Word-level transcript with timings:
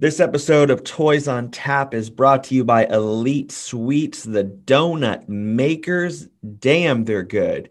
This 0.00 0.18
episode 0.18 0.70
of 0.70 0.82
Toys 0.82 1.28
on 1.28 1.50
Tap 1.50 1.92
is 1.92 2.08
brought 2.08 2.44
to 2.44 2.54
you 2.54 2.64
by 2.64 2.86
Elite 2.86 3.52
Sweets, 3.52 4.24
the 4.24 4.44
donut 4.44 5.28
makers. 5.28 6.26
Damn, 6.58 7.04
they're 7.04 7.22
good. 7.22 7.68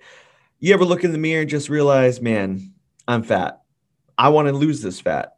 You 0.59 0.75
ever 0.75 0.85
look 0.85 1.03
in 1.03 1.11
the 1.11 1.17
mirror 1.17 1.41
and 1.41 1.49
just 1.49 1.69
realize, 1.69 2.21
man, 2.21 2.71
I'm 3.07 3.23
fat. 3.23 3.63
I 4.15 4.29
want 4.29 4.47
to 4.47 4.53
lose 4.53 4.83
this 4.83 5.01
fat. 5.01 5.37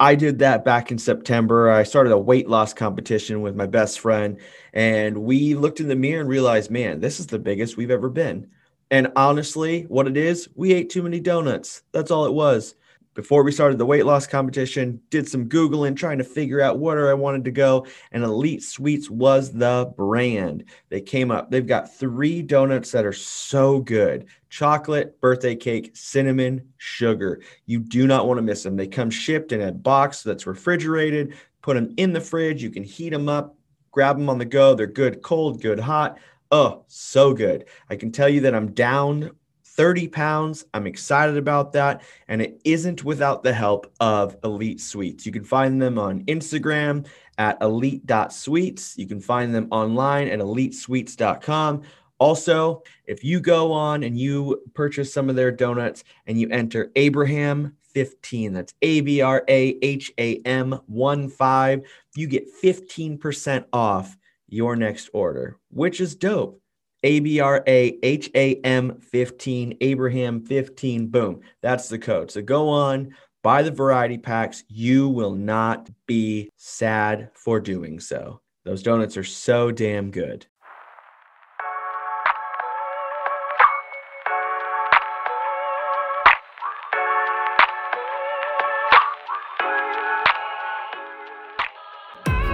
I 0.00 0.16
did 0.16 0.40
that 0.40 0.64
back 0.64 0.90
in 0.90 0.98
September. 0.98 1.70
I 1.70 1.84
started 1.84 2.12
a 2.12 2.18
weight 2.18 2.48
loss 2.48 2.74
competition 2.74 3.40
with 3.40 3.54
my 3.54 3.66
best 3.66 4.00
friend, 4.00 4.40
and 4.72 5.18
we 5.18 5.54
looked 5.54 5.78
in 5.78 5.86
the 5.86 5.94
mirror 5.94 6.20
and 6.20 6.28
realized, 6.28 6.68
man, 6.68 6.98
this 6.98 7.20
is 7.20 7.28
the 7.28 7.38
biggest 7.38 7.76
we've 7.76 7.92
ever 7.92 8.08
been. 8.08 8.50
And 8.90 9.12
honestly, 9.14 9.82
what 9.82 10.08
it 10.08 10.16
is, 10.16 10.48
we 10.56 10.72
ate 10.72 10.90
too 10.90 11.04
many 11.04 11.20
donuts. 11.20 11.84
That's 11.92 12.10
all 12.10 12.26
it 12.26 12.34
was 12.34 12.74
before 13.14 13.42
we 13.42 13.52
started 13.52 13.78
the 13.78 13.86
weight 13.86 14.06
loss 14.06 14.26
competition, 14.26 15.00
did 15.10 15.28
some 15.28 15.48
Googling 15.48 15.96
trying 15.96 16.18
to 16.18 16.24
figure 16.24 16.60
out 16.60 16.78
where 16.78 17.08
I 17.08 17.14
wanted 17.14 17.44
to 17.44 17.50
go. 17.50 17.86
And 18.12 18.24
Elite 18.24 18.62
Sweets 18.62 19.08
was 19.08 19.52
the 19.52 19.92
brand. 19.96 20.64
They 20.88 21.00
came 21.00 21.30
up, 21.30 21.50
they've 21.50 21.66
got 21.66 21.94
three 21.94 22.42
donuts 22.42 22.90
that 22.92 23.06
are 23.06 23.12
so 23.12 23.80
good 23.80 24.26
chocolate, 24.50 25.20
birthday 25.20 25.56
cake, 25.56 25.90
cinnamon, 25.94 26.72
sugar. 26.76 27.40
You 27.66 27.80
do 27.80 28.06
not 28.06 28.28
want 28.28 28.38
to 28.38 28.42
miss 28.42 28.62
them. 28.62 28.76
They 28.76 28.86
come 28.86 29.10
shipped 29.10 29.50
in 29.50 29.60
a 29.60 29.72
box 29.72 30.22
that's 30.22 30.46
refrigerated, 30.46 31.34
put 31.60 31.74
them 31.74 31.92
in 31.96 32.12
the 32.12 32.20
fridge. 32.20 32.62
You 32.62 32.70
can 32.70 32.84
heat 32.84 33.10
them 33.10 33.28
up, 33.28 33.56
grab 33.90 34.16
them 34.16 34.28
on 34.28 34.38
the 34.38 34.44
go. 34.44 34.74
They're 34.74 34.86
good 34.86 35.22
cold, 35.22 35.60
good 35.60 35.80
hot. 35.80 36.18
Oh, 36.52 36.84
so 36.86 37.34
good. 37.34 37.64
I 37.90 37.96
can 37.96 38.12
tell 38.12 38.28
you 38.28 38.42
that 38.42 38.54
I'm 38.54 38.70
down 38.72 39.32
30 39.76 40.08
pounds. 40.08 40.64
I'm 40.72 40.86
excited 40.86 41.36
about 41.36 41.72
that. 41.72 42.02
And 42.28 42.40
it 42.40 42.60
isn't 42.64 43.04
without 43.04 43.42
the 43.42 43.52
help 43.52 43.92
of 44.00 44.36
Elite 44.44 44.80
Sweets. 44.80 45.26
You 45.26 45.32
can 45.32 45.44
find 45.44 45.80
them 45.80 45.98
on 45.98 46.24
Instagram 46.24 47.06
at 47.38 47.60
elite.sweets. 47.60 48.96
You 48.96 49.06
can 49.06 49.20
find 49.20 49.54
them 49.54 49.68
online 49.70 50.28
at 50.28 50.38
elitesweets.com. 50.38 51.82
Also, 52.18 52.82
if 53.06 53.24
you 53.24 53.40
go 53.40 53.72
on 53.72 54.04
and 54.04 54.18
you 54.18 54.62
purchase 54.72 55.12
some 55.12 55.28
of 55.28 55.36
their 55.36 55.50
donuts 55.50 56.04
and 56.26 56.40
you 56.40 56.48
enter 56.50 56.92
Abraham 56.94 57.76
15, 57.92 58.52
that's 58.52 58.74
A 58.82 59.00
B 59.00 59.20
R 59.20 59.44
A 59.48 59.78
H 59.82 60.12
A 60.18 60.36
M 60.42 60.78
1 60.86 61.28
5, 61.28 61.82
you 62.14 62.26
get 62.28 62.46
15% 62.62 63.64
off 63.72 64.16
your 64.48 64.76
next 64.76 65.10
order, 65.12 65.58
which 65.70 66.00
is 66.00 66.14
dope. 66.14 66.60
A 67.04 67.20
B 67.20 67.38
R 67.38 67.62
A 67.66 67.98
H 68.02 68.30
A 68.34 68.56
M 68.62 68.98
15, 68.98 69.76
Abraham 69.82 70.40
15. 70.40 71.06
Boom. 71.08 71.40
That's 71.62 71.88
the 71.88 71.98
code. 71.98 72.30
So 72.30 72.40
go 72.40 72.70
on, 72.70 73.14
buy 73.42 73.62
the 73.62 73.70
variety 73.70 74.16
packs. 74.16 74.64
You 74.68 75.10
will 75.10 75.34
not 75.34 75.90
be 76.06 76.50
sad 76.56 77.30
for 77.34 77.60
doing 77.60 78.00
so. 78.00 78.40
Those 78.64 78.82
donuts 78.82 79.18
are 79.18 79.24
so 79.24 79.70
damn 79.70 80.10
good. 80.10 80.46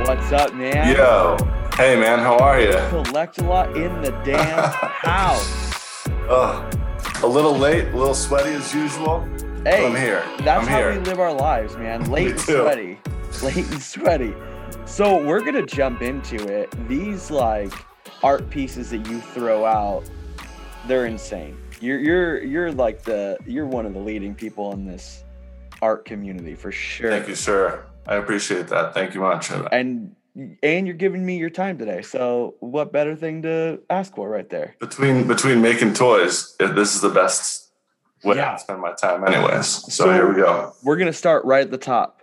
What's 0.04 0.32
up, 0.32 0.52
man? 0.54 0.96
Yo. 0.96 1.59
Hey 1.80 1.96
man, 1.96 2.18
how 2.18 2.36
are 2.36 2.60
you? 2.60 2.74
Collect 2.90 3.38
a 3.38 3.44
lot 3.44 3.74
in 3.74 4.02
the 4.02 4.10
damn 4.22 4.70
house. 4.70 6.06
Uh, 6.28 6.70
a 7.22 7.26
little 7.26 7.56
late, 7.56 7.86
a 7.86 7.96
little 7.96 8.12
sweaty 8.12 8.50
as 8.50 8.74
usual. 8.74 9.26
Hey, 9.64 9.86
I'm 9.86 9.96
here. 9.96 10.22
That's 10.40 10.62
I'm 10.62 10.66
how 10.66 10.76
here. 10.76 10.92
we 10.92 10.98
live 10.98 11.18
our 11.18 11.32
lives, 11.32 11.78
man. 11.78 12.04
Late 12.10 12.32
and 12.32 12.40
sweaty. 12.40 12.98
Late 13.42 13.66
and 13.70 13.82
sweaty. 13.82 14.34
So 14.84 15.26
we're 15.26 15.40
gonna 15.40 15.64
jump 15.64 16.02
into 16.02 16.36
it. 16.46 16.70
These 16.86 17.30
like 17.30 17.72
art 18.22 18.50
pieces 18.50 18.90
that 18.90 19.08
you 19.08 19.18
throw 19.18 19.64
out, 19.64 20.02
they're 20.86 21.06
insane. 21.06 21.56
You're 21.80 21.98
you're 21.98 22.42
you're 22.42 22.72
like 22.72 23.04
the 23.04 23.38
you're 23.46 23.64
one 23.64 23.86
of 23.86 23.94
the 23.94 24.00
leading 24.00 24.34
people 24.34 24.74
in 24.74 24.84
this 24.84 25.24
art 25.80 26.04
community 26.04 26.54
for 26.54 26.72
sure. 26.72 27.10
Thank 27.10 27.26
you, 27.26 27.34
sir. 27.34 27.86
I 28.06 28.16
appreciate 28.16 28.68
that. 28.68 28.92
Thank 28.92 29.14
you 29.14 29.22
much. 29.22 29.50
And 29.72 30.14
and 30.34 30.86
you're 30.86 30.96
giving 30.96 31.24
me 31.24 31.36
your 31.38 31.50
time 31.50 31.78
today. 31.78 32.02
So 32.02 32.54
what 32.60 32.92
better 32.92 33.16
thing 33.16 33.42
to 33.42 33.80
ask 33.90 34.14
for 34.14 34.28
right 34.28 34.48
there? 34.48 34.76
Between 34.80 35.26
between 35.26 35.60
making 35.62 35.94
toys, 35.94 36.54
this 36.58 36.94
is 36.94 37.00
the 37.00 37.08
best 37.10 37.70
way 38.24 38.36
Yeah. 38.36 38.52
to 38.52 38.58
spend 38.58 38.80
my 38.80 38.92
time, 38.92 39.26
anyways. 39.26 39.66
So, 39.66 39.90
So- 40.04 40.12
here 40.12 40.28
we 40.28 40.36
go. 40.36 40.72
We're 40.82 40.96
gonna 40.96 41.12
start 41.12 41.44
right 41.44 41.62
at 41.62 41.70
the 41.70 41.78
top. 41.78 42.22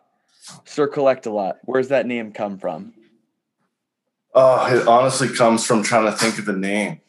Sir 0.65 0.87
Collect 0.87 1.25
a 1.25 1.29
Lot. 1.31 1.57
Where's 1.63 1.89
that 1.89 2.05
name 2.05 2.31
come 2.31 2.57
from? 2.57 2.93
Oh, 4.33 4.65
it 4.73 4.87
honestly 4.87 5.29
comes 5.29 5.65
from 5.65 5.83
trying 5.83 6.05
to 6.05 6.11
think 6.11 6.37
of 6.37 6.47
a 6.47 6.53
name. 6.53 7.01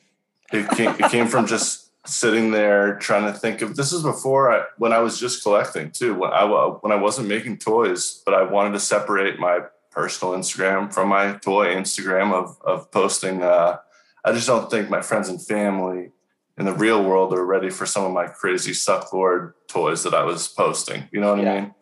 It 0.52 0.68
came, 0.70 0.90
it 0.90 1.10
came 1.10 1.26
from 1.26 1.46
just 1.46 1.90
sitting 2.08 2.52
there 2.52 2.96
trying 2.96 3.30
to 3.30 3.38
think 3.38 3.60
of. 3.60 3.76
This 3.76 3.92
is 3.92 4.02
before 4.02 4.50
I, 4.50 4.64
when 4.78 4.94
I 4.94 5.00
was 5.00 5.20
just 5.20 5.42
collecting 5.42 5.90
too. 5.90 6.14
When 6.14 6.32
I 6.32 6.44
when 6.80 6.90
I 6.90 6.96
wasn't 6.96 7.28
making 7.28 7.58
toys, 7.58 8.22
but 8.24 8.34
I 8.34 8.42
wanted 8.44 8.72
to 8.72 8.80
separate 8.80 9.38
my 9.38 9.60
personal 9.98 10.34
Instagram 10.34 10.94
from 10.94 11.08
my 11.08 11.32
toy 11.38 11.74
Instagram 11.74 12.32
of 12.32 12.56
of 12.62 12.88
posting. 12.92 13.42
Uh, 13.42 13.78
I 14.24 14.32
just 14.32 14.46
don't 14.46 14.70
think 14.70 14.88
my 14.88 15.02
friends 15.02 15.28
and 15.28 15.44
family 15.44 16.12
in 16.56 16.64
the 16.66 16.72
real 16.72 17.02
world 17.02 17.32
are 17.32 17.44
ready 17.44 17.70
for 17.70 17.84
some 17.84 18.04
of 18.04 18.12
my 18.12 18.26
crazy 18.26 18.72
sucklord 18.72 19.54
toys 19.66 20.04
that 20.04 20.14
I 20.14 20.22
was 20.22 20.46
posting. 20.46 21.08
You 21.10 21.20
know 21.20 21.34
what 21.34 21.42
Yeah. 21.42 21.52
I 21.52 21.60
mean? 21.60 21.74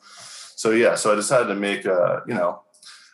So 0.62 0.70
yeah, 0.70 0.94
so 0.94 1.12
I 1.12 1.14
decided 1.14 1.48
to 1.48 1.54
make 1.54 1.84
a 1.84 2.22
you 2.26 2.34
know 2.34 2.62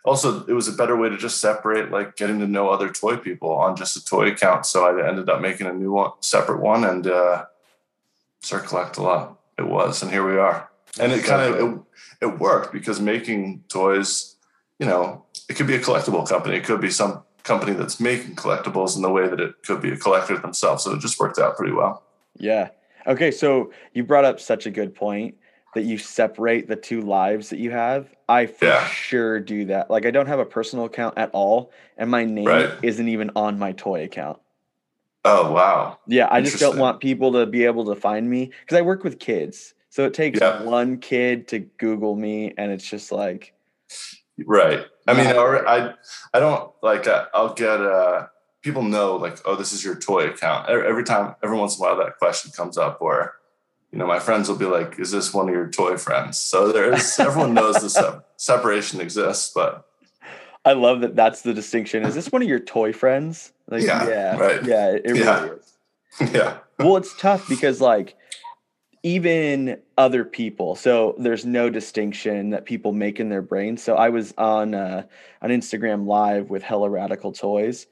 also 0.05 0.45
it 0.47 0.53
was 0.53 0.69
a 0.69 0.73
better 0.81 0.97
way 0.97 1.09
to 1.09 1.17
just 1.17 1.41
separate 1.41 1.91
like 1.91 2.15
getting 2.17 2.39
to 2.39 2.47
know 2.47 2.69
other 2.71 2.89
toy 2.89 3.17
people 3.17 3.51
on 3.51 3.75
just 3.75 3.97
a 3.97 4.05
toy 4.05 4.27
account 4.33 4.67
so 4.67 4.85
i 4.85 5.09
ended 5.09 5.29
up 5.31 5.41
making 5.41 5.69
a 5.69 5.73
new 5.73 5.93
one 5.93 6.11
separate 6.21 6.61
one 6.61 6.83
and 6.85 7.07
uh 7.07 7.45
start 8.41 8.65
collect 8.67 8.97
a 8.97 9.03
lot 9.03 9.39
it 9.57 9.67
was 9.77 10.03
and 10.03 10.11
here 10.11 10.27
we 10.27 10.37
are 10.37 10.69
and 10.99 11.12
it 11.12 11.25
kind 11.25 11.43
of 11.43 11.51
it, 11.62 11.81
it 12.27 12.41
worked 12.41 12.73
because 12.73 12.99
making 13.01 13.62
toys 13.69 14.31
you 14.82 14.88
know 14.88 15.25
it 15.48 15.54
could 15.54 15.69
be 15.69 15.76
a 15.76 15.78
collectible 15.78 16.28
company 16.28 16.56
it 16.56 16.65
could 16.65 16.81
be 16.81 16.91
some 16.91 17.22
company 17.44 17.72
that's 17.72 18.00
making 18.00 18.34
collectibles 18.34 18.97
in 18.97 19.03
the 19.03 19.10
way 19.10 19.28
that 19.28 19.41
it 19.41 19.54
could 19.65 19.81
be 19.81 19.93
a 19.93 19.97
collector 19.97 20.37
themselves 20.37 20.82
so 20.82 20.93
it 20.93 21.00
just 21.00 21.20
worked 21.20 21.38
out 21.38 21.56
pretty 21.56 21.72
well 21.72 22.03
Yeah. 22.37 22.70
Okay, 23.06 23.31
so 23.32 23.72
you 23.94 24.03
brought 24.04 24.25
up 24.25 24.38
such 24.41 24.65
a 24.66 24.70
good 24.70 24.94
point 24.94 25.34
that 25.75 25.82
you 25.82 25.98
separate 25.98 26.69
the 26.69 26.76
two 26.76 27.00
lives 27.00 27.50
that 27.50 27.59
you 27.59 27.70
have. 27.72 28.09
I 28.28 28.47
for 28.47 28.66
Yeah. 28.66 28.87
sure 28.87 29.41
do 29.41 29.65
that. 29.66 29.91
Like 29.91 30.06
I 30.06 30.12
don't 30.12 30.26
have 30.28 30.38
a 30.38 30.44
personal 30.59 30.84
account 30.84 31.19
at 31.19 31.31
all, 31.32 31.72
and 31.97 32.09
my 32.10 32.25
name 32.25 32.47
Right. 32.49 32.70
isn't 32.82 33.09
even 33.09 33.31
on 33.37 33.59
my 33.59 33.72
toy 33.72 34.04
account. 34.04 34.38
oh 35.25 35.53
wow 35.53 35.99
Yeah, 36.06 36.28
I 36.31 36.41
just 36.43 36.59
don't 36.60 36.78
want 36.78 37.00
people 37.00 37.32
to 37.32 37.47
be 37.47 37.64
able 37.64 37.84
to 37.93 37.97
find 38.09 38.28
me 38.28 38.50
because 38.60 38.76
I 38.78 38.82
work 38.82 39.03
with 39.04 39.19
kids. 39.19 39.75
So 39.91 40.04
it 40.04 40.14
takes 40.14 40.41
Yeah. 40.41 40.62
one 40.62 40.99
kid 40.99 41.49
to 41.49 41.59
Google 41.84 42.14
me, 42.16 42.54
and 42.56 42.70
it's 42.72 42.88
just 42.88 43.10
like, 43.12 43.53
Right. 44.47 44.84
I 45.06 45.15
mean, 45.15 45.34
or 45.37 45.66
I, 45.69 45.94
I 46.32 46.41
don't 46.41 46.70
like. 46.82 47.06
Uh, 47.06 47.26
I'll 47.34 47.54
get. 47.54 47.81
Uh, 47.81 48.26
people 48.62 48.82
know 48.82 49.16
like, 49.16 49.38
oh, 49.44 49.56
this 49.56 49.72
is 49.72 49.84
your 49.84 49.97
toy 49.97 50.28
account. 50.28 50.69
Every 50.69 51.04
time, 51.04 51.34
every 51.43 51.56
once 51.59 51.76
in 51.78 51.84
a 51.84 51.88
while, 51.88 51.97
that 51.98 52.19
question 52.19 52.50
comes 52.53 52.78
up, 52.78 52.98
or 53.00 53.34
you 53.91 53.98
know, 53.98 54.06
my 54.06 54.19
friends 54.20 54.48
will 54.48 54.56
be 54.56 54.65
like, 54.65 54.98
"Is 54.98 55.10
this 55.10 55.34
one 55.34 55.48
of 55.48 55.54
your 55.54 55.69
toy 55.69 55.97
friends?" 55.97 56.38
So 56.38 56.72
there 56.72 56.93
is. 56.94 57.16
everyone 57.19 57.54
knows 57.54 57.76
the 57.82 57.91
sep- 57.91 58.26
separation 58.37 59.00
exists, 59.00 59.53
but 59.54 59.87
I 60.64 60.72
love 60.75 61.00
that. 61.00 61.14
That's 61.16 61.43
the 61.43 61.53
distinction. 61.53 62.04
Is 62.04 62.14
this 62.14 62.31
one 62.32 62.43
of 62.43 62.49
your 62.49 62.60
toy 62.60 62.93
friends? 62.93 63.53
Like, 63.69 63.82
Yeah, 63.82 64.09
yeah, 64.09 64.37
right. 64.37 64.64
yeah, 64.64 64.91
it 64.93 65.03
really 65.06 65.20
Yeah. 65.20 65.49
is. 65.53 65.69
yeah, 66.34 66.59
well 66.78 66.97
it's 66.99 67.16
tough 67.19 67.49
because 67.49 67.81
like 67.81 68.14
even 69.03 69.81
other 69.99 70.25
people. 70.25 70.77
So 70.77 71.15
there's 71.19 71.45
no 71.45 71.71
distinction 71.71 72.51
that 72.51 72.65
people 72.65 72.93
make 72.93 73.19
in 73.19 73.29
their 73.29 73.43
brain. 73.43 73.77
So 73.77 73.97
i 73.97 74.09
was 74.09 74.33
on 74.39 74.75
uh 74.75 75.05
on 75.41 75.50
instagram 75.50 76.06
live 76.06 76.50
with 76.50 76.62
hella 76.62 76.88
radical 76.88 77.32
toys 77.32 77.87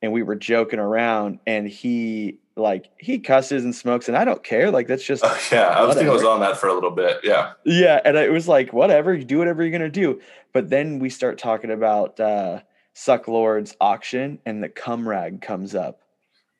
and 0.00 0.12
we 0.12 0.22
were 0.22 0.36
joking 0.36 0.78
around 0.78 1.38
and 1.46 1.68
he 1.68 2.38
like 2.56 2.90
he 2.98 3.18
cusses 3.18 3.64
and 3.64 3.74
smokes 3.74 4.08
and 4.08 4.16
i 4.16 4.24
don't 4.24 4.42
care. 4.42 4.70
Like 4.70 4.86
that's 4.86 5.04
just 5.04 5.24
yeah. 5.52 5.68
I 5.68 5.84
was 5.84 5.96
thinking 5.96 6.10
I 6.10 6.14
was 6.14 6.24
on 6.24 6.40
that 6.40 6.56
for 6.56 6.68
a 6.68 6.74
little 6.74 6.90
bit. 6.90 7.20
Yeah, 7.22 7.52
yeah 7.64 8.00
and 8.04 8.16
it 8.16 8.32
was 8.32 8.48
like 8.48 8.72
whatever 8.72 9.14
you 9.14 9.24
do 9.24 9.38
whatever 9.38 9.62
you're 9.62 9.72
gonna 9.72 9.90
do. 9.90 10.20
But 10.52 10.70
then 10.70 10.98
we 10.98 11.10
start 11.10 11.38
talking 11.38 11.70
about 11.70 12.18
uh 12.20 12.60
Sucklord's 12.94 13.76
auction 13.80 14.38
and 14.46 14.62
the 14.62 14.68
cum 14.68 15.06
rag 15.06 15.42
comes 15.42 15.74
up 15.74 16.03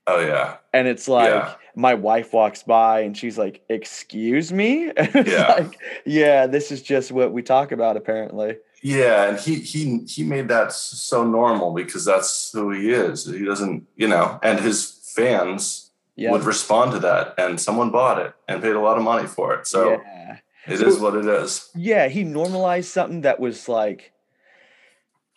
oh 0.07 0.21
yeah, 0.21 0.57
and 0.73 0.87
it's 0.89 1.09
like 1.09 1.31
Yeah. 1.31 1.55
my 1.77 1.95
wife 1.95 2.33
walks 2.33 2.63
by 2.63 3.01
and 3.01 3.17
she's 3.17 3.39
like, 3.39 3.63
"Excuse 3.69 4.53
me." 4.53 4.93
Yeah. 5.15 5.55
like, 5.59 5.79
yeah, 6.05 6.47
this 6.47 6.71
is 6.73 6.83
just 6.83 7.13
what 7.13 7.33
we 7.33 7.43
talk 7.43 7.73
about 7.73 7.97
apparently. 7.97 8.57
yeah. 8.83 9.29
And 9.29 9.39
he 9.39 9.55
he 9.57 10.01
he 10.07 10.23
made 10.25 10.49
that 10.49 10.73
so 10.73 11.25
normal 11.25 11.73
because 11.73 12.05
that's 12.05 12.53
who 12.53 12.71
he 12.71 12.91
is. 12.91 13.25
He 13.27 13.45
doesn't, 13.45 13.87
you 13.97 14.09
know, 14.09 14.39
and 14.43 14.61
his 14.61 14.91
fans 15.17 15.91
Yeah. 16.17 16.31
would 16.33 16.45
respond 16.45 16.93
to 16.93 16.99
that 17.01 17.35
and 17.39 17.61
someone 17.61 17.91
bought 17.91 18.19
it 18.25 18.33
and 18.49 18.63
paid 18.63 18.77
a 18.77 18.81
lot 18.81 18.97
of 18.99 19.03
money 19.03 19.27
for 19.27 19.53
it 19.55 19.67
so 19.67 19.81
yeah. 19.91 20.39
it 20.67 20.81
is 20.81 20.99
what 21.03 21.15
it 21.17 21.27
is 21.43 21.71
Yeah, 21.75 22.07
he 22.09 22.23
normalized 22.25 22.89
something 22.91 23.23
that 23.23 23.41
was 23.41 23.69
like 23.69 24.13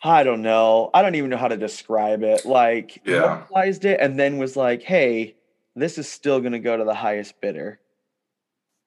I 0.02 0.22
don't 0.22 0.42
know. 0.42 0.90
I 0.94 1.02
don't 1.02 1.14
even 1.16 1.30
know 1.30 1.36
how 1.36 1.48
to 1.48 1.56
describe 1.56 2.22
it. 2.22 2.44
Like, 2.46 3.00
Yeah. 3.04 3.44
realized 3.50 3.84
it 3.84 4.00
and 4.00 4.18
then 4.18 4.38
was 4.38 4.56
like, 4.56 4.82
hey, 4.82 5.34
this 5.74 5.98
is 5.98 6.08
still 6.08 6.40
going 6.40 6.52
to 6.52 6.58
go 6.60 6.76
to 6.76 6.84
the 6.84 6.94
highest 6.94 7.40
bidder. 7.40 7.80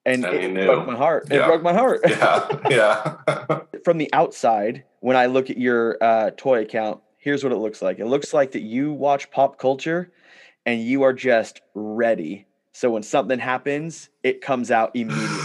And 0.04 0.24
And 0.24 0.58
it 0.58 0.66
broke 0.66 0.86
my 0.86 0.96
heart. 0.96 1.30
It 1.30 1.44
broke 1.44 1.62
my 1.62 1.72
heart. 1.72 2.00
Yeah, 2.08 2.48
yeah. 2.70 3.60
From 3.84 3.98
the 3.98 4.12
outside, 4.12 4.84
when 5.00 5.16
I 5.16 5.26
look 5.26 5.48
at 5.48 5.58
your 5.58 5.96
uh, 6.02 6.30
toy 6.36 6.62
account, 6.62 7.00
here's 7.18 7.44
what 7.44 7.52
it 7.52 7.58
looks 7.58 7.82
like. 7.82 7.98
It 8.00 8.06
looks 8.06 8.34
like 8.34 8.52
that 8.52 8.62
you 8.62 8.92
watch 8.92 9.30
pop 9.30 9.58
culture 9.58 10.10
and 10.66 10.80
you 10.82 11.02
are 11.02 11.12
just 11.12 11.60
ready. 11.74 12.46
So 12.72 12.90
when 12.90 13.02
something 13.04 13.38
happens, 13.38 14.08
it 14.24 14.40
comes 14.40 14.70
out 14.70 14.90
immediately. 14.94 15.41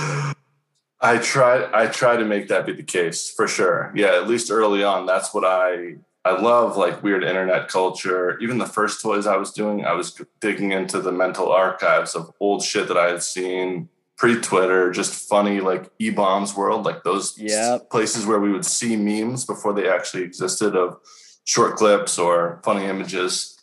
I 0.99 1.17
try 1.19 1.69
I 1.73 1.87
try 1.87 2.17
to 2.17 2.25
make 2.25 2.47
that 2.47 2.65
be 2.65 2.73
the 2.73 2.83
case 2.83 3.29
for 3.29 3.47
sure. 3.47 3.91
Yeah, 3.95 4.15
at 4.15 4.27
least 4.27 4.49
early 4.51 4.83
on, 4.83 5.05
that's 5.05 5.33
what 5.33 5.45
I 5.45 5.95
I 6.25 6.39
love 6.41 6.75
like 6.75 7.03
weird 7.03 7.23
internet 7.23 7.67
culture. 7.67 8.37
Even 8.39 8.57
the 8.57 8.65
first 8.65 9.01
toys 9.01 9.27
I 9.27 9.37
was 9.37 9.51
doing, 9.51 9.85
I 9.85 9.93
was 9.93 10.19
digging 10.41 10.71
into 10.71 10.99
the 10.99 11.11
mental 11.11 11.51
archives 11.51 12.15
of 12.15 12.31
old 12.39 12.63
shit 12.63 12.87
that 12.87 12.97
I 12.97 13.09
had 13.09 13.23
seen 13.23 13.89
pre-Twitter, 14.17 14.91
just 14.91 15.13
funny 15.29 15.59
like 15.59 15.95
eBaum's 15.99 16.55
World, 16.55 16.83
like 16.85 17.03
those 17.03 17.37
Yep. 17.37 17.91
places 17.91 18.25
where 18.25 18.39
we 18.39 18.51
would 18.51 18.65
see 18.65 18.95
memes 18.95 19.45
before 19.45 19.73
they 19.73 19.87
actually 19.87 20.23
existed 20.23 20.75
of 20.75 20.97
short 21.45 21.75
clips 21.77 22.17
or 22.17 22.59
funny 22.63 22.85
images. 22.85 23.59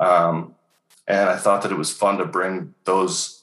Um, 0.00 0.54
and 1.08 1.28
I 1.28 1.36
thought 1.36 1.62
that 1.62 1.72
it 1.72 1.78
was 1.78 1.92
fun 1.92 2.18
to 2.18 2.24
bring 2.24 2.74
those 2.84 3.42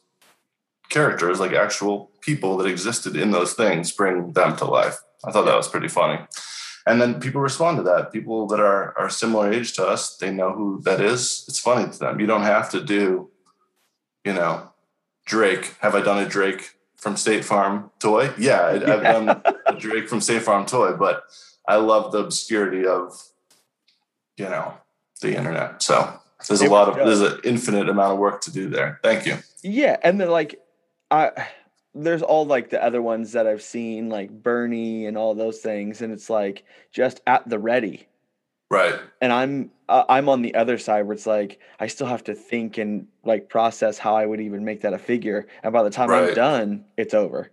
characters, 0.89 1.39
like 1.41 1.51
actual 1.51 2.09
people 2.29 2.57
that 2.57 2.67
existed 2.67 3.15
in 3.15 3.31
those 3.31 3.53
things, 3.53 3.91
bring 3.91 4.33
them 4.33 4.55
to 4.55 4.65
life. 4.65 4.97
I 5.25 5.31
thought 5.31 5.45
that 5.45 5.55
was 5.55 5.67
pretty 5.67 5.87
funny. 5.87 6.19
And 6.85 7.01
then 7.01 7.19
people 7.19 7.41
respond 7.41 7.77
to 7.77 7.83
that. 7.83 8.11
People 8.11 8.45
that 8.47 8.59
are 8.59 8.97
are 8.99 9.09
similar 9.09 9.51
age 9.51 9.73
to 9.77 9.83
us, 9.93 10.01
they 10.17 10.31
know 10.31 10.51
who 10.51 10.81
that 10.83 11.01
is. 11.01 11.45
It's 11.47 11.59
funny 11.59 11.91
to 11.91 11.99
them. 11.99 12.19
You 12.19 12.27
don't 12.27 12.49
have 12.55 12.69
to 12.71 12.79
do, 12.83 13.29
you 14.23 14.33
know, 14.33 14.53
Drake. 15.25 15.65
Have 15.81 15.95
I 15.95 16.01
done 16.01 16.23
a 16.23 16.29
Drake 16.29 16.63
from 16.97 17.17
State 17.17 17.43
Farm 17.43 17.91
toy? 17.99 18.31
Yeah, 18.37 18.61
I, 18.61 18.73
I've 18.93 19.03
done 19.15 19.29
a 19.65 19.73
Drake 19.85 20.07
from 20.07 20.21
State 20.21 20.43
Farm 20.43 20.65
toy, 20.65 20.93
but 20.93 21.23
I 21.67 21.75
love 21.77 22.11
the 22.11 22.19
obscurity 22.19 22.85
of, 22.85 23.03
you 24.37 24.49
know, 24.53 24.67
the 25.21 25.35
internet. 25.35 25.81
So 25.81 25.95
there's 26.47 26.61
a 26.61 26.69
lot 26.69 26.89
of 26.89 26.95
there's 26.95 27.21
an 27.21 27.39
infinite 27.43 27.89
amount 27.89 28.13
of 28.13 28.19
work 28.19 28.41
to 28.41 28.51
do 28.51 28.69
there. 28.69 28.99
Thank 29.03 29.25
you. 29.25 29.35
Yeah, 29.63 29.97
and 30.03 30.21
then 30.21 30.29
like 30.29 30.59
I 31.11 31.31
there's 31.95 32.21
all 32.21 32.45
like 32.45 32.69
the 32.69 32.83
other 32.83 33.01
ones 33.01 33.31
that 33.31 33.47
I've 33.47 33.61
seen 33.61 34.09
like 34.09 34.29
Bernie 34.29 35.05
and 35.05 35.17
all 35.17 35.33
those 35.33 35.59
things 35.59 36.01
and 36.01 36.13
it's 36.13 36.29
like 36.29 36.63
just 36.91 37.21
at 37.25 37.47
the 37.47 37.59
ready. 37.59 38.07
Right. 38.69 38.99
And 39.21 39.33
I'm 39.33 39.71
uh, 39.87 40.03
I'm 40.07 40.29
on 40.29 40.43
the 40.43 40.53
other 40.53 40.77
side 40.77 41.07
where 41.07 41.13
it's 41.13 41.25
like 41.25 41.59
I 41.79 41.87
still 41.87 42.05
have 42.07 42.23
to 42.25 42.35
think 42.35 42.77
and 42.77 43.07
like 43.25 43.49
process 43.49 43.97
how 43.97 44.15
I 44.15 44.25
would 44.25 44.39
even 44.39 44.63
make 44.63 44.81
that 44.81 44.93
a 44.93 44.99
figure 44.99 45.47
and 45.63 45.73
by 45.73 45.83
the 45.83 45.89
time 45.89 46.11
I'm 46.11 46.33
done 46.33 46.85
it's 46.97 47.13
over. 47.13 47.51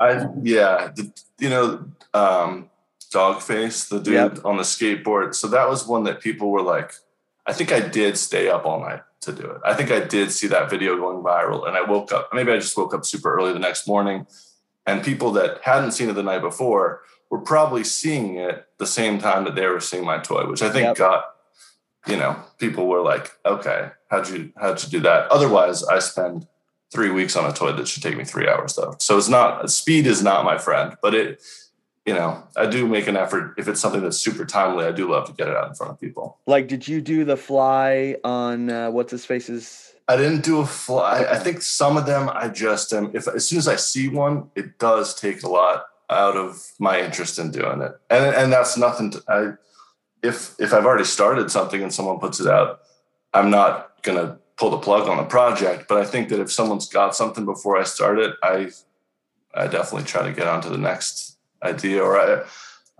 I 0.00 0.26
yeah, 0.42 0.90
the, 0.94 1.12
you 1.38 1.50
know, 1.50 1.84
um, 2.14 2.70
Doggface, 3.12 3.88
the 3.88 4.00
dude 4.00 4.14
Yep. 4.14 4.44
on 4.44 4.56
the 4.56 4.62
skateboard. 4.62 5.34
So 5.34 5.48
that 5.48 5.68
was 5.68 5.86
one 5.86 6.04
that 6.04 6.20
people 6.20 6.50
were 6.50 6.62
like, 6.62 6.92
I 7.46 7.52
think 7.52 7.72
I 7.72 7.80
did 7.80 8.18
stay 8.18 8.48
up 8.48 8.66
all 8.66 8.80
night 8.80 9.00
to 9.20 9.32
do 9.32 9.42
it. 9.42 9.60
I 9.64 9.74
think 9.74 9.90
I 9.90 10.00
did 10.00 10.30
see 10.32 10.46
that 10.48 10.70
video 10.70 10.96
going 10.96 11.22
viral, 11.22 11.66
and 11.66 11.76
I 11.76 11.82
woke 11.82 12.12
up. 12.12 12.30
Maybe 12.32 12.52
I 12.52 12.56
just 12.56 12.76
woke 12.76 12.94
up 12.94 13.04
super 13.04 13.34
early 13.34 13.52
the 13.52 13.58
next 13.58 13.86
morning, 13.86 14.26
and 14.86 15.02
people 15.04 15.32
that 15.32 15.60
hadn't 15.62 15.92
seen 15.92 16.08
it 16.08 16.14
the 16.14 16.22
night 16.22 16.40
before 16.42 17.02
were 17.30 17.40
probably 17.40 17.84
seeing 17.84 18.36
it 18.36 18.66
the 18.78 18.86
same 18.86 19.18
time 19.18 19.44
that 19.44 19.54
they 19.54 19.66
were 19.66 19.80
seeing 19.80 20.04
my 20.04 20.18
toy, 20.18 20.46
which 20.46 20.62
I 20.62 20.70
think 20.70 20.84
Yep. 20.84 20.96
got, 20.96 21.24
you 22.06 22.16
know, 22.16 22.36
people 22.58 22.86
were 22.86 23.02
like, 23.02 23.32
okay, 23.44 23.90
how'd 24.10 24.28
you 24.30 24.52
how'd 24.56 24.82
you 24.82 24.88
do 24.88 25.00
that? 25.00 25.30
Otherwise, 25.30 25.84
I 25.84 25.98
spend 25.98 26.46
three 26.90 27.10
weeks 27.10 27.36
on 27.36 27.44
a 27.48 27.52
toy 27.52 27.72
that 27.72 27.86
should 27.86 28.02
take 28.02 28.16
me 28.16 28.24
three 28.24 28.48
hours 28.48 28.76
though. 28.76 28.94
So 28.98 29.18
it's 29.18 29.28
not 29.28 29.70
speed 29.70 30.06
is 30.06 30.22
not 30.22 30.44
my 30.44 30.56
friend, 30.56 30.96
but 31.02 31.14
it, 31.14 31.42
you 32.08 32.14
know, 32.14 32.42
I 32.56 32.64
do 32.64 32.88
make 32.88 33.06
an 33.06 33.18
effort 33.18 33.52
if 33.58 33.68
it's 33.68 33.82
something 33.82 34.00
that's 34.00 34.16
super 34.16 34.46
timely. 34.46 34.86
I 34.86 34.92
do 34.92 35.10
love 35.10 35.26
to 35.26 35.34
get 35.34 35.46
it 35.46 35.54
out 35.54 35.68
in 35.68 35.74
front 35.74 35.92
of 35.92 36.00
people. 36.00 36.38
Like 36.46 36.66
did 36.66 36.88
you 36.88 37.02
do 37.02 37.22
the 37.26 37.36
fly 37.36 38.16
on 38.24 38.70
uh, 38.70 38.90
what's 38.90 39.10
his 39.10 39.26
face's 39.26 39.92
I 40.08 40.16
didn't 40.16 40.42
do 40.42 40.60
a 40.60 40.64
fly. 40.64 41.26
I 41.30 41.38
think 41.38 41.60
some 41.60 41.98
of 41.98 42.06
them 42.06 42.30
I 42.32 42.48
just 42.48 42.94
am. 42.94 43.10
If 43.12 43.28
as 43.28 43.46
soon 43.46 43.58
as 43.58 43.68
I 43.68 43.76
see 43.76 44.08
one, 44.08 44.50
it 44.54 44.78
does 44.78 45.14
take 45.14 45.42
a 45.42 45.50
lot 45.50 45.84
out 46.08 46.34
of 46.34 46.72
my 46.78 46.98
interest 46.98 47.38
in 47.38 47.50
doing 47.50 47.82
it, 47.82 47.92
and 48.08 48.34
and 48.34 48.50
that's 48.50 48.78
nothing. 48.78 49.10
To, 49.10 49.22
I 49.28 49.52
if 50.26 50.54
if 50.58 50.72
I've 50.72 50.86
already 50.86 51.04
started 51.04 51.50
something 51.50 51.82
and 51.82 51.92
someone 51.92 52.20
puts 52.20 52.40
it 52.40 52.46
out, 52.46 52.80
I'm 53.34 53.50
not 53.50 54.02
gonna 54.02 54.38
pull 54.56 54.70
the 54.70 54.78
plug 54.78 55.08
on 55.08 55.18
the 55.18 55.24
project. 55.24 55.88
But 55.90 55.98
I 55.98 56.06
think 56.06 56.30
that 56.30 56.40
if 56.40 56.50
someone's 56.50 56.88
got 56.88 57.14
something 57.14 57.44
before 57.44 57.76
I 57.76 57.82
start 57.84 58.18
it, 58.18 58.34
I 58.42 58.70
I 59.54 59.66
definitely 59.66 60.08
try 60.08 60.22
to 60.22 60.32
get 60.32 60.46
on 60.46 60.62
to 60.62 60.70
the 60.70 60.78
next 60.78 61.37
idea. 61.62 62.02
Or 62.02 62.18
I 62.18 62.44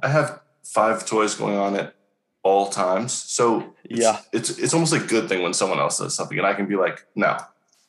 I 0.02 0.08
have 0.08 0.40
five 0.64 1.05
toys 1.06 1.34
going 1.34 1.56
on 1.56 1.76
at 1.76 1.94
all 2.43 2.69
times, 2.69 3.12
so 3.12 3.75
it's- 3.84 4.00
Yeah. 4.00 4.20
it's 4.32 4.50
it's 4.58 4.72
almost 4.75 4.93
a 4.93 4.99
good 5.00 5.28
thing 5.28 5.43
when 5.43 5.52
someone 5.55 5.78
else 5.81 5.99
does 5.99 6.14
something, 6.14 6.38
and 6.38 6.46
I 6.46 6.55
can 6.55 6.66
be 6.66 6.76
like, 6.76 7.05
no, 7.14 7.37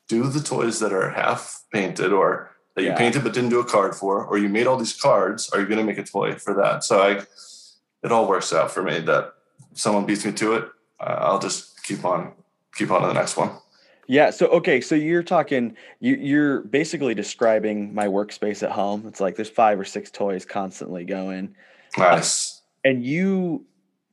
do 0.08 0.24
the 0.28 0.42
toys 0.42 0.80
that 0.80 0.92
are 0.94 1.10
half 1.12 1.64
painted 1.72 2.12
or 2.12 2.50
that 2.76 2.82
you 2.84 2.90
Yeah. 2.90 2.98
painted 2.98 3.24
but 3.24 3.34
didn't 3.34 3.50
do 3.52 3.60
a 3.60 3.66
card 3.66 3.96
for, 3.96 4.26
or 4.26 4.38
you 4.38 4.50
made 4.50 4.66
all 4.68 4.78
these 4.78 4.94
cards. 5.00 5.50
Are 5.52 5.60
you 5.60 5.66
going 5.68 5.78
to 5.80 5.84
make 5.86 5.98
a 6.00 6.04
toy 6.04 6.36
for 6.36 6.54
that? 6.56 6.84
So 6.84 7.02
I, 7.02 7.10
it 8.04 8.12
all 8.12 8.28
works 8.28 8.52
out 8.54 8.72
for 8.72 8.82
me. 8.82 9.00
That 9.02 9.34
someone 9.74 10.06
beats 10.06 10.26
me 10.26 10.32
to 10.32 10.56
it, 10.56 10.66
I'll 11.00 11.40
just 11.40 11.84
keep 11.84 12.04
on 12.06 12.34
keep 12.76 12.92
on 12.92 13.02
to 13.02 13.08
the 13.08 13.14
next 13.14 13.38
one. 13.38 13.52
Yeah. 14.10 14.32
So 14.32 14.48
okay. 14.48 14.82
So 14.82 14.96
you're 14.96 15.22
talking. 15.22 15.78
You, 16.00 16.16
you're 16.16 16.62
basically 16.62 17.14
describing 17.14 17.94
my 17.94 18.08
workspace 18.08 18.64
at 18.64 18.72
home. 18.72 19.06
It's 19.08 19.20
like 19.22 19.36
there's 19.36 19.52
five 19.52 19.80
or 19.80 19.86
six 19.86 20.10
toys 20.10 20.46
constantly 20.46 21.06
going, 21.06 21.56
Nice. 21.96 22.64
and 22.84 23.06
you, 23.06 23.66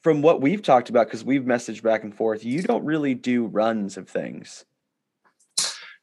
from 0.03 0.21
what 0.21 0.43
we've 0.43 0.63
talked 0.63 0.91
about, 0.91 1.07
because 1.07 1.25
we've 1.25 1.45
messaged 1.45 1.83
back 1.83 2.05
and 2.05 2.15
forth, 2.15 2.45
you 2.45 2.61
don't 2.63 2.85
really 2.85 3.15
do 3.15 3.47
runs 3.47 3.97
of 3.97 4.07
things. 4.07 4.67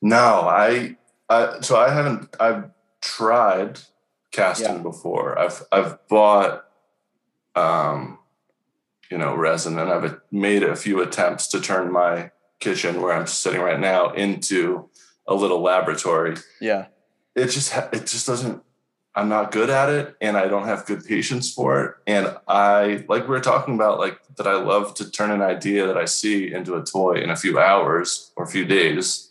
No, 0.01 0.17
I, 0.41 0.97
I 1.29 1.59
so 1.61 1.77
I 1.77 1.93
haven't. 1.93 2.35
I've 2.39 2.71
tried 2.99 3.79
casting 4.31 4.77
Yeah. 4.77 4.81
before. 4.81 5.37
I've 5.37 5.61
I've 5.71 6.07
bought, 6.07 6.65
um, 7.55 8.17
you 9.11 9.19
know, 9.19 9.35
resin, 9.35 9.77
and 9.77 9.91
I've 9.91 10.19
made 10.31 10.63
a 10.63 10.75
few 10.75 10.99
attempts 10.99 11.45
to 11.49 11.61
turn 11.61 11.91
my 11.91 12.31
kitchen 12.63 13.01
where 13.01 13.13
I'm 13.13 13.27
sitting 13.27 13.61
right 13.61 13.79
now 13.79 14.11
into 14.13 14.89
a 15.27 15.35
little 15.35 15.61
laboratory. 15.61 16.37
Yeah. 16.61 16.87
It 17.35 17.47
just 17.47 17.75
it 17.75 18.05
just 18.07 18.27
doesn't. 18.27 18.63
I'm 19.15 19.29
not 19.29 19.51
good 19.51 19.69
at 19.69 19.89
it, 19.89 20.15
and 20.21 20.35
I 20.35 20.47
don't 20.47 20.65
have 20.65 20.87
good 20.87 21.05
patience 21.05 21.53
for 21.53 21.83
it. 21.83 21.95
And 22.07 22.35
I 22.47 23.05
like 23.07 23.23
we 23.23 23.29
were 23.29 23.39
talking 23.39 23.75
about, 23.75 23.99
like 23.99 24.19
that. 24.37 24.47
I 24.47 24.55
love 24.55 24.95
to 24.95 25.09
turn 25.09 25.29
an 25.29 25.41
idea 25.41 25.85
that 25.85 25.97
I 25.97 26.05
see 26.05 26.51
into 26.51 26.75
a 26.75 26.83
toy 26.83 27.21
in 27.21 27.29
a 27.29 27.35
few 27.35 27.59
hours 27.59 28.31
or 28.35 28.45
a 28.45 28.47
few 28.47 28.65
days 28.65 29.29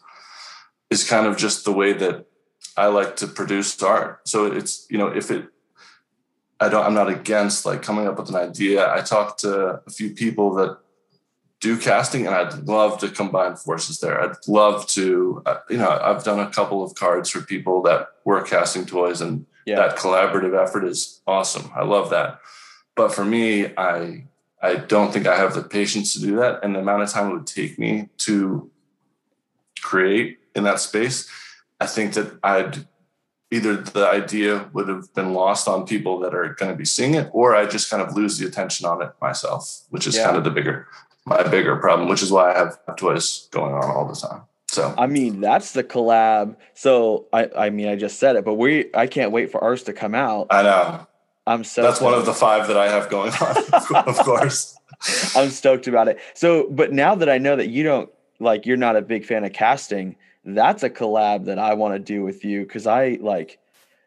is 0.91 1.09
kind 1.09 1.27
of 1.27 1.37
just 1.37 1.65
the 1.65 1.73
way 1.73 1.93
that 1.95 2.27
I 2.77 2.87
like 2.87 3.17
to 3.17 3.27
produce 3.27 3.83
art. 3.83 4.29
So 4.29 4.47
it's, 4.47 4.87
you 4.91 4.99
know, 4.99 5.09
if 5.09 5.31
it, 5.31 5.47
I 6.61 6.69
don't, 6.69 6.85
I'm 6.85 6.95
not 6.95 7.09
against 7.09 7.67
like 7.67 7.83
coming 7.83 8.07
up 8.07 8.19
with 8.19 8.29
an 8.29 8.37
idea. 8.37 8.93
I 8.93 9.01
talked 9.01 9.41
to 9.41 9.81
a 9.87 9.91
few 9.91 10.11
people 10.11 10.55
that 10.55 10.79
do 11.63 11.79
casting 11.79 12.27
and 12.27 12.35
I'd 12.35 12.67
love 12.67 12.99
to 12.99 13.09
combine 13.09 13.55
forces 13.55 14.01
there. 14.01 14.21
I'd 14.21 14.37
love 14.49 14.85
to, 14.89 15.43
uh, 15.47 15.59
you 15.71 15.77
know, 15.79 15.89
I've 16.03 16.25
done 16.25 16.41
a 16.41 16.51
couple 16.51 16.83
of 16.83 16.97
cards 16.97 17.31
for 17.31 17.41
people 17.41 17.81
that 17.83 18.09
were 18.25 18.43
casting 18.43 18.85
toys 18.85 19.21
and 19.21 19.47
Yeah. 19.65 19.77
that 19.77 19.97
collaborative 19.97 20.61
effort 20.61 20.85
is 20.85 21.21
awesome. 21.25 21.71
I 21.75 21.85
love 21.85 22.11
that. 22.11 22.41
But 22.97 23.15
for 23.15 23.25
me, 23.25 23.73
I, 23.79 24.25
I 24.61 24.75
don't 24.75 25.13
think 25.13 25.29
I 25.29 25.37
have 25.37 25.55
the 25.55 25.63
patience 25.63 26.13
to 26.15 26.21
do 26.21 26.35
that. 26.37 26.65
And 26.65 26.75
the 26.75 26.81
amount 26.81 27.03
of 27.05 27.11
time 27.11 27.31
it 27.31 27.35
would 27.35 27.47
take 27.47 27.79
me 27.79 28.09
to 28.19 28.69
create 29.81 30.41
in 30.57 30.65
that 30.65 30.81
space, 30.81 31.29
I 31.81 31.87
think 31.87 32.15
that 32.15 32.39
I'd 32.43 32.87
either 33.53 33.77
the 33.77 34.09
idea 34.09 34.69
would 34.73 34.89
have 34.89 35.15
been 35.15 35.33
lost 35.33 35.69
on 35.69 35.87
people 35.87 36.19
that 36.21 36.35
are 36.35 36.55
going 36.55 36.73
to 36.73 36.77
be 36.77 36.85
seeing 36.87 37.15
it, 37.15 37.29
or 37.33 37.55
I 37.55 37.67
just 37.67 37.89
kind 37.91 38.03
of 38.03 38.17
lose 38.17 38.39
the 38.39 38.47
attention 38.47 38.85
on 38.87 39.01
it 39.03 39.11
myself, 39.21 39.83
which 39.91 40.07
is 40.09 40.17
Yeah. 40.17 40.25
kind 40.25 40.37
of 40.39 40.45
the 40.45 40.51
bigger, 40.51 40.89
my 41.25 41.43
bigger 41.49 41.77
problem, 41.77 42.09
which 42.09 42.23
is 42.23 42.31
why 42.31 42.53
I 42.53 42.59
have 42.59 42.79
toys 42.97 43.49
going 43.51 43.75
on 43.75 43.85
all 43.85 44.07
the 44.07 44.15
time. 44.15 44.43
So 44.69 44.95
I 44.97 45.07
mean, 45.07 45.41
that's 45.41 45.73
the 45.73 45.85
collab. 45.85 46.57
So 46.75 47.27
I, 47.33 47.49
I 47.57 47.71
mean, 47.71 47.89
I 47.89 47.97
just 47.97 48.19
said 48.19 48.37
it, 48.37 48.45
but 48.45 48.55
we, 48.55 48.91
I 48.95 49.07
can't 49.07 49.31
wait 49.31 49.51
for 49.51 49.63
ours 49.63 49.83
to 49.85 49.93
come 49.93 50.15
out. 50.15 50.47
I 50.51 50.63
know 50.63 51.07
I'm 51.47 51.65
so. 51.65 51.83
that's 51.83 52.01
one 52.01 52.15
of 52.15 52.25
the 52.25 52.35
five 52.35 52.69
that 52.69 52.77
I 52.77 52.89
have 52.89 53.09
going 53.09 53.33
on, 53.33 54.07
of 54.07 54.19
course. 54.19 54.79
I'm 55.37 55.51
stoked 55.51 55.89
about 55.89 56.09
it. 56.09 56.19
So, 56.35 56.69
but 56.71 56.93
now 56.93 57.15
that 57.17 57.29
I 57.29 57.39
know 57.39 57.57
that 57.57 57.69
you 57.69 57.83
don't 57.83 58.11
like, 58.39 58.65
you're 58.65 58.77
not 58.77 58.97
a 58.97 59.03
big 59.03 59.25
fan 59.25 59.45
of 59.45 59.53
casting. 59.53 60.17
That's 60.45 60.83
a 60.83 60.91
collab 60.91 61.47
that 61.47 61.59
I 61.59 61.75
want 61.75 61.95
to 61.95 61.99
do 61.99 62.23
with 62.23 62.45
you 62.45 62.63
because 62.63 62.87
I 62.87 63.19
like. 63.21 63.59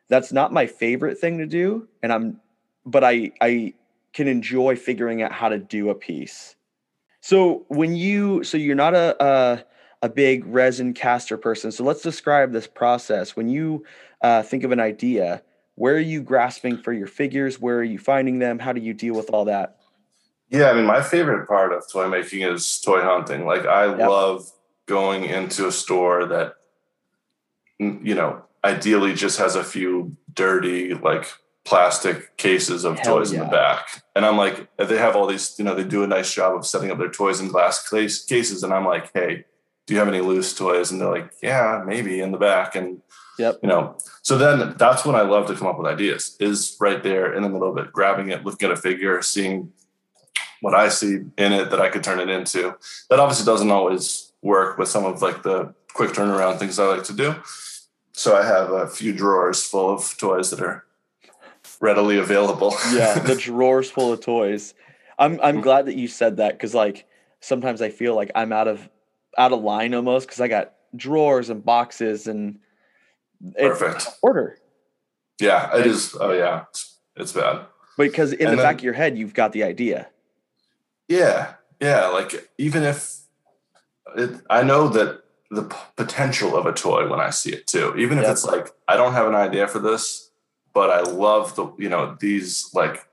That's 0.07 0.31
not 0.31 0.53
my 0.53 0.67
favorite 0.67 1.17
thing 1.17 1.39
to 1.39 1.48
do, 1.48 1.88
and 2.03 2.13
I'm, 2.13 2.39
but 2.86 3.03
I 3.03 3.31
I 3.41 3.74
can 4.13 4.27
enjoy 4.27 4.75
figuring 4.75 5.22
out 5.22 5.31
how 5.31 5.50
to 5.50 5.57
do 5.57 5.89
a 5.89 5.95
piece. 5.95 6.55
So 7.25 7.65
when 7.70 7.96
you 7.96 8.44
so 8.44 8.55
you're 8.55 8.75
not 8.75 8.94
a 8.94 9.24
a, 9.24 9.63
a 10.03 10.10
big 10.10 10.46
resin 10.46 10.94
caster 10.94 11.39
person. 11.39 11.72
So 11.72 11.84
let's 11.84 12.03
describe 12.03 12.51
this 12.51 12.67
process. 12.67 13.36
When 13.36 13.50
you 13.50 13.84
uh, 14.22 14.44
think 14.44 14.63
of 14.63 14.72
an 14.72 14.79
idea, 14.79 15.41
where 15.74 15.96
are 15.96 16.00
you 16.13 16.22
grasping 16.22 16.77
for 16.77 16.94
your 16.94 17.08
figures? 17.08 17.60
Where 17.60 17.79
are 17.79 17.84
you 17.84 17.98
finding 17.98 18.38
them? 18.38 18.60
How 18.60 18.74
do 18.74 18.79
you 18.79 18.94
deal 18.94 19.15
with 19.15 19.32
all 19.32 19.46
that? 19.46 19.77
Yeah, 20.51 20.70
I 20.70 20.75
mean, 20.75 20.86
my 20.86 21.01
favorite 21.01 21.48
part 21.48 21.74
of 21.74 21.89
toy 21.91 22.08
making 22.08 22.44
is 22.44 22.79
toy 22.79 23.01
hunting. 23.01 23.48
Like, 23.48 23.65
I 23.65 23.88
yep. 23.88 24.08
love 24.08 24.51
going 24.86 25.24
into 25.24 25.67
a 25.67 25.72
store 25.72 26.27
that, 26.27 26.53
you 27.79 28.13
know, 28.13 28.44
ideally 28.63 29.15
just 29.15 29.39
has 29.39 29.55
a 29.55 29.63
few 29.63 30.15
dirty, 30.32 30.94
like 30.94 31.25
plastic 31.65 32.38
cases 32.38 32.86
of 32.86 33.00
Hell 33.00 33.17
toys 33.17 33.34
yeah. 33.34 33.39
in 33.39 33.45
the 33.45 33.51
back. 33.51 34.03
And 34.15 34.25
I'm 34.25 34.38
like, 34.38 34.69
they 34.77 34.98
have 34.98 35.15
all 35.15 35.27
these, 35.27 35.55
you 35.57 35.65
know, 35.65 35.75
they 35.75 35.84
do 35.84 36.03
a 36.03 36.07
nice 36.07 36.34
job 36.34 36.55
of 36.55 36.65
setting 36.65 36.91
up 36.91 36.98
their 36.98 37.10
toys 37.10 37.41
in 37.41 37.50
glass 37.50 37.89
case, 37.89 38.24
cases. 38.24 38.63
And 38.63 38.74
I'm 38.74 38.86
like, 38.86 39.12
hey, 39.13 39.45
do 39.86 39.93
you 39.93 40.00
have 40.00 40.07
any 40.07 40.22
loose 40.22 40.53
toys? 40.53 40.91
And 40.91 41.01
they're 41.01 41.12
like, 41.12 41.34
yeah, 41.41 41.84
maybe 41.86 42.22
in 42.22 42.31
the 42.31 42.38
back. 42.38 42.75
And, 42.75 43.01
yep. 43.38 43.60
you 43.62 43.67
know, 43.67 43.98
so 44.22 44.38
then 44.38 44.75
that's 44.77 45.05
when 45.05 45.15
I 45.15 45.22
love 45.22 45.48
to 45.48 45.55
come 45.55 45.67
up 45.67 45.77
with 45.77 45.88
ideas 45.88 46.38
is 46.39 46.77
right 46.79 47.01
there 47.01 47.34
in 47.34 47.43
the 47.43 47.50
middle 47.50 47.69
of 47.69 47.77
it, 47.77 47.91
grabbing 47.91 48.29
it, 48.29 48.45
looking 48.45 48.69
at 48.69 48.77
a 48.77 48.81
figure, 48.81 49.22
seeing 49.22 49.74
what 50.62 50.75
I 50.75 50.89
see 50.89 51.15
in 51.38 51.51
it 51.51 51.72
that 51.72 51.81
I 51.81 51.89
could 51.89 52.03
turn 52.03 52.19
it 52.19 52.29
into. 52.29 52.75
That 53.10 53.19
obviously 53.19 53.45
doesn't 53.45 53.72
always 53.72 54.31
work 54.41 54.77
with 54.77 54.88
some 54.88 55.03
of 55.03 55.22
like 55.22 55.43
the 55.43 55.74
quick 55.93 56.12
turnaround 56.12 56.60
things 56.60 56.77
I 56.77 56.86
like 56.86 57.03
to 57.05 57.13
do. 57.13 57.36
So 58.13 58.38
I 58.38 58.45
have 58.45 58.72
a 58.72 58.88
few 58.88 59.13
drawers 59.13 59.63
full 59.63 59.89
of 59.89 60.17
toys 60.17 60.51
that 60.51 60.62
are 60.62 60.86
readily 61.79 62.17
available. 62.17 62.75
yeah, 62.94 63.20
the 63.20 63.36
drawers 63.36 63.89
full 63.89 64.13
of 64.13 64.22
toys. 64.22 64.74
I'm 65.17 65.39
I'm 65.41 65.62
glad 65.62 65.86
that 65.86 65.96
you 65.96 66.08
said 66.08 66.38
that 66.38 66.53
because 66.53 66.74
like 66.74 67.05
sometimes 67.39 67.82
I 67.82 67.89
feel 67.89 68.15
like 68.15 68.32
I'm 68.36 68.51
out 68.51 68.67
of 68.67 68.89
out 69.38 69.53
of 69.53 69.62
line 69.62 69.94
almost 69.94 70.27
because 70.27 70.41
I 70.41 70.48
got 70.48 70.74
drawers 70.96 71.50
and 71.50 71.63
boxes 71.63 72.27
and 72.27 72.60
perfect 73.58 74.08
order. 74.22 74.58
Yeah, 75.39 75.77
it 75.77 75.86
is. 75.86 76.15
Oh 76.20 76.32
yeah, 76.32 76.65
it's, 76.70 76.98
it's 77.15 77.32
bad. 77.32 77.65
Because 77.98 78.34
in 78.34 78.48
and 78.48 78.53
the 78.53 78.58
then, 78.58 78.65
back 78.65 78.75
of 78.77 78.84
your 78.84 78.94
head, 78.94 79.17
you've 79.17 79.34
got 79.34 79.53
the 79.53 79.63
idea. 79.63 80.08
Yeah, 81.08 81.53
yeah. 81.79 82.08
Like 82.08 82.50
even 82.58 82.84
if 82.84 83.20
it, 84.15 84.41
I 84.50 84.63
know 84.63 84.88
that 84.89 85.24
the 85.51 85.63
p- 85.63 85.75
potential 85.96 86.55
of 86.55 86.65
a 86.65 86.74
toy 86.74 87.08
when 87.08 87.20
I 87.20 87.29
see 87.29 87.51
it 87.51 87.67
too, 87.67 87.96
even 87.98 88.17
if 88.17 88.24
yep. 88.24 88.32
it's 88.34 88.46
like 88.46 88.72
I 88.88 88.96
don't 88.96 89.13
have 89.13 89.27
an 89.27 89.36
idea 89.36 89.67
for 89.67 89.79
this, 89.79 90.25
but 90.75 90.91
I 90.91 91.01
love 91.10 91.55
the 91.55 91.74
you 91.79 91.89
know 91.89 92.15
these 92.20 92.70
like 92.75 93.08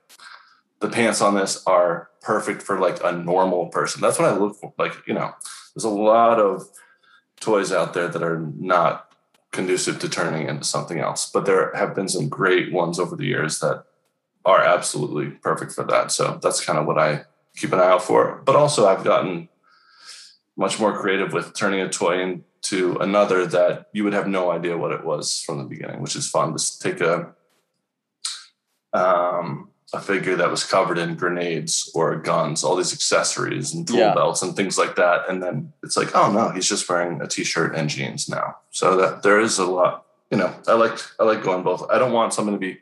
the 0.81 0.89
pants 0.89 1.23
on 1.23 1.37
this 1.37 1.65
are 1.65 2.11
perfect 2.21 2.61
for 2.61 2.79
like 2.79 3.03
a 3.03 3.13
normal 3.13 3.69
person. 3.69 4.03
That's 4.03 4.19
what 4.19 4.29
I 4.29 4.37
look 4.37 4.57
for. 4.57 4.75
Like 4.77 4.95
you 5.07 5.15
know, 5.15 5.33
there's 5.75 5.85
a 5.85 5.89
lot 5.89 6.39
of 6.39 6.69
toys 7.41 7.73
out 7.73 7.95
there 7.95 8.09
that 8.09 8.23
are 8.23 8.41
not 8.59 9.09
conducive 9.53 10.01
to 10.01 10.09
turning 10.09 10.49
into 10.49 10.65
something 10.65 10.99
else, 10.99 11.31
but 11.33 11.47
there 11.47 11.73
have 11.75 11.95
been 11.95 12.09
some 12.09 12.29
great 12.29 12.73
ones 12.73 12.99
over 12.99 13.15
the 13.15 13.27
years 13.27 13.61
that 13.61 13.85
are 14.45 14.61
absolutely 14.61 15.31
perfect 15.31 15.73
for 15.73 15.85
that. 15.85 16.11
So 16.11 16.41
that's 16.43 16.65
kind 16.65 16.79
of 16.79 16.87
what 16.87 16.99
I 16.99 17.25
keep 17.57 17.73
an 17.73 17.79
eye 17.79 17.91
out 17.91 18.03
for. 18.03 18.43
But 18.45 18.57
also, 18.57 18.89
I've 18.89 19.05
gotten 19.05 19.49
much 20.57 20.81
more 20.81 20.99
creative 20.99 21.33
with 21.33 21.55
turning 21.55 21.81
a 21.81 21.89
toy 21.89 22.21
into 22.21 22.97
another 22.99 23.47
that 23.47 23.87
you 23.93 24.03
would 24.03 24.13
have 24.15 24.27
no 24.27 24.51
idea 24.51 24.77
what 24.77 24.93
it 24.93 25.05
was 25.05 25.41
from 25.41 25.59
the 25.59 25.65
beginning, 25.65 26.03
which 26.03 26.17
is 26.17 26.29
fun. 26.29 26.53
Just 26.53 26.83
take 26.83 27.01
a 27.01 27.35
um, 28.93 29.69
a 29.93 30.01
figure 30.01 30.37
that 30.37 30.51
was 30.51 30.65
covered 30.65 30.99
in 30.99 31.17
grenades 31.17 31.91
or 31.95 32.17
guns, 32.17 32.65
all 32.65 32.77
these 32.77 32.93
accessories 32.93 33.75
and 33.75 33.87
tool 33.87 33.99
yeah. 33.99 34.15
belts 34.15 34.43
and 34.43 34.57
things 34.57 34.79
like 34.79 34.97
that, 34.97 35.29
and 35.29 35.43
then 35.43 35.73
it's 35.83 35.97
like, 35.97 36.15
oh 36.15 36.33
no, 36.33 36.51
he's 36.51 36.69
just 36.69 36.89
wearing 36.89 37.21
a 37.21 37.27
t-shirt 37.27 37.75
and 37.75 37.91
jeans 37.91 38.29
now. 38.29 38.57
So 38.71 38.97
that 38.97 39.23
there 39.23 39.41
is 39.41 39.59
a 39.59 39.67
lot. 39.67 40.07
You 40.31 40.39
know, 40.39 40.55
I 40.67 40.73
like 40.75 40.99
I 41.21 41.25
like 41.25 41.43
going 41.43 41.63
both. 41.63 41.89
I 41.91 41.99
don't 41.99 42.13
want 42.13 42.33
something 42.33 42.55
to 42.55 42.61
be 42.61 42.79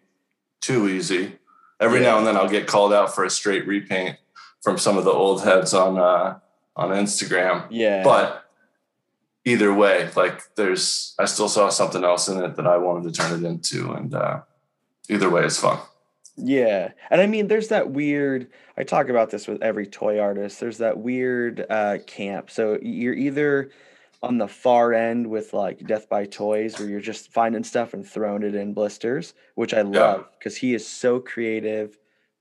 too 0.61 0.89
easy. 0.89 1.39
Every 1.81 2.01
yeah. 2.01 2.11
now 2.11 2.19
and 2.19 2.27
then 2.27 2.37
I'll 2.37 2.49
get 2.49 2.67
called 2.67 2.93
out 2.93 3.15
for 3.15 3.25
a 3.25 3.31
straight 3.31 3.67
repaint 3.67 4.19
from 4.63 4.79
some 4.79 4.99
of 4.99 5.05
the 5.05 5.11
old 5.11 5.43
heads 5.43 5.75
on 5.75 5.99
uh, 5.99 6.39
on 6.77 6.91
Instagram. 6.91 7.67
Yeah. 7.71 8.05
But 8.05 8.45
either 9.45 9.75
way, 9.75 10.11
like 10.15 10.55
there's 10.55 11.15
I 11.19 11.25
still 11.25 11.49
saw 11.49 11.71
something 11.71 12.05
else 12.05 12.29
in 12.29 12.43
it 12.43 12.57
that 12.57 12.67
I 12.67 12.77
wanted 12.77 13.13
to 13.13 13.21
turn 13.21 13.45
it 13.45 13.49
into, 13.49 13.93
and 13.93 14.15
uh, 14.15 14.43
either 15.09 15.29
way, 15.29 15.45
it's 15.45 15.59
fun. 15.59 15.79
Yeah. 16.43 16.93
And 17.11 17.21
I 17.21 17.27
mean, 17.27 17.49
there's 17.49 17.69
that 17.69 17.91
weird, 17.91 18.49
I 18.77 18.83
talk 18.83 19.09
about 19.09 19.31
this 19.31 19.47
with 19.47 19.63
every 19.63 19.87
toy 19.87 20.19
artist. 20.19 20.61
There's 20.61 20.79
that 20.79 20.99
weird 20.99 21.67
uh, 21.69 21.99
camp. 22.07 22.51
So 22.51 22.79
you're 22.81 23.15
either 23.15 23.71
on 24.23 24.39
the 24.39 24.49
far 24.49 24.93
end 24.93 25.27
with 25.27 25.53
like 25.53 25.87
Death 25.87 26.09
by 26.09 26.27
Toys, 26.27 26.79
where 26.79 26.89
you're 26.89 27.01
just 27.01 27.33
finding 27.33 27.65
stuff 27.65 27.95
and 27.95 28.07
throwing 28.07 28.43
it 28.43 28.55
in 28.55 28.75
blisters, 28.75 29.35
which 29.55 29.73
I 29.75 29.83
love 29.83 30.27
because 30.39 30.63
yeah. 30.63 30.69
he 30.69 30.75
is 30.75 30.87
so 30.87 31.21
creative 31.21 31.99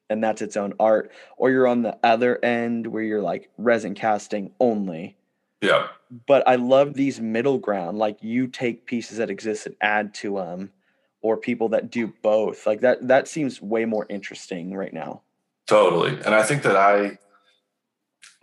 and 0.09 0.23
that's 0.23 0.41
its 0.41 0.57
own 0.57 0.73
art, 0.79 1.11
or 1.37 1.51
you're 1.51 1.67
on 1.67 1.83
the 1.83 1.97
other 2.03 2.43
end 2.43 2.87
where 2.87 3.03
you're 3.03 3.21
like 3.21 3.49
resin 3.57 3.93
casting 3.93 4.51
only. 4.59 5.15
Yeah. 5.61 5.87
But 6.25 6.47
I 6.47 6.55
love 6.55 6.95
these 6.95 7.19
middle 7.19 7.59
ground. 7.59 7.97
Like 7.97 8.17
you 8.21 8.47
take 8.47 8.85
pieces 8.85 9.17
that 9.17 9.29
exist 9.29 9.67
and 9.67 9.75
add 9.81 10.13
to 10.15 10.35
them, 10.35 10.71
or 11.21 11.37
people 11.37 11.69
that 11.69 11.91
do 11.91 12.13
both. 12.21 12.65
Like 12.65 12.81
that. 12.81 13.07
That 13.07 13.27
seems 13.27 13.61
way 13.61 13.85
more 13.85 14.05
interesting 14.09 14.73
right 14.73 14.93
now. 14.93 15.21
Totally, 15.67 16.11
and 16.25 16.33
I 16.33 16.43
think 16.43 16.63
that 16.63 16.75
I, 16.75 17.19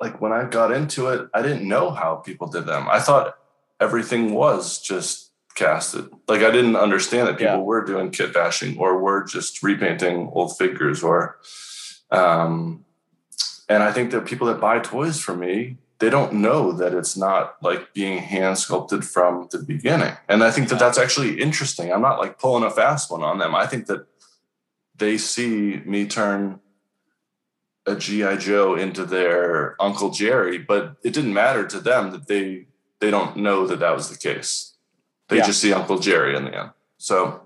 like 0.00 0.20
when 0.20 0.32
I 0.32 0.44
got 0.44 0.70
into 0.70 1.08
it, 1.08 1.28
I 1.34 1.42
didn't 1.42 1.66
know 1.66 1.90
how 1.90 2.16
people 2.16 2.46
did 2.46 2.66
them. 2.66 2.86
I 2.88 3.00
thought 3.00 3.36
everything 3.80 4.32
was 4.32 4.80
just 4.80 5.32
casted. 5.54 6.08
Like 6.28 6.42
I 6.42 6.50
didn't 6.50 6.76
understand 6.76 7.28
that 7.28 7.38
people 7.38 7.54
yeah. 7.54 7.62
were 7.62 7.84
doing 7.84 8.10
kit 8.10 8.32
bashing 8.32 8.78
or 8.78 8.98
were 8.98 9.24
just 9.24 9.62
repainting 9.62 10.30
old 10.32 10.56
figures 10.56 11.02
or 11.02 11.38
um 12.10 12.84
and 13.68 13.82
I 13.82 13.90
think 13.90 14.12
that 14.12 14.26
people 14.26 14.46
that 14.46 14.60
buy 14.60 14.78
toys 14.78 15.20
for 15.20 15.34
me, 15.34 15.78
they 15.98 16.10
don't 16.10 16.34
know 16.34 16.72
that 16.72 16.92
it's 16.92 17.16
not 17.16 17.56
like 17.62 17.94
being 17.94 18.18
hand 18.18 18.58
sculpted 18.58 19.04
from 19.04 19.48
the 19.50 19.58
beginning. 19.58 20.14
And 20.28 20.44
I 20.44 20.50
think 20.50 20.68
that 20.68 20.78
that's 20.78 20.98
actually 20.98 21.40
interesting. 21.40 21.92
I'm 21.92 22.02
not 22.02 22.18
like 22.18 22.38
pulling 22.38 22.64
a 22.64 22.70
fast 22.70 23.10
one 23.10 23.22
on 23.22 23.38
them. 23.38 23.54
I 23.54 23.66
think 23.66 23.86
that 23.86 24.06
they 24.94 25.16
see 25.16 25.80
me 25.84 26.06
turn 26.06 26.60
a 27.86 27.94
GI 27.94 28.38
Joe 28.38 28.74
into 28.74 29.04
their 29.04 29.80
Uncle 29.80 30.10
Jerry, 30.10 30.58
but 30.58 30.96
it 31.02 31.14
didn't 31.14 31.32
matter 31.32 31.66
to 31.66 31.80
them 31.80 32.10
that 32.10 32.26
they 32.26 32.66
they 33.00 33.10
don't 33.10 33.36
know 33.36 33.66
that 33.66 33.80
that 33.80 33.94
was 33.94 34.10
the 34.10 34.16
case. 34.16 34.74
They 35.28 35.36
yeah. 35.36 35.46
just 35.46 35.60
see 35.60 35.72
Uncle 35.72 35.98
Jerry 35.98 36.36
in 36.36 36.44
the 36.44 36.58
end. 36.58 36.70
So, 36.98 37.42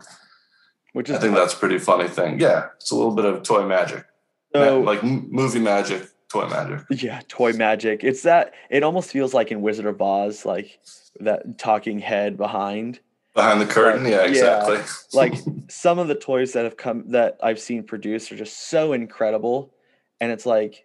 which 0.92 1.10
I 1.10 1.18
think 1.18 1.34
that's 1.34 1.54
a 1.54 1.56
pretty 1.56 1.78
funny 1.78 2.08
thing. 2.08 2.40
Yeah, 2.40 2.68
it's 2.76 2.90
a 2.90 2.96
little 2.96 3.14
bit 3.14 3.24
of 3.24 3.42
toy 3.42 3.66
magic, 3.66 4.06
so, 4.54 4.80
like 4.80 5.02
movie 5.02 5.60
magic, 5.60 6.08
toy 6.30 6.46
magic. 6.46 6.86
Yeah, 6.90 7.20
toy 7.28 7.52
magic. 7.52 8.04
It's 8.04 8.22
that. 8.22 8.54
It 8.70 8.82
almost 8.82 9.10
feels 9.10 9.34
like 9.34 9.50
in 9.50 9.60
Wizard 9.60 9.86
of 9.86 10.00
Oz, 10.00 10.44
like 10.44 10.78
that 11.20 11.58
talking 11.58 11.98
head 11.98 12.36
behind. 12.36 13.00
Behind 13.34 13.60
the 13.60 13.66
curtain, 13.66 14.04
like, 14.04 14.12
yeah, 14.12 14.22
exactly. 14.22 14.76
Yeah, 14.76 14.86
like 15.12 15.34
some 15.68 15.98
of 15.98 16.08
the 16.08 16.14
toys 16.14 16.52
that 16.54 16.64
have 16.64 16.76
come 16.76 17.10
that 17.10 17.38
I've 17.42 17.60
seen 17.60 17.84
produced 17.84 18.32
are 18.32 18.36
just 18.36 18.68
so 18.68 18.92
incredible, 18.92 19.72
and 20.20 20.32
it's 20.32 20.46
like, 20.46 20.84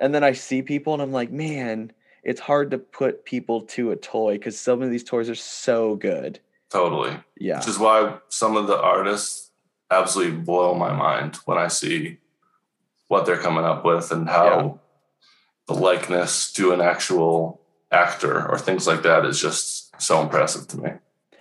and 0.00 0.14
then 0.14 0.24
I 0.24 0.32
see 0.32 0.62
people 0.62 0.92
and 0.92 1.02
I'm 1.02 1.12
like, 1.12 1.30
man, 1.30 1.92
it's 2.22 2.40
hard 2.40 2.70
to 2.72 2.78
put 2.78 3.24
people 3.24 3.62
to 3.62 3.90
a 3.90 3.96
toy 3.96 4.34
because 4.34 4.58
some 4.58 4.82
of 4.82 4.90
these 4.90 5.04
toys 5.04 5.28
are 5.28 5.34
so 5.34 5.96
good. 5.96 6.40
Totally. 6.70 7.16
Yeah. 7.38 7.58
Which 7.58 7.68
is 7.68 7.78
why 7.78 8.18
some 8.28 8.56
of 8.56 8.66
the 8.66 8.78
artists 8.78 9.50
absolutely 9.90 10.38
blow 10.38 10.74
my 10.74 10.92
mind 10.92 11.36
when 11.46 11.58
I 11.58 11.68
see 11.68 12.18
what 13.08 13.26
they're 13.26 13.38
coming 13.38 13.64
up 13.64 13.84
with 13.84 14.10
and 14.12 14.28
how 14.28 14.44
yeah. 15.68 15.74
the 15.74 15.80
likeness 15.80 16.52
to 16.52 16.72
an 16.72 16.80
actual 16.80 17.60
actor 17.90 18.46
or 18.48 18.58
things 18.58 18.86
like 18.86 19.02
that 19.02 19.24
is 19.24 19.40
just 19.40 20.00
so 20.00 20.22
impressive 20.22 20.68
to 20.68 20.78
me. 20.78 20.90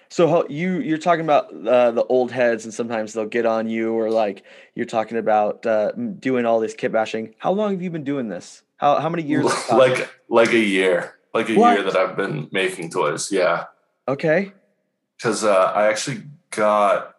So 0.10 0.48
you 0.48 0.80
you're 0.80 0.98
talking 0.98 1.26
about 1.26 1.54
uh, 1.54 1.92
the 1.92 2.04
old 2.06 2.32
heads, 2.32 2.64
and 2.64 2.74
sometimes 2.74 3.12
they'll 3.14 3.26
get 3.26 3.46
on 3.46 3.70
you, 3.70 3.94
or 3.94 4.10
like 4.10 4.44
you're 4.74 4.86
talking 4.86 5.18
about 5.18 5.66
uh, 5.66 5.92
doing 5.92 6.46
all 6.46 6.62
this 6.62 6.74
kit 6.74 6.94
bashing. 6.94 7.36
How 7.40 7.52
long 7.52 7.72
have 7.72 7.82
you 7.82 7.90
been 7.90 8.06
doing 8.06 8.30
this? 8.30 8.64
How 8.78 9.00
how 9.00 9.10
many 9.10 9.24
years? 9.24 9.46
like 9.72 10.10
like 10.30 10.54
a 10.54 10.60
year, 10.60 11.16
like 11.34 11.50
a 11.50 11.56
what? 11.56 11.74
year 11.74 11.84
that 11.84 11.98
I've 11.98 12.16
been 12.16 12.48
making 12.54 12.90
toys. 12.90 13.32
Yeah. 13.32 13.66
Okay. 14.08 14.54
Because 15.18 15.44
uh, 15.44 15.72
I 15.76 15.88
actually 15.88 16.24
got, 16.52 17.16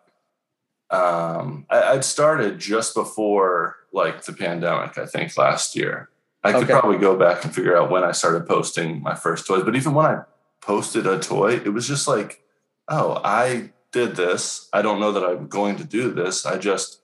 um, 0.90 1.66
I, 1.68 1.94
would 1.94 2.04
started 2.04 2.58
just 2.58 2.94
before 2.94 3.76
like 3.92 4.24
the 4.24 4.32
pandemic. 4.32 4.98
I 4.98 5.06
think 5.06 5.36
last 5.36 5.76
year. 5.76 6.10
I 6.44 6.52
could 6.52 6.64
okay. 6.64 6.72
probably 6.72 6.98
go 6.98 7.16
back 7.16 7.44
and 7.44 7.54
figure 7.54 7.76
out 7.76 7.90
when 7.90 8.04
I 8.04 8.12
started 8.12 8.46
posting 8.46 9.02
my 9.02 9.14
first 9.14 9.46
toys. 9.46 9.64
But 9.64 9.74
even 9.74 9.92
when 9.92 10.06
I 10.06 10.22
posted 10.60 11.06
a 11.06 11.18
toy, 11.18 11.54
it 11.54 11.72
was 11.72 11.88
just 11.88 12.06
like, 12.06 12.42
oh, 12.88 13.20
I 13.24 13.70
did 13.92 14.16
this. 14.16 14.68
I 14.72 14.82
don't 14.82 15.00
know 15.00 15.12
that 15.12 15.24
I'm 15.24 15.48
going 15.48 15.76
to 15.76 15.84
do 15.84 16.10
this. 16.12 16.46
I 16.46 16.58
just 16.58 17.00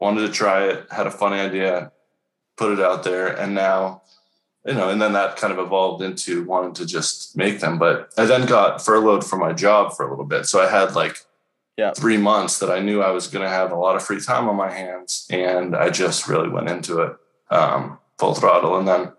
wanted 0.00 0.26
to 0.26 0.32
try 0.32 0.64
it, 0.64 0.86
had 0.90 1.06
a 1.06 1.10
fun 1.10 1.32
idea, 1.32 1.92
put 2.56 2.72
it 2.72 2.80
out 2.80 3.04
there, 3.04 3.28
and 3.28 3.54
now, 3.54 4.02
you 4.66 4.74
know, 4.74 4.90
and 4.90 5.00
then 5.00 5.12
that 5.12 5.36
kind 5.36 5.52
of 5.52 5.58
evolved 5.58 6.02
into 6.02 6.44
wanting 6.44 6.74
to 6.74 6.86
just 6.86 7.36
make 7.36 7.60
them. 7.60 7.78
But 7.78 8.12
I 8.18 8.24
then 8.24 8.46
got 8.46 8.84
furloughed 8.84 9.24
from 9.24 9.40
my 9.40 9.52
job 9.52 9.92
for 9.92 10.06
a 10.06 10.10
little 10.10 10.24
bit, 10.24 10.46
so 10.46 10.60
I 10.60 10.68
had 10.68 10.94
like 10.94 11.18
yeah. 11.76 11.92
three 11.92 12.16
months 12.16 12.58
that 12.58 12.70
I 12.70 12.80
knew 12.80 13.00
I 13.00 13.10
was 13.10 13.28
going 13.28 13.44
to 13.44 13.50
have 13.50 13.72
a 13.72 13.76
lot 13.76 13.96
of 13.96 14.02
free 14.02 14.20
time 14.20 14.48
on 14.48 14.56
my 14.56 14.70
hands, 14.70 15.26
and 15.30 15.74
I 15.74 15.90
just 15.90 16.28
really 16.28 16.48
went 16.48 16.68
into 16.68 17.00
it 17.00 17.16
um, 17.50 17.98
full 18.18 18.34
throttle, 18.34 18.78
and 18.78 18.86
then 18.86 19.12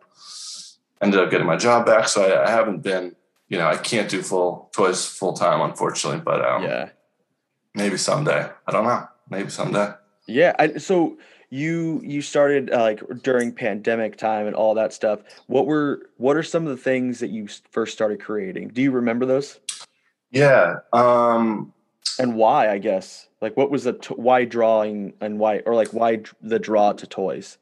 ended 1.02 1.20
up 1.20 1.30
getting 1.30 1.48
my 1.48 1.58
job 1.58 1.86
back. 1.86 2.08
So 2.08 2.24
I, 2.24 2.48
I 2.48 2.50
haven't 2.50 2.82
been, 2.82 3.16
you 3.50 3.58
know, 3.58 3.68
I 3.68 3.78
can't 3.78 4.10
do 4.10 4.22
full 4.22 4.70
toys 4.74 5.06
full 5.06 5.34
time, 5.34 5.62
unfortunately, 5.62 6.22
but 6.22 6.44
um, 6.44 6.64
yeah, 6.64 6.90
maybe 7.76 7.98
someday. 7.98 8.50
I 8.68 8.72
don't 8.72 8.86
know. 8.86 9.08
Maybe 9.30 9.50
someday. 9.50 9.94
Yeah. 10.28 10.56
I, 10.58 10.78
so 10.78 11.18
you 11.50 12.02
you 12.04 12.22
started 12.22 12.72
uh, 12.72 12.82
like 12.82 13.02
during 13.22 13.52
pandemic 13.52 14.18
time 14.18 14.48
and 14.48 14.56
all 14.56 14.74
that 14.76 14.94
stuff. 14.94 15.20
What 15.48 15.68
were 15.68 16.10
what 16.18 16.36
are 16.36 16.44
some 16.44 16.64
of 16.64 16.70
the 16.70 16.82
things 16.82 17.20
that 17.20 17.30
you 17.30 17.48
first 17.70 17.94
started 17.94 18.22
creating? 18.22 18.70
Do 18.70 18.82
you 18.82 18.92
remember 18.92 19.26
those? 19.26 19.60
Yeah. 20.32 20.78
Um, 20.94 21.74
and 22.20 22.36
why? 22.36 22.70
I 22.70 22.78
guess 22.78 23.28
like 23.42 23.58
what 23.58 23.72
was 23.72 23.84
the 23.84 23.94
t- 23.94 24.16
why 24.16 24.46
drawing 24.46 25.14
and 25.20 25.40
why 25.40 25.60
or 25.66 25.76
like 25.76 25.90
why 25.90 26.22
the 26.42 26.60
draw 26.60 26.94
to 26.94 27.08
toys? 27.08 27.58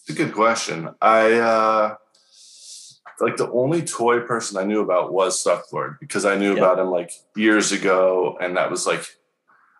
It's 0.00 0.10
a 0.10 0.24
good 0.24 0.34
question. 0.34 0.90
I 1.00 1.34
uh, 1.34 1.96
like 3.20 3.36
the 3.36 3.50
only 3.50 3.82
toy 3.82 4.20
person 4.20 4.58
I 4.58 4.64
knew 4.64 4.80
about 4.80 5.12
was 5.12 5.42
Sucklord 5.42 5.98
because 6.00 6.24
I 6.24 6.36
knew 6.36 6.56
about 6.56 6.78
him 6.78 6.90
like 6.90 7.12
years 7.34 7.72
ago, 7.72 8.36
and 8.40 8.56
that 8.56 8.70
was 8.70 8.86
like 8.86 9.04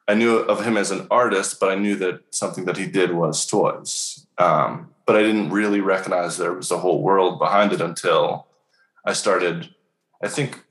I 0.08 0.14
knew 0.14 0.38
of 0.38 0.64
him 0.64 0.76
as 0.76 0.90
an 0.90 1.06
artist, 1.10 1.60
but 1.60 1.68
I 1.68 1.74
knew 1.74 1.94
that 1.96 2.34
something 2.34 2.64
that 2.64 2.78
he 2.78 2.86
did 2.86 3.12
was 3.12 3.46
toys. 3.46 4.26
Um, 4.38 4.94
but 5.04 5.16
I 5.16 5.22
didn't 5.22 5.50
really 5.50 5.80
recognize 5.80 6.36
there 6.36 6.54
was 6.54 6.70
a 6.70 6.78
whole 6.78 7.02
world 7.02 7.38
behind 7.38 7.72
it 7.72 7.80
until 7.80 8.46
I 9.04 9.12
started. 9.12 9.74
I 10.22 10.28
think 10.28 10.64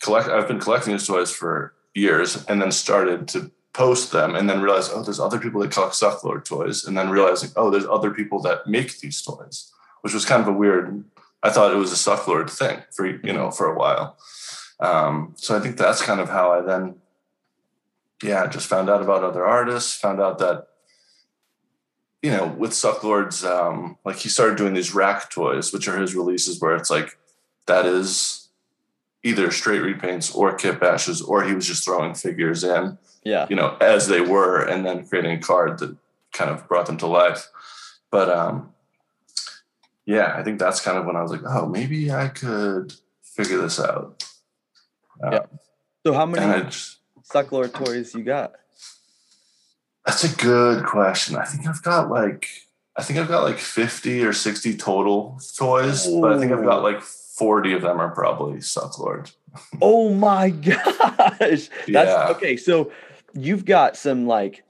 collect. 0.00 0.28
I've 0.28 0.48
been 0.48 0.60
collecting 0.60 0.94
his 0.94 1.06
toys 1.06 1.30
for 1.30 1.74
years, 1.96 2.44
and 2.46 2.60
then 2.60 2.70
started 2.70 3.26
to 3.28 3.50
post 3.72 4.12
them, 4.12 4.34
and 4.34 4.48
then 4.48 4.62
realized, 4.62 4.92
oh, 4.94 5.02
there's 5.02 5.20
other 5.20 5.38
people 5.38 5.60
that 5.60 5.70
collect 5.70 5.94
Sucklord 5.94 6.44
toys, 6.44 6.84
and 6.84 6.96
then 6.96 7.10
realizing, 7.10 7.50
oh, 7.56 7.70
there's 7.70 7.86
other 7.86 8.10
people 8.10 8.40
that 8.42 8.66
make 8.66 8.98
these 9.00 9.20
toys, 9.22 9.72
which 10.02 10.14
was 10.14 10.24
kind 10.24 10.42
of 10.42 10.48
a 10.48 10.52
weird 10.52 11.04
I 11.46 11.50
thought 11.50 11.72
it 11.72 11.76
was 11.76 11.92
a 11.92 12.10
Sucklord 12.10 12.50
thing 12.50 12.82
for 12.90 13.06
you 13.06 13.32
know 13.32 13.50
for 13.50 13.66
a 13.66 13.78
while. 13.78 14.18
Um, 14.80 15.34
so 15.36 15.56
I 15.56 15.60
think 15.60 15.76
that's 15.76 16.02
kind 16.02 16.20
of 16.20 16.28
how 16.28 16.52
I 16.52 16.60
then, 16.60 16.96
yeah, 18.22 18.46
just 18.46 18.66
found 18.66 18.90
out 18.90 19.00
about 19.00 19.24
other 19.24 19.44
artists. 19.44 19.96
Found 20.00 20.20
out 20.20 20.38
that 20.38 20.66
you 22.20 22.30
know 22.30 22.48
with 22.48 22.72
Sucklord's 22.72 23.44
um, 23.44 23.96
like 24.04 24.16
he 24.16 24.28
started 24.28 24.56
doing 24.56 24.74
these 24.74 24.94
rack 24.94 25.30
toys, 25.30 25.72
which 25.72 25.86
are 25.86 25.98
his 25.98 26.16
releases 26.16 26.60
where 26.60 26.74
it's 26.74 26.90
like 26.90 27.16
that 27.66 27.86
is 27.86 28.45
either 29.26 29.50
straight 29.50 29.82
repaints 29.82 30.34
or 30.34 30.54
kit 30.54 30.78
bashes, 30.78 31.20
or 31.20 31.42
he 31.42 31.54
was 31.54 31.66
just 31.66 31.84
throwing 31.84 32.14
figures 32.14 32.62
in, 32.62 32.96
yeah, 33.24 33.46
you 33.50 33.56
know, 33.56 33.76
as 33.80 34.06
they 34.08 34.20
were, 34.20 34.62
and 34.62 34.86
then 34.86 35.06
creating 35.06 35.38
a 35.38 35.40
card 35.40 35.78
that 35.80 35.96
kind 36.32 36.50
of 36.50 36.66
brought 36.68 36.86
them 36.86 36.96
to 36.98 37.06
life. 37.06 37.48
But 38.10 38.30
um, 38.30 38.72
yeah, 40.04 40.34
I 40.36 40.42
think 40.42 40.58
that's 40.58 40.80
kind 40.80 40.96
of 40.96 41.04
when 41.06 41.16
I 41.16 41.22
was 41.22 41.32
like, 41.32 41.42
oh, 41.44 41.66
maybe 41.66 42.12
I 42.12 42.28
could 42.28 42.94
figure 43.22 43.58
this 43.58 43.80
out. 43.80 44.24
Um, 45.22 45.32
yeah. 45.32 45.46
So 46.06 46.12
how 46.12 46.26
many 46.26 46.64
just, 46.64 46.98
Sucklord 47.28 47.74
toys 47.74 48.14
you 48.14 48.22
got? 48.22 48.52
That's 50.04 50.22
a 50.22 50.36
good 50.36 50.84
question. 50.84 51.34
I 51.36 51.44
think 51.44 51.66
I've 51.66 51.82
got 51.82 52.08
like 52.08 52.48
I 52.96 53.02
think 53.02 53.18
I've 53.18 53.28
got 53.28 53.42
like 53.42 53.58
50 53.58 54.24
or 54.24 54.32
60 54.32 54.76
total 54.76 55.38
toys, 55.56 56.06
Ooh. 56.06 56.20
but 56.20 56.32
I 56.32 56.38
think 56.38 56.52
I've 56.52 56.64
got 56.64 56.82
like 56.82 57.02
40 57.36 57.74
of 57.74 57.82
them 57.82 58.00
are 58.00 58.10
probably 58.10 58.58
Sucklord. 58.58 59.32
oh 59.82 60.14
my 60.14 60.50
gosh. 60.50 60.78
That's 61.38 61.70
yeah. 61.88 62.28
okay. 62.30 62.56
So 62.56 62.90
you've 63.34 63.64
got 63.64 63.96
some 63.96 64.26
like 64.26 64.64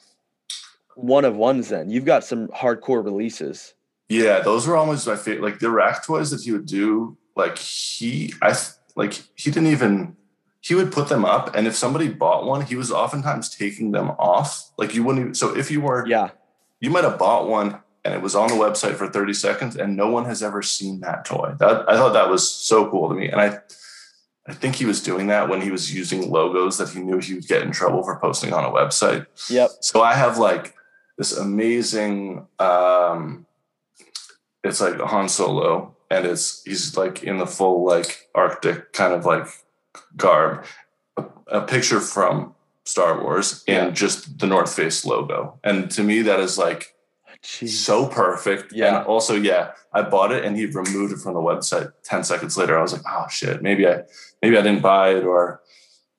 one 0.96 1.24
of 1.24 1.36
ones 1.36 1.68
then. 1.68 1.90
You've 1.90 2.04
got 2.04 2.24
some 2.24 2.48
hardcore 2.48 3.04
releases. 3.04 3.74
Yeah, 4.08 4.40
those 4.40 4.66
were 4.66 4.76
almost 4.76 5.06
my 5.06 5.16
favorite. 5.16 5.42
Like 5.42 5.58
the 5.60 5.70
rack 5.70 6.04
toys 6.04 6.30
that 6.30 6.42
he 6.42 6.52
would 6.52 6.66
do, 6.66 7.16
like 7.36 7.58
he, 7.58 8.34
I 8.42 8.56
like 8.94 9.14
he 9.36 9.50
didn't 9.50 9.68
even. 9.68 10.16
He 10.60 10.74
would 10.74 10.90
put 10.90 11.08
them 11.08 11.24
up, 11.24 11.54
and 11.54 11.68
if 11.68 11.76
somebody 11.76 12.08
bought 12.08 12.44
one, 12.44 12.62
he 12.62 12.74
was 12.74 12.90
oftentimes 12.90 13.54
taking 13.54 13.92
them 13.92 14.10
off. 14.18 14.72
Like 14.76 14.96
you 14.96 15.04
wouldn't. 15.04 15.22
Even, 15.22 15.34
so 15.34 15.56
if 15.56 15.70
you 15.70 15.80
were, 15.80 16.04
yeah, 16.08 16.30
you 16.80 16.90
might 16.90 17.04
have 17.04 17.18
bought 17.18 17.48
one 17.48 17.80
and 18.06 18.14
it 18.14 18.22
was 18.22 18.36
on 18.36 18.48
the 18.48 18.54
website 18.54 18.94
for 18.94 19.08
30 19.08 19.34
seconds, 19.34 19.76
and 19.76 19.96
no 19.96 20.08
one 20.08 20.26
has 20.26 20.40
ever 20.40 20.62
seen 20.62 21.00
that 21.00 21.24
toy. 21.24 21.54
That 21.58 21.90
I 21.90 21.96
thought 21.96 22.12
that 22.12 22.30
was 22.30 22.48
so 22.48 22.88
cool 22.88 23.08
to 23.08 23.16
me, 23.16 23.28
and 23.28 23.40
I, 23.40 23.58
I 24.46 24.54
think 24.54 24.76
he 24.76 24.84
was 24.84 25.02
doing 25.02 25.26
that 25.26 25.48
when 25.48 25.60
he 25.60 25.72
was 25.72 25.92
using 25.92 26.30
logos 26.30 26.78
that 26.78 26.90
he 26.90 27.00
knew 27.00 27.18
he 27.18 27.34
would 27.34 27.48
get 27.48 27.62
in 27.62 27.72
trouble 27.72 28.04
for 28.04 28.20
posting 28.20 28.52
on 28.52 28.64
a 28.64 28.70
website. 28.70 29.26
Yep. 29.50 29.70
So 29.80 30.02
I 30.02 30.14
have 30.14 30.38
like 30.38 30.74
this 31.18 31.36
amazing. 31.36 32.46
um 32.60 33.44
it's 34.62 34.80
like 34.80 35.00
Han 35.00 35.28
Solo, 35.28 35.96
and 36.08 36.26
it's 36.26 36.62
he's 36.64 36.96
like 36.96 37.24
in 37.24 37.38
the 37.38 37.46
full 37.46 37.84
like 37.84 38.28
Arctic 38.36 38.92
kind 38.92 39.12
of 39.12 39.24
like 39.26 39.48
garb. 40.16 40.64
A, 41.16 41.24
a 41.48 41.60
picture 41.62 42.00
from 42.00 42.54
Star 42.84 43.20
Wars 43.20 43.64
and 43.66 43.96
just 43.96 44.38
the 44.38 44.46
North 44.46 44.72
Face 44.74 45.04
logo, 45.04 45.58
and 45.64 45.90
to 45.90 46.04
me 46.04 46.22
that 46.22 46.38
is 46.38 46.56
like 46.56 46.95
Jeez. 47.42 47.68
so 47.68 48.06
perfect. 48.06 48.72
Yeah. 48.72 48.98
And 48.98 49.06
also, 49.06 49.34
yeah, 49.34 49.72
I 49.92 50.02
bought 50.02 50.32
it 50.32 50.44
and 50.44 50.56
he 50.56 50.66
removed 50.66 51.12
it 51.12 51.18
from 51.18 51.34
the 51.34 51.40
website. 51.40 51.92
Ten 52.02 52.24
seconds 52.24 52.56
later, 52.56 52.78
I 52.78 52.82
was 52.82 52.92
like, 52.92 53.02
oh 53.08 53.26
shit, 53.30 53.62
maybe 53.62 53.86
I 53.86 54.02
maybe 54.42 54.56
I 54.56 54.62
didn't 54.62 54.82
buy 54.82 55.10
it 55.10 55.24
or 55.24 55.60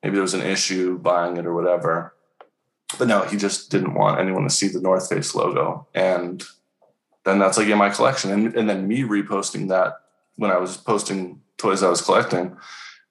maybe 0.02 0.14
there 0.14 0.22
was 0.22 0.34
an 0.34 0.42
issue 0.42 0.98
buying 0.98 1.36
it 1.36 1.46
or 1.46 1.54
whatever. 1.54 2.14
But 2.98 3.08
no, 3.08 3.22
he 3.22 3.36
just 3.36 3.70
didn't 3.70 3.94
want 3.94 4.18
anyone 4.18 4.44
to 4.44 4.50
see 4.50 4.68
the 4.68 4.80
North 4.80 5.08
Face 5.08 5.34
logo. 5.34 5.86
And 5.94 6.42
then 7.24 7.38
that's 7.38 7.58
like 7.58 7.68
in 7.68 7.76
my 7.76 7.90
collection. 7.90 8.30
And, 8.30 8.54
and 8.56 8.68
then 8.68 8.88
me 8.88 9.02
reposting 9.02 9.68
that 9.68 10.00
when 10.36 10.50
I 10.50 10.56
was 10.56 10.76
posting 10.76 11.42
toys 11.58 11.82
I 11.82 11.90
was 11.90 12.00
collecting 12.00 12.56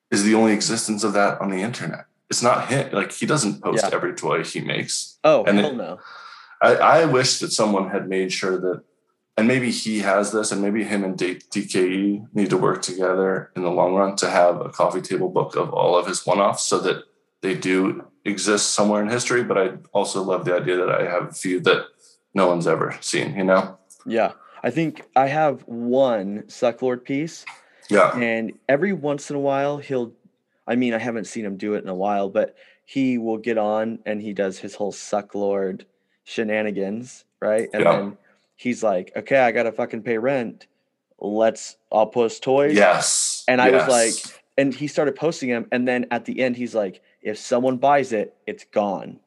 is 0.09 0.23
the 0.23 0.33
only 0.33 0.53
existence 0.53 1.03
of 1.03 1.13
that 1.13 1.39
on 1.39 1.51
the 1.51 1.61
internet. 1.61 2.05
It's 2.29 2.41
not 2.41 2.67
him. 2.67 2.91
Like 2.91 3.11
he 3.11 3.25
doesn't 3.25 3.61
post 3.61 3.83
yeah. 3.83 3.89
every 3.93 4.13
toy 4.13 4.43
he 4.43 4.61
makes. 4.61 5.17
Oh, 5.23 5.43
and 5.45 5.59
hell 5.59 5.71
it, 5.71 5.75
no. 5.75 5.99
I, 6.61 6.75
I 6.75 7.05
wish 7.05 7.39
that 7.39 7.51
someone 7.51 7.89
had 7.89 8.09
made 8.09 8.31
sure 8.31 8.57
that, 8.59 8.83
and 9.37 9.47
maybe 9.47 9.69
he 9.71 9.99
has 9.99 10.31
this, 10.31 10.51
and 10.51 10.61
maybe 10.61 10.83
him 10.83 11.03
and 11.03 11.17
DKE 11.17 12.27
need 12.33 12.49
to 12.49 12.57
work 12.57 12.81
together 12.81 13.51
in 13.55 13.63
the 13.63 13.69
long 13.69 13.93
run 13.93 14.15
to 14.17 14.29
have 14.29 14.61
a 14.61 14.69
coffee 14.69 15.01
table 15.01 15.29
book 15.29 15.55
of 15.55 15.71
all 15.71 15.95
of 15.95 16.07
his 16.07 16.25
one 16.25 16.39
offs 16.39 16.63
so 16.63 16.79
that 16.79 17.03
they 17.41 17.53
do 17.53 18.05
exist 18.25 18.73
somewhere 18.73 19.01
in 19.01 19.09
history. 19.09 19.43
But 19.43 19.57
I 19.57 19.69
also 19.93 20.23
love 20.23 20.45
the 20.45 20.55
idea 20.55 20.77
that 20.77 20.89
I 20.89 21.03
have 21.03 21.29
a 21.29 21.33
few 21.33 21.59
that 21.61 21.85
no 22.33 22.47
one's 22.47 22.67
ever 22.67 22.97
seen, 23.01 23.35
you 23.35 23.43
know? 23.43 23.77
Yeah. 24.05 24.33
I 24.63 24.71
think 24.71 25.03
I 25.15 25.27
have 25.27 25.61
one 25.67 26.43
Sucklord 26.43 27.03
piece. 27.03 27.45
Yeah. 27.89 28.17
And 28.17 28.53
every 28.67 28.93
once 28.93 29.29
in 29.29 29.35
a 29.35 29.39
while 29.39 29.77
he'll 29.77 30.13
I 30.67 30.75
mean, 30.75 30.93
I 30.93 30.97
haven't 30.97 31.27
seen 31.27 31.45
him 31.45 31.55
do 31.55 31.75
it 31.75 31.83
in 31.83 31.89
a 31.89 31.95
while, 31.95 32.29
but 32.29 32.55
he 32.83 33.17
will 33.17 33.37
get 33.37 33.57
on 33.57 33.99
and 34.05 34.21
he 34.21 34.33
does 34.33 34.59
his 34.59 34.75
whole 34.75 34.91
Sucklord 34.91 35.85
shenanigans, 36.27 37.23
right? 37.39 37.69
And 37.73 37.83
yeah. 37.83 37.91
then 37.91 38.17
he's 38.57 38.83
like, 38.83 39.13
Okay, 39.15 39.39
I 39.39 39.51
gotta 39.51 39.71
fucking 39.71 40.03
pay 40.03 40.17
rent. 40.17 40.67
Let's 41.19 41.77
I'll 41.91 42.07
post 42.07 42.43
toys. 42.43 42.75
Yes. 42.75 43.45
And 43.47 43.61
I 43.61 43.69
yes. 43.69 43.87
was 43.87 43.91
like, 43.91 44.43
and 44.57 44.73
he 44.73 44.87
started 44.87 45.15
posting 45.15 45.49
them, 45.49 45.67
and 45.71 45.87
then 45.87 46.05
at 46.11 46.25
the 46.25 46.41
end 46.41 46.57
he's 46.57 46.75
like, 46.75 47.01
if 47.21 47.37
someone 47.37 47.77
buys 47.77 48.11
it, 48.11 48.35
it's 48.45 48.65
gone. 48.65 49.19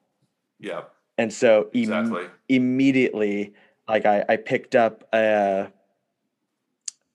Yeah. 0.60 0.82
And 1.16 1.32
so 1.32 1.70
exactly. 1.72 2.24
Im- 2.24 2.30
immediately 2.48 3.54
like 3.88 4.04
I, 4.04 4.24
I 4.28 4.36
picked 4.36 4.74
up 4.74 5.08
uh 5.12 5.66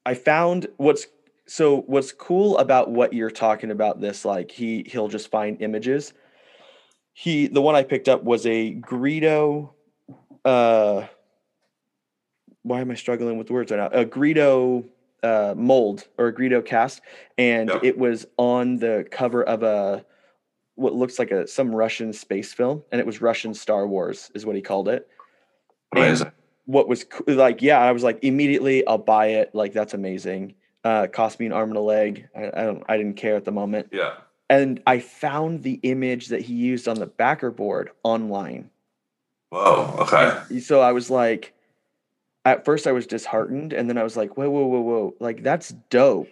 I 0.05 0.13
found 0.15 0.67
what's 0.77 1.07
so 1.45 1.81
what's 1.81 2.11
cool 2.11 2.57
about 2.57 2.89
what 2.89 3.13
you're 3.13 3.29
talking 3.29 3.69
about 3.69 4.01
this 4.01 4.25
like 4.25 4.49
he 4.49 4.83
he'll 4.87 5.07
just 5.09 5.29
find 5.29 5.61
images. 5.61 6.13
He 7.13 7.47
the 7.47 7.61
one 7.61 7.75
I 7.75 7.83
picked 7.83 8.09
up 8.09 8.23
was 8.23 8.45
a 8.47 8.73
Greedo 8.73 9.69
uh 10.45 11.07
why 12.61 12.81
am 12.81 12.89
I 12.89 12.95
struggling 12.95 13.37
with 13.37 13.51
words 13.51 13.71
right 13.71 13.77
now? 13.77 13.99
A 13.99 14.05
Greedo 14.05 14.85
uh, 15.21 15.53
mold 15.55 16.07
or 16.17 16.27
a 16.27 16.33
Greedo 16.33 16.65
cast, 16.65 17.01
and 17.37 17.69
it 17.83 17.97
was 17.97 18.25
on 18.37 18.77
the 18.77 19.05
cover 19.11 19.43
of 19.43 19.61
a 19.61 20.05
what 20.75 20.93
looks 20.93 21.19
like 21.19 21.31
a 21.31 21.47
some 21.47 21.73
Russian 21.73 22.11
space 22.11 22.53
film, 22.53 22.83
and 22.91 22.99
it 22.99 23.05
was 23.05 23.21
Russian 23.21 23.53
Star 23.53 23.87
Wars, 23.87 24.31
is 24.33 24.45
what 24.45 24.55
he 24.55 24.61
called 24.61 24.89
it. 24.89 25.07
Amazing. 25.93 26.27
And 26.27 26.35
what 26.65 26.87
was 26.87 27.05
like, 27.27 27.61
yeah, 27.61 27.79
I 27.79 27.91
was 27.91 28.03
like, 28.03 28.23
immediately 28.23 28.85
I'll 28.87 28.97
buy 28.97 29.27
it. 29.27 29.53
Like, 29.53 29.71
that's 29.71 29.93
amazing. 29.93 30.55
Uh, 30.83 31.07
cost 31.07 31.39
me 31.39 31.45
an 31.45 31.53
arm 31.53 31.69
and 31.69 31.77
a 31.77 31.81
leg. 31.81 32.27
I, 32.35 32.47
I 32.47 32.63
don't, 32.63 32.83
I 32.89 32.97
didn't 32.97 33.15
care 33.15 33.35
at 33.35 33.45
the 33.45 33.51
moment. 33.51 33.89
Yeah. 33.91 34.15
And 34.49 34.81
I 34.85 34.99
found 34.99 35.63
the 35.63 35.79
image 35.83 36.27
that 36.27 36.41
he 36.41 36.53
used 36.53 36.87
on 36.87 36.99
the 36.99 37.07
backer 37.07 37.51
board 37.51 37.91
online. 38.03 38.69
Whoa. 39.55 39.95
Okay. 39.99 40.37
And 40.49 40.61
so 40.61 40.81
I 40.81 40.91
was 40.91 41.09
like, 41.09 41.53
at 42.43 42.65
first 42.65 42.87
I 42.87 42.91
was 42.91 43.07
disheartened, 43.07 43.71
and 43.71 43.89
then 43.89 43.97
I 43.97 44.03
was 44.03 44.17
like, 44.17 44.35
whoa, 44.35 44.49
whoa, 44.49 44.65
whoa, 44.65 44.81
whoa, 44.81 45.13
like 45.21 45.43
that's 45.43 45.69
dope. 45.89 46.27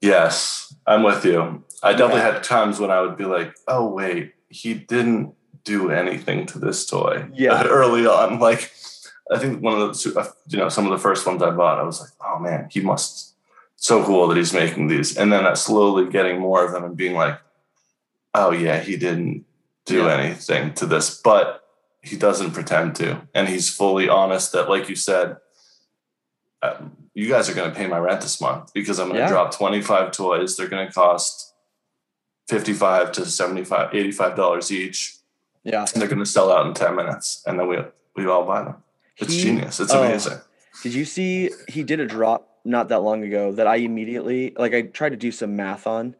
Yes, 0.00 0.72
I'm 0.86 1.02
with 1.02 1.24
you. 1.24 1.64
I 1.82 1.90
definitely 1.90 2.20
yeah. 2.20 2.34
had 2.34 2.44
times 2.44 2.78
when 2.78 2.92
I 2.92 3.00
would 3.00 3.16
be 3.16 3.24
like, 3.24 3.56
oh 3.66 3.88
wait, 3.88 4.34
he 4.48 4.74
didn't 4.74 5.34
do 5.64 5.90
anything 5.90 6.46
to 6.46 6.60
this 6.60 6.86
toy. 6.86 7.26
Yeah, 7.34 7.64
early 7.66 8.06
on, 8.06 8.38
like 8.38 8.72
I 9.28 9.38
think 9.38 9.60
one 9.60 9.80
of 9.80 10.00
the 10.00 10.20
uh, 10.20 10.30
you 10.46 10.58
know 10.58 10.68
some 10.68 10.84
of 10.86 10.92
the 10.92 11.02
first 11.02 11.26
ones 11.26 11.42
I 11.42 11.50
bought, 11.50 11.80
I 11.80 11.82
was 11.82 12.00
like, 12.00 12.10
oh 12.24 12.38
man, 12.38 12.68
he 12.70 12.80
must 12.80 13.34
so 13.74 14.04
cool 14.04 14.28
that 14.28 14.36
he's 14.36 14.54
making 14.54 14.86
these, 14.86 15.16
and 15.16 15.32
then 15.32 15.54
slowly 15.56 16.08
getting 16.08 16.40
more 16.40 16.64
of 16.64 16.70
them 16.70 16.84
and 16.84 16.96
being 16.96 17.14
like, 17.14 17.40
oh 18.34 18.52
yeah, 18.52 18.78
he 18.78 18.96
didn't 18.96 19.46
do 19.84 20.04
yeah. 20.04 20.16
anything 20.16 20.74
to 20.74 20.86
this, 20.86 21.20
but 21.20 21.64
he 22.02 22.16
doesn't 22.16 22.52
pretend 22.52 22.96
to, 22.96 23.26
and 23.34 23.48
he's 23.48 23.74
fully 23.74 24.08
honest 24.08 24.52
that, 24.52 24.68
like 24.68 24.88
you 24.88 24.96
said, 24.96 25.36
uh, 26.62 26.76
you 27.14 27.28
guys 27.28 27.48
are 27.48 27.54
going 27.54 27.70
to 27.70 27.76
pay 27.76 27.86
my 27.86 27.98
rent 27.98 28.20
this 28.20 28.40
month 28.40 28.72
because 28.72 28.98
I'm 28.98 29.08
going 29.08 29.16
to 29.16 29.24
yeah. 29.24 29.28
drop 29.28 29.52
25 29.52 30.12
toys. 30.12 30.56
They're 30.56 30.68
going 30.68 30.86
to 30.86 30.92
cost 30.92 31.54
55 32.48 33.12
to 33.12 33.26
75, 33.26 33.94
85 33.94 34.36
dollars 34.36 34.72
each. 34.72 35.16
Yeah, 35.64 35.86
and 35.92 36.00
they're 36.00 36.08
going 36.08 36.20
to 36.20 36.26
sell 36.26 36.50
out 36.50 36.66
in 36.66 36.74
10 36.74 36.94
minutes, 36.94 37.42
and 37.46 37.58
then 37.58 37.68
we 37.68 37.78
we 38.16 38.26
all 38.26 38.44
buy 38.44 38.62
them. 38.62 38.76
It's 39.18 39.34
he, 39.34 39.42
genius. 39.42 39.80
It's 39.80 39.92
amazing. 39.92 40.34
Uh, 40.34 40.40
did 40.82 40.94
you 40.94 41.04
see 41.04 41.50
he 41.68 41.82
did 41.82 42.00
a 42.00 42.06
drop 42.06 42.48
not 42.68 42.88
that 42.88 43.00
long 43.00 43.24
ago 43.24 43.52
that 43.52 43.66
I 43.66 43.76
immediately 43.76 44.52
like 44.56 44.74
I 44.74 44.82
tried 44.82 45.10
to 45.10 45.16
do 45.16 45.32
some 45.32 45.56
math 45.56 45.86
on. 45.86 46.14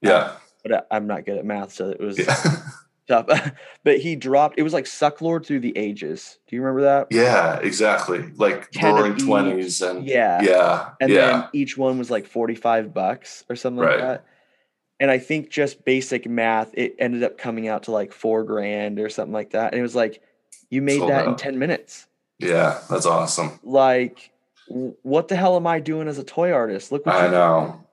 Yeah. 0.00 0.12
Uh, 0.12 0.36
but 0.62 0.86
I, 0.90 0.96
am 0.96 1.06
not 1.06 1.24
good 1.24 1.38
at 1.38 1.44
math, 1.44 1.72
so 1.72 1.90
it 1.90 2.00
was 2.00 2.18
yeah. 2.18 2.34
tough. 3.10 3.52
but 3.84 3.98
he 3.98 4.16
dropped 4.16 4.58
it 4.58 4.62
was 4.62 4.72
like 4.72 4.84
Sucklord 4.84 5.46
through 5.46 5.60
the 5.60 5.76
ages. 5.76 6.38
Do 6.46 6.56
you 6.56 6.62
remember 6.62 6.82
that? 6.82 7.08
Yeah, 7.10 7.58
exactly. 7.58 8.30
Like 8.36 8.68
roaring 8.82 9.16
twenties 9.16 9.82
and 9.82 10.06
yeah. 10.06 10.42
Yeah. 10.42 10.90
And 11.00 11.10
yeah. 11.10 11.26
then 11.26 11.48
each 11.52 11.76
one 11.76 11.98
was 11.98 12.10
like 12.10 12.26
45 12.26 12.94
bucks 12.94 13.44
or 13.48 13.56
something 13.56 13.80
right. 13.80 13.98
like 13.98 14.00
that. 14.00 14.24
And 14.98 15.10
I 15.10 15.18
think 15.18 15.50
just 15.50 15.84
basic 15.84 16.28
math, 16.28 16.70
it 16.74 16.94
ended 16.98 17.22
up 17.22 17.38
coming 17.38 17.68
out 17.68 17.84
to 17.84 17.90
like 17.90 18.12
four 18.12 18.44
grand 18.44 18.98
or 19.00 19.08
something 19.08 19.32
like 19.32 19.50
that. 19.50 19.72
And 19.72 19.78
it 19.78 19.82
was 19.82 19.94
like, 19.94 20.22
you 20.68 20.82
made 20.82 20.98
Sold 20.98 21.10
that 21.10 21.26
out. 21.26 21.28
in 21.28 21.36
10 21.36 21.58
minutes. 21.58 22.06
Yeah, 22.38 22.80
that's 22.88 23.06
awesome. 23.06 23.58
Like 23.62 24.30
what 24.70 25.28
the 25.28 25.36
hell 25.36 25.56
am 25.56 25.66
I 25.66 25.80
doing 25.80 26.08
as 26.08 26.18
a 26.18 26.24
toy 26.24 26.52
artist? 26.52 26.92
Look, 26.92 27.06
I 27.06 27.28
know. 27.28 27.84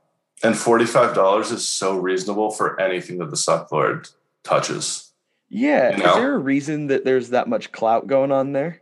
And 0.43 0.55
forty-five 0.55 1.15
dollars 1.15 1.51
is 1.51 1.67
so 1.67 1.97
reasonable 1.97 2.51
for 2.51 2.79
anything 2.79 3.17
that 3.17 3.31
the 3.31 3.35
Sucklord 3.35 4.11
touches. 4.43 5.06
Yeah, 5.49 5.95
you 5.95 6.03
know? 6.03 6.09
is 6.09 6.15
there 6.15 6.35
a 6.35 6.39
reason 6.39 6.87
that 6.87 7.05
there's 7.05 7.29
that 7.29 7.47
much 7.47 7.71
clout 7.71 8.07
going 8.07 8.31
on 8.31 8.53
there? 8.53 8.81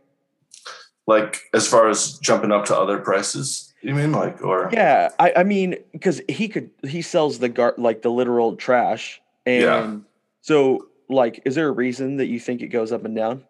Like 1.06 1.42
as 1.54 1.68
far 1.68 1.88
as 1.88 2.18
jumping 2.18 2.50
up 2.50 2.64
to 2.66 2.76
other 2.76 2.98
prices, 2.98 3.72
you 3.82 3.94
mean 3.94 4.10
like 4.10 4.42
or 4.42 4.68
yeah, 4.72 5.10
I, 5.18 5.32
I 5.36 5.42
mean 5.44 5.76
because 5.92 6.20
he 6.28 6.48
could 6.48 6.70
he 6.82 7.02
sells 7.02 7.38
the 7.38 7.48
gar 7.48 7.74
like 7.78 8.02
the 8.02 8.10
literal 8.10 8.56
trash, 8.56 9.20
and 9.44 9.62
yeah. 9.62 9.96
so 10.40 10.88
like, 11.08 11.42
is 11.44 11.54
there 11.54 11.68
a 11.68 11.72
reason 11.72 12.16
that 12.16 12.26
you 12.26 12.40
think 12.40 12.62
it 12.62 12.68
goes 12.68 12.90
up 12.92 13.04
and 13.04 13.14
down? 13.14 13.44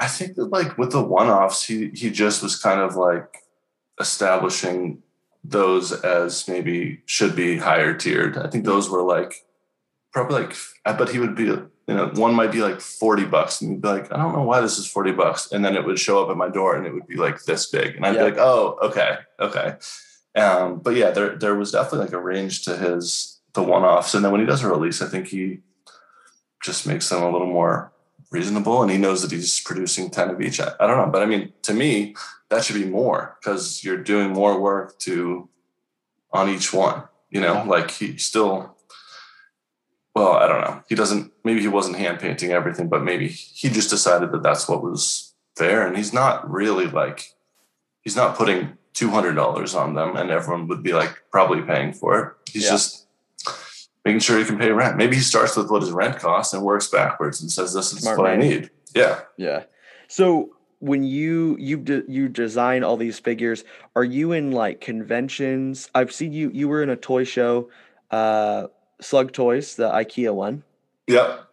I 0.00 0.08
think 0.08 0.34
that 0.34 0.46
like 0.46 0.76
with 0.78 0.90
the 0.90 1.02
one-offs, 1.02 1.64
he 1.64 1.90
he 1.94 2.10
just 2.10 2.42
was 2.42 2.56
kind 2.56 2.80
of 2.80 2.96
like 2.96 3.38
establishing 4.00 5.02
those 5.44 5.92
as 5.92 6.48
maybe 6.48 7.00
should 7.06 7.36
be 7.36 7.58
higher 7.58 7.94
tiered. 7.94 8.36
I 8.36 8.48
think 8.48 8.64
those 8.64 8.90
were 8.90 9.02
like 9.02 9.44
probably 10.12 10.42
like 10.42 10.56
I 10.84 10.92
bet 10.92 11.10
he 11.10 11.20
would 11.20 11.36
be 11.36 11.56
you 11.86 11.94
know 11.94 12.10
one 12.14 12.34
might 12.34 12.52
be 12.52 12.62
like 12.62 12.80
40 12.80 13.24
bucks 13.24 13.60
and 13.60 13.70
you'd 13.70 13.82
be 13.82 13.88
like 13.88 14.12
I 14.12 14.16
don't 14.16 14.34
know 14.34 14.42
why 14.42 14.60
this 14.60 14.78
is 14.78 14.86
40 14.86 15.12
bucks. 15.12 15.50
And 15.50 15.64
then 15.64 15.74
it 15.74 15.84
would 15.84 15.98
show 15.98 16.22
up 16.22 16.30
at 16.30 16.36
my 16.36 16.48
door 16.48 16.76
and 16.76 16.86
it 16.86 16.94
would 16.94 17.06
be 17.06 17.16
like 17.16 17.42
this 17.44 17.66
big. 17.66 17.96
And 17.96 18.06
I'd 18.06 18.16
be 18.16 18.22
like 18.22 18.38
oh 18.38 18.78
okay 18.82 19.18
okay. 19.40 19.76
Um, 20.34 20.78
but 20.78 20.94
yeah 20.94 21.10
there 21.10 21.36
there 21.36 21.54
was 21.54 21.72
definitely 21.72 22.06
like 22.06 22.14
a 22.14 22.20
range 22.20 22.64
to 22.64 22.76
his 22.76 23.40
the 23.52 23.62
one 23.62 23.82
offs 23.82 24.14
and 24.14 24.24
then 24.24 24.32
when 24.32 24.40
he 24.40 24.46
does 24.46 24.62
a 24.62 24.68
release 24.68 25.02
I 25.02 25.08
think 25.08 25.28
he 25.28 25.60
just 26.62 26.86
makes 26.86 27.08
them 27.08 27.22
a 27.22 27.30
little 27.30 27.48
more 27.48 27.92
reasonable 28.30 28.80
and 28.82 28.90
he 28.90 28.96
knows 28.96 29.20
that 29.22 29.32
he's 29.32 29.60
producing 29.60 30.08
10 30.08 30.30
of 30.30 30.40
each. 30.40 30.60
I, 30.60 30.72
I 30.80 30.86
don't 30.86 30.96
know 30.96 31.10
but 31.10 31.22
I 31.22 31.26
mean 31.26 31.52
to 31.62 31.74
me 31.74 32.14
that 32.48 32.64
should 32.64 32.76
be 32.76 32.84
more 32.84 33.36
because 33.40 33.82
you're 33.82 34.02
doing 34.02 34.30
more 34.30 34.60
work 34.60 34.98
to 35.00 35.48
on 36.32 36.48
each 36.48 36.72
one 36.72 37.02
you 37.32 37.40
know? 37.40 37.54
Yeah. 37.54 37.64
like 37.64 37.90
he 37.90 38.16
still 38.18 38.76
well 40.14 40.32
i 40.32 40.46
don't 40.46 40.60
know. 40.60 40.82
He 40.88 40.94
doesn't 40.94 41.32
maybe 41.44 41.60
he 41.60 41.68
wasn't 41.68 41.98
hand 41.98 42.20
painting 42.20 42.52
everything 42.52 42.88
but 42.88 43.02
maybe 43.02 43.28
he 43.28 43.68
just 43.68 43.90
decided 43.90 44.32
that 44.32 44.42
that's 44.42 44.68
what 44.68 44.82
was 44.82 45.34
fair 45.56 45.86
and 45.86 45.96
he's 45.96 46.12
not 46.12 46.50
really 46.50 46.86
like 46.86 47.34
he's 48.02 48.16
not 48.16 48.36
putting 48.36 48.76
$200 48.94 49.78
on 49.78 49.94
them 49.94 50.16
and 50.16 50.30
everyone 50.30 50.68
would 50.68 50.82
be 50.82 50.92
like 50.92 51.22
probably 51.30 51.62
paying 51.62 51.92
for 51.92 52.20
it. 52.20 52.50
He's 52.52 52.64
yeah. 52.64 52.70
just 52.70 53.06
making 54.04 54.20
sure 54.20 54.38
he 54.38 54.44
can 54.44 54.58
pay 54.58 54.70
rent. 54.70 54.96
Maybe 54.96 55.16
he 55.16 55.22
starts 55.22 55.56
with 55.56 55.70
what 55.70 55.82
his 55.82 55.92
rent 55.92 56.18
costs 56.18 56.52
and 56.52 56.62
works 56.62 56.88
backwards 56.88 57.40
and 57.40 57.50
says 57.50 57.72
this 57.72 57.92
is 57.92 58.00
Smart 58.00 58.18
what 58.18 58.30
man. 58.30 58.40
i 58.40 58.42
need. 58.42 58.70
Yeah. 58.94 59.20
Yeah. 59.36 59.64
So 60.08 60.50
when 60.80 61.04
you 61.04 61.56
you 61.58 61.76
de- 61.78 62.04
you 62.08 62.28
design 62.28 62.82
all 62.82 62.96
these 62.96 63.18
figures 63.18 63.64
are 63.94 64.04
you 64.04 64.32
in 64.32 64.50
like 64.50 64.80
conventions? 64.80 65.88
I've 65.94 66.12
seen 66.12 66.32
you 66.32 66.50
you 66.52 66.68
were 66.68 66.82
in 66.82 66.90
a 66.90 66.96
toy 66.96 67.24
show 67.24 67.70
uh 68.10 68.66
slug 69.00 69.32
toys 69.32 69.76
the 69.76 69.90
ikea 69.90 70.32
one 70.34 70.62
yep 71.06 71.48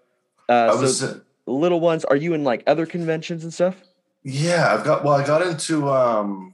uh 0.48 0.74
so 0.74 0.82
was, 0.82 1.22
little 1.46 1.80
ones 1.80 2.06
are 2.06 2.16
you 2.16 2.34
in 2.34 2.44
like 2.44 2.64
other 2.68 2.86
conventions 2.86 3.44
and 3.44 3.54
stuff 3.54 3.82
yeah 4.24 4.74
i've 4.74 4.84
got 4.84 5.04
well 5.04 5.16
i 5.16 5.26
got 5.26 5.42
into 5.42 5.90
um 5.90 6.54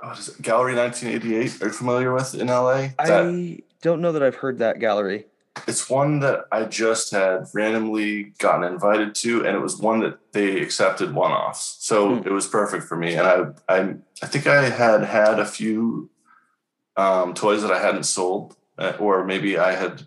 what 0.00 0.18
is 0.18 0.28
it 0.28 0.42
gallery 0.42 0.74
1988 0.74 1.62
are 1.62 1.66
you 1.66 1.72
familiar 1.72 2.14
with 2.14 2.34
in 2.34 2.46
la 2.46 2.74
that, 2.74 2.94
i 2.98 3.58
don't 3.82 4.00
know 4.00 4.12
that 4.12 4.22
i've 4.22 4.36
heard 4.36 4.58
that 4.58 4.78
gallery 4.78 5.26
it's 5.66 5.90
one 5.90 6.20
that 6.20 6.46
I 6.52 6.64
just 6.64 7.10
had 7.10 7.46
randomly 7.52 8.34
gotten 8.38 8.64
invited 8.64 9.14
to, 9.16 9.46
and 9.46 9.56
it 9.56 9.60
was 9.60 9.78
one 9.78 10.00
that 10.00 10.18
they 10.32 10.60
accepted 10.60 11.14
one 11.14 11.32
offs. 11.32 11.76
So 11.80 12.16
hmm. 12.16 12.26
it 12.26 12.32
was 12.32 12.46
perfect 12.46 12.84
for 12.84 12.96
me. 12.96 13.14
And 13.14 13.26
I, 13.26 13.44
I, 13.68 13.94
I 14.22 14.26
think 14.26 14.46
I 14.46 14.68
had 14.68 15.02
had 15.02 15.38
a 15.38 15.44
few 15.44 16.10
um, 16.96 17.34
toys 17.34 17.62
that 17.62 17.70
I 17.70 17.80
hadn't 17.80 18.04
sold, 18.04 18.56
uh, 18.80 18.96
or 18.98 19.24
maybe 19.24 19.58
I 19.58 19.72
had. 19.72 20.06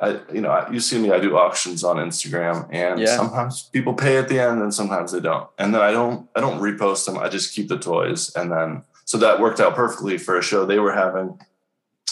I, 0.00 0.20
you 0.32 0.40
know, 0.40 0.64
you 0.70 0.78
see 0.78 0.96
me. 0.96 1.10
I 1.10 1.18
do 1.18 1.36
auctions 1.36 1.82
on 1.82 1.96
Instagram, 1.96 2.68
and 2.70 3.00
yeah. 3.00 3.16
sometimes 3.16 3.64
people 3.72 3.94
pay 3.94 4.16
at 4.16 4.28
the 4.28 4.38
end, 4.38 4.62
and 4.62 4.72
sometimes 4.72 5.10
they 5.10 5.18
don't. 5.18 5.48
And 5.58 5.74
then 5.74 5.80
I 5.80 5.90
don't, 5.90 6.28
I 6.36 6.40
don't 6.40 6.60
repost 6.60 7.04
them. 7.04 7.18
I 7.18 7.28
just 7.28 7.52
keep 7.52 7.66
the 7.66 7.78
toys, 7.78 8.32
and 8.36 8.52
then 8.52 8.84
so 9.04 9.18
that 9.18 9.40
worked 9.40 9.58
out 9.58 9.74
perfectly 9.74 10.16
for 10.16 10.38
a 10.38 10.42
show 10.42 10.64
they 10.64 10.78
were 10.78 10.92
having 10.92 11.38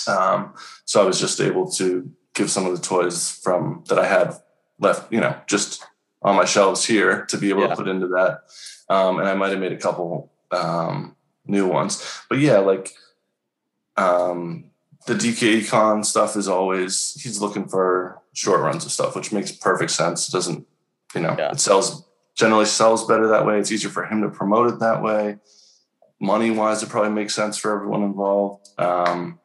um, 0.09 0.55
so 0.85 1.03
I 1.03 1.05
was 1.05 1.21
just 1.21 1.41
able 1.41 1.71
to 1.73 2.11
give 2.35 2.51
some 2.51 2.67
of 2.67 2.77
the 2.77 2.83
toys 2.83 3.31
from 3.31 3.85
that 3.89 3.99
I 3.99 4.07
had 4.07 4.35
left, 4.79 5.12
you 5.12 5.21
know, 5.21 5.37
just 5.47 5.85
on 6.23 6.37
my 6.37 6.45
shelves 6.45 6.85
here 6.85 7.25
to 7.27 7.39
be 7.39 7.51
able 7.51 7.62
yeah. 7.62 7.69
to 7.69 7.77
put 7.77 7.89
into 7.89 8.09
that. 8.09 8.43
Um, 8.89 9.19
and 9.19 9.29
I 9.29 9.35
might 9.35 9.51
have 9.51 9.61
made 9.61 9.73
a 9.73 9.79
couple 9.79 10.33
um, 10.51 11.17
new 11.47 11.67
ones, 11.67 12.23
but 12.29 12.39
yeah, 12.39 12.59
like 12.59 12.93
um, 13.97 14.71
the 15.07 15.14
DK 15.14 15.69
Con 15.69 16.05
stuff 16.05 16.37
is 16.37 16.49
always 16.49 17.21
he's 17.23 17.40
looking 17.40 17.69
for 17.69 18.21
short 18.33 18.61
runs 18.61 18.85
of 18.85 18.92
stuff, 18.92 19.16
which 19.16 19.33
makes 19.33 19.53
perfect 19.53 19.90
sense. 19.90 20.29
It 20.29 20.33
doesn't, 20.33 20.66
you 21.14 21.21
know, 21.21 21.35
yeah. 21.38 21.53
it 21.53 21.61
sells 21.61 22.05
generally 22.35 22.66
sells 22.66 23.07
better 23.07 23.29
that 23.29 23.47
way. 23.47 23.59
It's 23.59 23.73
easier 23.73 23.90
for 23.90 24.05
him 24.05 24.23
to 24.23 24.29
promote 24.29 24.73
it 24.73 24.81
that 24.81 25.03
way. 25.03 25.38
Money 26.21 26.51
wise, 26.51 26.83
it 26.83 26.88
probably 26.88 27.11
makes 27.11 27.35
sense 27.35 27.57
for 27.57 27.75
everyone 27.75 28.03
involved. 28.03 28.69
Um, 28.79 29.38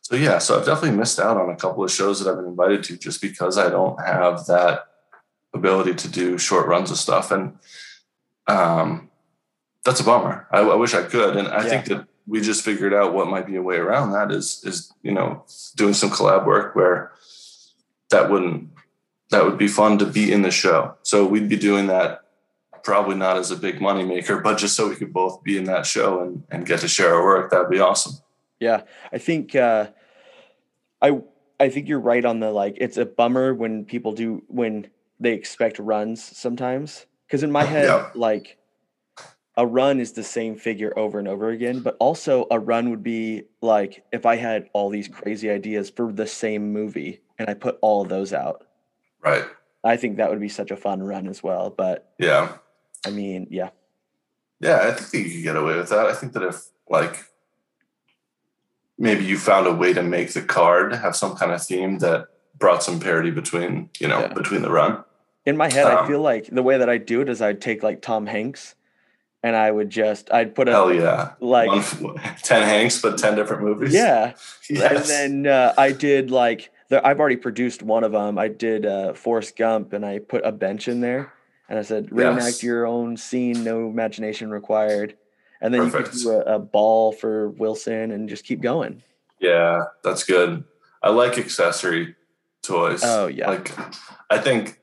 so 0.00 0.16
yeah, 0.16 0.38
so 0.38 0.58
I've 0.58 0.66
definitely 0.66 0.98
missed 0.98 1.20
out 1.20 1.36
on 1.36 1.50
a 1.50 1.56
couple 1.56 1.84
of 1.84 1.90
shows 1.90 2.20
that 2.20 2.30
I've 2.30 2.36
been 2.36 2.46
invited 2.46 2.82
to 2.84 2.96
just 2.96 3.20
because 3.20 3.58
I 3.58 3.70
don't 3.70 4.00
have 4.04 4.46
that 4.46 4.86
ability 5.54 5.94
to 5.94 6.08
do 6.08 6.38
short 6.38 6.66
runs 6.66 6.90
of 6.90 6.96
stuff, 6.96 7.30
and 7.30 7.58
um, 8.46 9.10
that's 9.84 10.00
a 10.00 10.04
bummer. 10.04 10.48
I, 10.50 10.60
I 10.60 10.74
wish 10.74 10.94
I 10.94 11.02
could, 11.02 11.36
and 11.36 11.48
I 11.48 11.62
yeah. 11.62 11.68
think 11.68 11.84
that 11.86 12.06
we 12.26 12.40
just 12.40 12.64
figured 12.64 12.94
out 12.94 13.14
what 13.14 13.28
might 13.28 13.46
be 13.46 13.56
a 13.56 13.62
way 13.62 13.76
around 13.76 14.12
that 14.12 14.30
is 14.30 14.62
is 14.64 14.92
you 15.02 15.12
know 15.12 15.44
doing 15.76 15.94
some 15.94 16.10
collab 16.10 16.46
work 16.46 16.74
where 16.76 17.12
that 18.10 18.30
wouldn't 18.30 18.68
that 19.30 19.44
would 19.44 19.58
be 19.58 19.66
fun 19.66 19.98
to 19.98 20.06
be 20.06 20.30
in 20.30 20.42
the 20.42 20.50
show. 20.50 20.94
So 21.02 21.26
we'd 21.26 21.48
be 21.48 21.56
doing 21.56 21.88
that 21.88 22.22
probably 22.84 23.16
not 23.16 23.36
as 23.36 23.50
a 23.50 23.56
big 23.56 23.80
money 23.80 24.04
maker, 24.04 24.38
but 24.38 24.58
just 24.58 24.76
so 24.76 24.88
we 24.88 24.96
could 24.96 25.12
both 25.12 25.42
be 25.42 25.56
in 25.56 25.64
that 25.64 25.86
show 25.86 26.20
and, 26.20 26.44
and 26.50 26.66
get 26.66 26.80
to 26.80 26.88
share 26.88 27.14
our 27.14 27.24
work, 27.24 27.50
that'd 27.50 27.70
be 27.70 27.80
awesome. 27.80 28.14
Yeah. 28.60 28.82
I 29.12 29.18
think 29.18 29.56
uh 29.56 29.88
I 31.00 31.20
I 31.58 31.68
think 31.68 31.88
you're 31.88 32.00
right 32.00 32.24
on 32.24 32.40
the 32.40 32.50
like 32.50 32.76
it's 32.78 32.96
a 32.96 33.06
bummer 33.06 33.54
when 33.54 33.84
people 33.84 34.12
do 34.12 34.42
when 34.48 34.88
they 35.18 35.32
expect 35.32 35.78
runs 35.78 36.22
sometimes 36.22 37.06
because 37.26 37.42
in 37.42 37.50
my 37.50 37.64
head 37.74 37.86
yeah. 37.86 38.10
like 38.14 38.58
a 39.56 39.66
run 39.66 40.00
is 40.00 40.12
the 40.12 40.22
same 40.24 40.56
figure 40.56 40.96
over 40.98 41.18
and 41.18 41.28
over 41.28 41.50
again 41.50 41.80
but 41.80 41.96
also 42.00 42.46
a 42.50 42.58
run 42.58 42.90
would 42.90 43.02
be 43.02 43.42
like 43.60 44.04
if 44.12 44.24
I 44.24 44.36
had 44.36 44.68
all 44.72 44.88
these 44.88 45.08
crazy 45.08 45.50
ideas 45.50 45.90
for 45.90 46.10
the 46.12 46.26
same 46.26 46.72
movie 46.72 47.20
and 47.38 47.50
I 47.50 47.54
put 47.54 47.78
all 47.82 48.02
of 48.02 48.08
those 48.08 48.32
out. 48.32 48.66
Right. 49.22 49.44
I 49.84 49.96
think 49.96 50.16
that 50.16 50.30
would 50.30 50.40
be 50.40 50.48
such 50.48 50.70
a 50.70 50.76
fun 50.76 51.02
run 51.02 51.26
as 51.28 51.42
well 51.42 51.70
but 51.70 52.12
Yeah. 52.18 52.56
I 53.06 53.10
mean, 53.10 53.46
yeah. 53.50 53.70
Yeah, 54.60 54.78
I 54.88 54.92
think 54.92 55.26
you 55.26 55.32
could 55.34 55.42
get 55.42 55.56
away 55.56 55.76
with 55.76 55.88
that. 55.88 56.06
I 56.06 56.14
think 56.14 56.32
that 56.34 56.42
if 56.44 56.62
like 56.88 57.24
maybe 58.98 59.24
you 59.24 59.36
found 59.36 59.66
a 59.66 59.72
way 59.74 59.92
to 59.92 60.02
make 60.02 60.32
the 60.32 60.42
card 60.42 60.94
have 60.94 61.16
some 61.16 61.34
kind 61.36 61.52
of 61.52 61.62
theme 61.64 61.98
that 61.98 62.28
brought 62.58 62.82
some 62.82 63.00
parity 63.00 63.30
between, 63.30 63.90
you 63.98 64.06
know, 64.06 64.20
Yeah. 64.20 64.28
between 64.32 64.62
the 64.62 64.70
run. 64.70 65.02
In 65.44 65.56
my 65.56 65.68
head, 65.72 65.86
I 65.86 66.02
Um, 66.02 66.06
feel 66.06 66.20
like 66.20 66.46
the 66.46 66.62
way 66.62 66.78
that 66.78 66.88
I 66.88 66.98
do 66.98 67.20
it 67.20 67.28
is 67.28 67.42
I'd 67.42 67.60
take 67.60 67.82
like 67.82 68.00
Tom 68.00 68.26
Hanks, 68.26 68.76
and 69.42 69.56
I 69.56 69.70
would 69.70 69.90
just 69.90 70.32
I'd 70.32 70.54
put 70.54 70.68
a 70.68 70.72
Hell 70.72 70.92
yeah. 70.92 71.32
like 71.40 71.68
One, 72.00 72.16
10 72.42 72.62
Hanks, 72.62 73.00
but 73.00 73.18
10 73.18 73.34
different 73.34 73.62
movies. 73.62 73.92
yeah, 73.92 74.34
Yes. 74.70 75.10
and 75.10 75.44
then 75.44 75.52
uh, 75.52 75.74
I 75.76 75.92
did 75.92 76.30
like 76.30 76.70
the, 76.88 77.04
I've 77.06 77.18
already 77.20 77.36
produced 77.36 77.82
one 77.82 78.04
of 78.04 78.12
them. 78.12 78.38
I 78.38 78.48
did 78.48 78.84
uh, 78.86 79.14
Forrest 79.14 79.56
Gump, 79.56 79.92
and 79.92 80.04
I 80.04 80.18
put 80.18 80.44
a 80.44 80.52
bench 80.52 80.88
in 80.88 81.00
there, 81.00 81.32
and 81.68 81.78
I 81.78 81.82
said 81.82 82.12
reenact 82.12 82.44
Yes. 82.44 82.62
your 82.62 82.86
own 82.86 83.16
scene, 83.16 83.64
no 83.64 83.88
imagination 83.88 84.50
required. 84.50 85.16
And 85.60 85.72
then 85.72 85.84
you 85.84 85.90
Perfect. 85.90 86.10
could 86.10 86.20
do 86.22 86.30
a, 86.32 86.56
a 86.56 86.58
ball 86.58 87.12
for 87.12 87.48
Wilson, 87.50 88.10
and 88.10 88.28
just 88.28 88.44
keep 88.44 88.60
going. 88.60 89.02
Yeah, 89.38 89.84
that's 90.04 90.24
good. 90.24 90.64
I 91.02 91.10
like 91.10 91.38
accessory 91.38 92.14
toys. 92.62 93.02
Oh, 93.04 93.26
yeah. 93.26 93.48
Like 93.48 93.72
I 94.30 94.38
think 94.38 94.78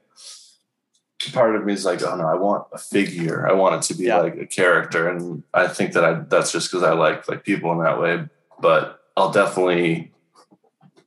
part 1.27 1.55
of 1.55 1.65
me 1.65 1.73
is 1.73 1.85
like, 1.85 2.01
oh 2.01 2.15
no, 2.15 2.25
I 2.25 2.35
want 2.35 2.67
a 2.73 2.77
figure. 2.77 3.47
I 3.49 3.53
want 3.53 3.75
it 3.75 3.87
to 3.93 3.97
be 3.97 4.05
Yeah. 4.05 4.19
like 4.21 4.37
a 4.37 4.45
character. 4.45 5.09
And 5.09 5.43
I 5.53 5.67
think 5.67 5.93
that 5.93 6.05
I 6.05 6.13
that's 6.13 6.51
just 6.51 6.71
because 6.71 6.83
I 6.83 6.93
like 6.93 7.27
like 7.27 7.43
people 7.43 7.71
in 7.73 7.79
that 7.83 7.99
way. 7.99 8.25
But 8.59 9.01
I'll 9.17 9.31
definitely 9.31 10.13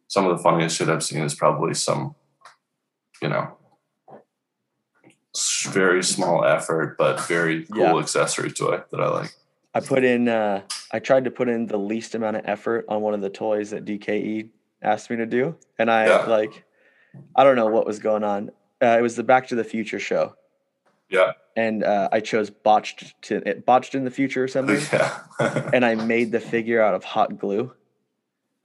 some 0.08 0.26
of 0.26 0.36
the 0.36 0.42
funniest 0.42 0.76
shit 0.76 0.88
I've 0.90 1.02
seen 1.02 1.22
is 1.22 1.34
probably 1.34 1.72
some, 1.74 2.14
you 3.22 3.30
know, 3.30 3.56
very 5.70 6.04
small 6.04 6.44
effort, 6.44 6.96
but 6.98 7.20
very 7.26 7.64
cool 7.64 7.78
Yeah. 7.82 7.96
accessory 7.98 8.50
toy 8.52 8.82
that 8.90 9.00
I 9.00 9.08
like. 9.08 9.34
I 9.74 9.80
put 9.80 10.04
in 10.04 10.28
uh 10.28 10.60
I 10.92 10.98
tried 10.98 11.24
to 11.24 11.30
put 11.30 11.48
in 11.48 11.66
the 11.66 11.78
least 11.78 12.14
amount 12.14 12.36
of 12.36 12.42
effort 12.44 12.84
on 12.88 13.00
one 13.00 13.14
of 13.14 13.22
the 13.22 13.30
toys 13.30 13.70
that 13.70 13.86
DKE 13.86 14.50
asked 14.82 15.08
me 15.08 15.16
to 15.16 15.24
do. 15.26 15.56
And 15.78 15.90
I 15.90 16.06
Yeah. 16.06 16.26
like 16.26 16.64
I 17.34 17.44
don't 17.44 17.56
know 17.56 17.66
what 17.66 17.86
was 17.86 17.98
going 17.98 18.24
on. 18.24 18.50
Uh, 18.82 18.98
it 18.98 19.02
was 19.02 19.16
the 19.16 19.22
Back 19.22 19.48
to 19.48 19.54
the 19.54 19.64
Future 19.64 20.00
show. 20.00 20.34
Yeah. 21.08 21.32
And 21.54 21.84
uh, 21.84 22.08
I 22.10 22.20
chose 22.20 22.50
botched 22.50 23.20
to 23.22 23.62
botched 23.66 23.94
in 23.94 24.04
the 24.04 24.10
future 24.10 24.42
or 24.42 24.48
something. 24.48 24.80
Yeah. 24.92 25.20
and 25.72 25.84
I 25.84 25.94
made 25.94 26.32
the 26.32 26.40
figure 26.40 26.82
out 26.82 26.94
of 26.94 27.04
hot 27.04 27.38
glue. 27.38 27.72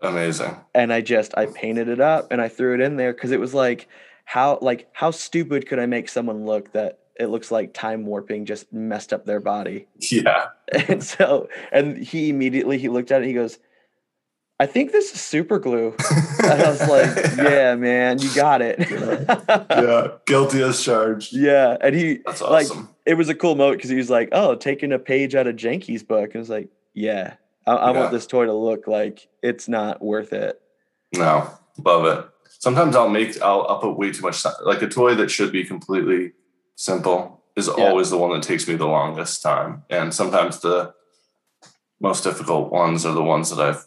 Amazing. 0.02 0.56
And 0.74 0.94
I 0.94 1.02
just 1.02 1.38
I 1.38 1.48
painted 1.48 1.90
it 1.90 2.00
up 2.00 2.32
and 2.32 2.42
I 2.42 2.48
threw 2.48 2.74
it 2.74 2.82
in 2.82 2.96
there 2.96 3.14
because 3.14 3.32
it 3.32 3.40
was 3.40 3.54
like 3.54 3.90
how 4.26 4.60
like 4.62 4.88
how 4.94 5.12
stupid 5.12 5.68
could 5.68 5.80
I 5.80 5.86
make 5.86 6.08
someone 6.08 6.46
look 6.46 6.72
that 6.72 7.00
it 7.20 7.28
looks 7.28 7.52
like 7.52 7.74
time 7.74 8.06
warping 8.06 8.46
just 8.46 8.72
messed 8.72 9.12
up 9.12 9.26
their 9.26 9.40
body. 9.40 9.88
Yeah. 10.12 10.48
And 10.90 11.04
so, 11.04 11.48
and 11.72 11.98
he 11.98 12.30
immediately 12.30 12.78
he 12.78 12.90
looked 12.90 13.12
at 13.12 13.22
it. 13.22 13.28
He 13.28 13.34
goes, 13.34 13.58
"I 14.60 14.66
think 14.66 14.92
this 14.92 15.14
is 15.14 15.22
super 15.22 15.60
glue." 15.60 15.96
And 16.44 16.62
I 16.62 16.70
was 16.70 16.88
like, 16.88 17.16
"Yeah, 17.38 17.76
man, 17.76 18.20
you 18.20 18.34
got 18.36 18.62
it." 18.62 18.80
yeah. 18.90 20.08
Guilty 20.26 20.62
as 20.64 20.82
charged. 20.84 21.34
yeah, 21.34 21.78
and 21.82 21.96
he 21.96 22.20
That's 22.26 22.42
like 22.42 22.68
it 23.06 23.16
was 23.16 23.30
a 23.30 23.36
cool 23.36 23.56
moment 23.56 23.78
because 23.78 23.90
he 23.90 23.98
was 23.98 24.10
like, 24.10 24.30
"Oh, 24.32 24.56
taking 24.56 24.92
a 24.92 25.00
page 25.00 25.36
out 25.36 25.48
of 25.48 25.56
Jenky's 25.56 26.04
book," 26.04 26.26
and 26.32 26.36
I 26.36 26.40
was 26.40 26.50
like, 26.50 26.70
"Yeah, 26.94 27.36
I, 27.66 27.74
I 27.74 27.92
Yeah. 27.92 28.00
want 28.00 28.12
this 28.12 28.26
toy 28.28 28.46
to 28.46 28.54
look 28.54 28.88
like 28.88 29.28
it's 29.42 29.68
not 29.68 30.02
worth 30.02 30.34
it." 30.34 30.60
no, 31.16 31.50
love 31.86 32.06
it. 32.06 32.26
Sometimes 32.60 32.96
I'll 32.96 33.10
make 33.10 33.40
I'll, 33.42 33.66
I'll 33.70 33.80
put 33.80 33.98
way 33.98 34.12
too 34.12 34.22
much. 34.24 34.44
Like 34.66 34.82
a 34.82 34.88
toy 34.88 35.16
that 35.16 35.30
should 35.30 35.52
be 35.52 35.64
completely 35.64 36.32
simple 36.76 37.44
is 37.56 37.68
Yeah. 37.78 37.86
always 37.90 38.10
the 38.10 38.18
one 38.18 38.32
that 38.32 38.44
takes 38.44 38.68
me 38.68 38.76
the 38.76 38.88
longest 38.88 39.42
time. 39.42 39.84
And 39.90 40.14
sometimes 40.14 40.60
the 40.60 40.94
most 42.00 42.24
difficult 42.24 42.72
ones 42.72 43.06
are 43.06 43.14
the 43.14 43.24
ones 43.24 43.50
that 43.56 43.60
I 43.60 43.80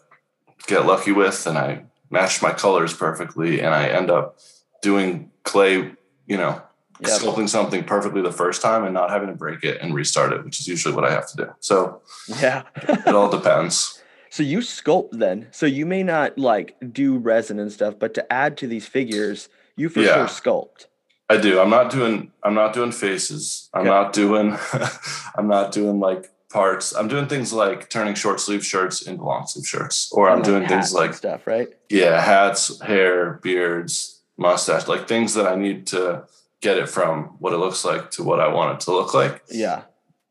get 0.67 0.87
lucky 0.87 1.13
with 1.13 1.47
and 1.47 1.59
I 1.59 1.85
match 2.11 2.43
my 2.43 2.53
colors 2.53 2.93
perfectly 2.95 3.61
and 3.61 3.75
I 3.75 3.89
end 3.89 4.11
up 4.11 4.39
doing 4.83 5.31
clay, 5.45 5.93
you 6.27 6.37
know, 6.37 6.63
Yep. 7.03 7.11
sculpting 7.21 7.49
something 7.49 7.83
perfectly 7.85 8.21
the 8.21 8.31
first 8.33 8.61
time 8.61 8.85
and 8.85 8.93
not 8.93 9.09
having 9.09 9.29
to 9.29 9.35
break 9.35 9.65
it 9.65 9.81
and 9.81 9.95
restart 9.95 10.35
it, 10.35 10.45
which 10.45 10.61
is 10.61 10.69
usually 10.69 10.95
what 10.95 11.03
I 11.07 11.11
have 11.13 11.27
to 11.31 11.37
do. 11.39 11.47
So 11.61 12.03
Yeah. 12.29 12.65
it 12.77 13.15
all 13.15 13.31
depends. 13.31 14.03
so 14.29 14.43
you 14.43 14.59
sculpt 14.59 15.13
then. 15.13 15.47
So 15.51 15.65
you 15.65 15.87
may 15.87 16.03
not 16.03 16.37
like 16.37 16.77
do 16.93 17.17
resin 17.17 17.59
and 17.59 17.73
stuff, 17.73 17.95
but 17.99 18.13
to 18.15 18.31
add 18.33 18.59
to 18.59 18.67
these 18.67 18.87
figures, 18.87 19.49
you 19.77 19.89
for 19.89 20.01
Yeah. 20.01 20.15
sure 20.15 20.27
sculpt. 20.27 20.87
I 21.31 21.39
do. 21.39 21.59
I'm 21.61 21.71
not 21.71 21.91
doing. 21.91 22.33
I'm 22.43 22.55
not 22.55 22.75
doing 22.75 22.93
faces. 22.93 23.71
I'm 23.73 23.83
Okay. 23.83 23.89
not 23.91 24.13
doing. 24.13 24.59
I'm 25.39 25.49
not 25.49 25.73
doing 25.73 26.01
like 26.01 26.29
parts. 26.51 26.93
I'm 26.95 27.09
doing 27.09 27.27
things 27.29 27.53
like 27.53 27.89
turning 27.91 28.15
short 28.15 28.41
sleeve 28.41 28.65
shirts 28.65 29.03
into 29.03 29.23
long 29.25 29.47
sleeve 29.47 29.67
shirts, 29.67 30.11
or 30.13 30.29
I'm 30.29 30.37
And, 30.37 30.45
doing 30.45 30.69
things 30.69 30.93
like 30.93 31.15
stuff, 31.15 31.47
right? 31.47 31.69
yeah, 31.89 32.21
hats, 32.21 32.81
hair, 32.83 33.35
beards, 33.43 34.21
mustache, 34.37 34.89
like 34.89 35.09
things 35.09 35.35
that 35.35 35.47
I 35.47 35.55
need 35.55 35.87
to 35.89 36.25
get 36.61 36.77
it 36.77 36.89
from 36.89 37.37
what 37.39 37.53
it 37.53 37.59
looks 37.59 37.85
like 37.85 38.11
to 38.13 38.23
what 38.25 38.41
I 38.41 38.49
want 38.49 38.75
it 38.75 38.81
to 38.85 38.91
look 38.93 39.15
like. 39.15 39.43
Yeah. 39.51 39.83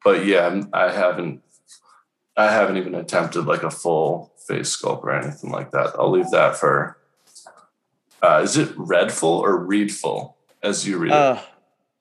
But 0.03 0.25
yeah, 0.25 0.41
I'm- 0.43 0.69
haven't. 0.73 1.41
I 2.37 2.49
haven't 2.51 2.77
even 2.77 2.95
attempted 2.95 3.45
like 3.45 3.63
a 3.63 3.69
full 3.71 4.31
face 4.47 4.73
sculpt 4.77 5.03
or 5.03 5.11
anything 5.11 5.51
like 5.51 5.71
that. 5.71 5.93
I'll 5.99 6.09
leave 6.09 6.29
that 6.31 6.55
for. 6.55 6.97
Uh, 8.21 8.41
is 8.43 8.55
it 8.55 8.69
Redful 8.77 9.29
or 9.29 9.57
Readful 9.57 10.37
as 10.63 10.87
you 10.87 10.97
read 10.99 11.11
it? 11.11 11.39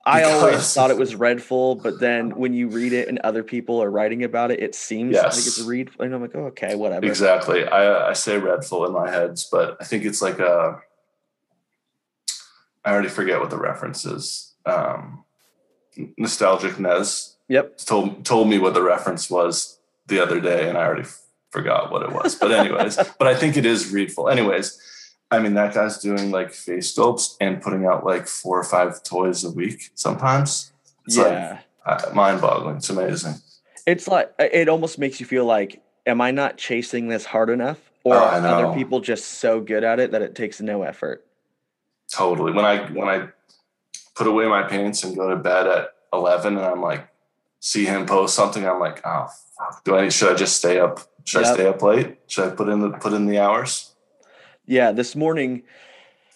I 0.09 0.23
always 0.23 0.73
thought 0.73 0.89
it 0.91 0.97
was 0.97 1.15
Redful, 1.15 1.75
but 1.75 1.99
then 1.99 2.31
when 2.31 2.53
you 2.53 2.67
read 2.67 2.93
it 2.93 3.07
and 3.07 3.19
other 3.19 3.43
people 3.43 3.81
are 3.81 3.89
writing 3.91 4.23
about 4.23 4.51
it, 4.51 4.59
it 4.61 4.73
seems 4.75 5.15
like 5.15 5.27
it's 5.27 5.57
Yes. 5.59 5.61
read. 5.67 5.89
And 5.99 6.13
I'm 6.13 6.21
like, 6.21 6.35
oh, 6.35 6.45
okay, 6.47 6.75
whatever. 6.75 7.05
Exactly. 7.05 7.65
I 7.65 8.09
I 8.09 8.13
say 8.13 8.37
Redful 8.37 8.85
in 8.85 8.93
my 8.93 9.09
heads, 9.09 9.47
but 9.51 9.77
I 9.79 9.83
think 9.83 10.05
it's 10.05 10.21
like 10.21 10.39
a. 10.39 10.81
I 12.83 12.91
already 12.93 13.09
forget 13.09 13.39
what 13.39 13.49
the 13.49 13.57
reference 13.57 14.05
is. 14.05 14.53
Um, 14.65 15.23
nostalgic 16.17 16.79
Nez 16.79 17.35
Yep. 17.49 17.77
told 17.79 18.25
told 18.25 18.49
me 18.49 18.57
what 18.57 18.73
the 18.73 18.81
reference 18.81 19.29
was 19.29 19.79
the 20.07 20.19
other 20.19 20.39
day, 20.39 20.69
and 20.69 20.77
I 20.77 20.85
already 20.85 21.07
forgot 21.51 21.91
what 21.91 22.03
it 22.03 22.11
was. 22.11 22.35
But 22.35 22.51
anyways, 22.51 22.95
but 23.19 23.27
I 23.27 23.35
think 23.35 23.57
it 23.57 23.65
is 23.65 23.91
Readful. 23.91 24.29
Anyways, 24.29 24.79
I 25.31 25.39
mean 25.39 25.53
that 25.53 25.73
guy's 25.73 25.99
doing 25.99 26.31
like 26.31 26.51
face 26.51 26.93
sculpts 26.93 27.35
and 27.39 27.61
putting 27.61 27.85
out 27.85 28.05
like 28.05 28.27
four 28.27 28.59
or 28.59 28.63
five 28.63 29.03
toys 29.03 29.43
a 29.43 29.51
week. 29.51 29.91
Sometimes 29.93 30.71
it's 31.05 31.17
yeah. 31.17 31.59
like 31.85 32.03
uh, 32.05 32.13
mind 32.13 32.41
boggling. 32.41 32.77
It's 32.77 32.89
amazing. 32.89 33.35
it's 33.85 34.07
like 34.07 34.33
it 34.39 34.69
almost 34.69 34.97
makes 34.97 35.19
you 35.19 35.25
feel 35.25 35.45
like, 35.45 35.81
am 36.05 36.21
I 36.21 36.31
not 36.31 36.57
chasing 36.57 37.07
this 37.09 37.25
hard 37.25 37.49
enough? 37.49 37.77
Or 38.03 38.15
Oh, 38.15 38.19
are 38.19 38.45
other 38.45 38.73
people 38.73 39.01
just 39.01 39.25
so 39.25 39.59
good 39.59 39.83
at 39.83 39.99
it 39.99 40.11
that 40.11 40.21
it 40.21 40.33
takes 40.33 40.61
no 40.61 40.83
effort? 40.83 41.25
Totally. 42.11 42.51
When 42.51 42.65
I 42.65 42.85
when 42.91 43.07
I 43.07 43.27
put 44.15 44.25
away 44.25 44.47
my 44.47 44.63
paints 44.63 45.03
and 45.03 45.15
go 45.15 45.29
to 45.29 45.35
bed 45.35 45.67
at 45.67 45.89
eleven, 46.11 46.57
and 46.57 46.65
I'm 46.65 46.81
like, 46.81 47.07
see 47.59 47.85
him 47.85 48.05
post 48.05 48.35
something, 48.35 48.65
I'm 48.65 48.79
like, 48.79 49.01
oh 49.05 49.27
fuck. 49.57 49.83
Do 49.83 49.95
I 49.95 50.09
should 50.09 50.31
I 50.31 50.35
just 50.35 50.57
stay 50.57 50.79
up? 50.79 51.01
Should 51.25 51.45
I 51.45 51.53
stay 51.53 51.67
up 51.67 51.81
late? 51.83 52.17
Should 52.27 52.51
I 52.51 52.55
put 52.55 52.69
in 52.69 52.79
the 52.79 52.89
put 52.89 53.13
in 53.13 53.27
the 53.27 53.37
hours? 53.37 53.88
Yeah, 54.69 54.91
this 54.91 55.15
morning. 55.15 55.63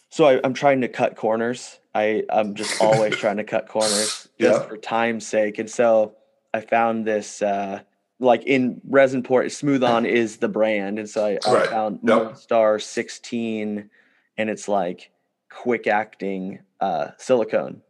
So 0.09 0.25
I, 0.25 0.39
I'm 0.43 0.55
trying 0.55 0.81
to 0.81 0.87
cut 0.87 1.15
corners. 1.15 1.79
I 1.93 2.23
I'm 2.31 2.55
just 2.55 2.81
always 2.81 3.15
trying 3.15 3.37
to 3.37 3.43
cut 3.43 3.67
corners 3.69 4.27
just 4.39 4.61
Yeah. 4.63 4.67
for 4.67 4.75
time's 4.75 5.27
sake. 5.27 5.59
And 5.59 5.69
so 5.69 6.15
I 6.51 6.61
found 6.61 7.05
this 7.05 7.43
uh 7.43 7.81
like 8.19 8.43
in 8.45 8.81
Resinport, 8.89 9.51
Smooth 9.51 9.83
On 9.83 10.05
is 10.05 10.37
the 10.37 10.47
brand, 10.47 10.97
and 10.97 11.07
so 11.09 11.25
I, 11.25 11.39
I 11.45 11.53
Right. 11.53 11.69
found 11.69 11.99
Yep. 12.03 12.37
Star 12.37 12.79
16, 12.79 13.89
and 14.37 14.49
it's 14.49 14.67
like 14.67 15.11
quick 15.51 15.85
acting 15.87 16.59
uh, 16.79 17.09
silicone. 17.17 17.81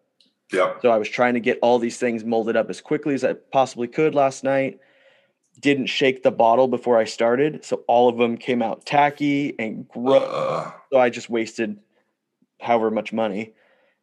Yep. 0.51 0.79
So 0.82 0.89
I 0.89 0.97
was 0.97 1.08
trying 1.08 1.36
to 1.36 1.39
get 1.39 1.60
all 1.62 1.77
these 1.79 1.97
things 1.97 2.25
molded 2.25 2.56
up 2.58 2.69
as 2.69 2.82
quickly 2.82 3.13
as 3.13 3.23
I 3.23 3.34
possibly 3.34 3.88
could 3.88 4.13
last 4.15 4.43
night. 4.43 4.79
Didn't 5.60 5.86
shake 5.88 6.24
the 6.24 6.32
bottle 6.32 6.68
before 6.68 6.98
I 6.98 7.04
started, 7.06 7.63
so 7.63 7.84
all 7.88 8.10
of 8.10 8.18
them 8.18 8.38
came 8.38 8.62
out 8.62 8.86
tacky 8.86 9.56
and 9.60 9.88
gross. 9.88 10.24
Uh, 10.24 10.72
So 10.92 11.00
I 11.00 11.10
just 11.10 11.30
wasted 11.30 11.80
however 12.60 12.89
much 12.92 13.13
money. 13.13 13.54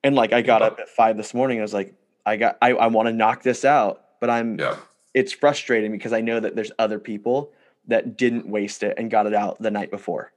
And 0.03 0.15
like 0.15 0.33
I 0.33 0.41
got 0.43 0.63
up 0.63 0.79
at 0.81 0.89
five 0.89 1.17
this 1.17 1.35
morning. 1.35 1.59
I 1.59 1.63
was 1.63 1.75
like, 1.75 1.95
I 2.25 2.37
got 2.37 2.57
I, 2.63 2.71
I 2.73 2.87
want 2.87 3.09
to 3.09 3.13
knock 3.13 3.43
this 3.43 3.65
out. 3.65 4.03
But 4.21 4.31
I'm 4.31 4.59
yeah. 4.59 4.77
it's 5.13 5.33
frustrating 5.33 5.93
because 5.93 6.13
I 6.13 6.21
know 6.21 6.41
that 6.41 6.57
there's 6.57 6.73
other 6.79 6.99
people 6.99 7.53
that 7.89 8.17
didn't 8.17 8.47
waste 8.47 8.83
it 8.83 8.95
and 8.97 9.11
got 9.11 9.27
it 9.27 9.35
out 9.35 9.61
the 9.61 9.71
night 9.71 9.91
before. 9.91 10.33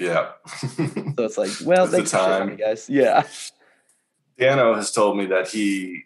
Yeah. 0.00 0.30
So 0.68 1.24
it's 1.24 1.38
like, 1.38 1.50
well, 1.64 1.86
the 1.86 1.98
thanks 1.98 2.10
sharing 2.10 2.28
time. 2.30 2.48
it, 2.50 2.58
guys. 2.58 2.88
Yeah. 2.88 3.24
Dano 4.38 4.74
has 4.74 4.90
told 4.92 5.16
me 5.16 5.26
that 5.26 5.48
he 5.48 6.04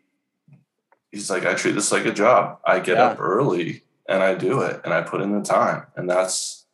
he's 1.10 1.30
like, 1.30 1.46
I 1.46 1.54
treat 1.54 1.72
this 1.72 1.92
like 1.92 2.04
a 2.04 2.12
job. 2.12 2.58
I 2.64 2.80
get 2.80 2.96
Yeah. 2.96 3.04
up 3.06 3.20
early 3.20 3.82
and 4.10 4.22
I 4.22 4.34
do 4.34 4.60
it 4.60 4.80
and 4.84 4.92
I 4.92 5.00
put 5.02 5.22
in 5.22 5.32
the 5.32 5.42
time. 5.42 5.86
And 5.96 6.10
that's 6.10 6.66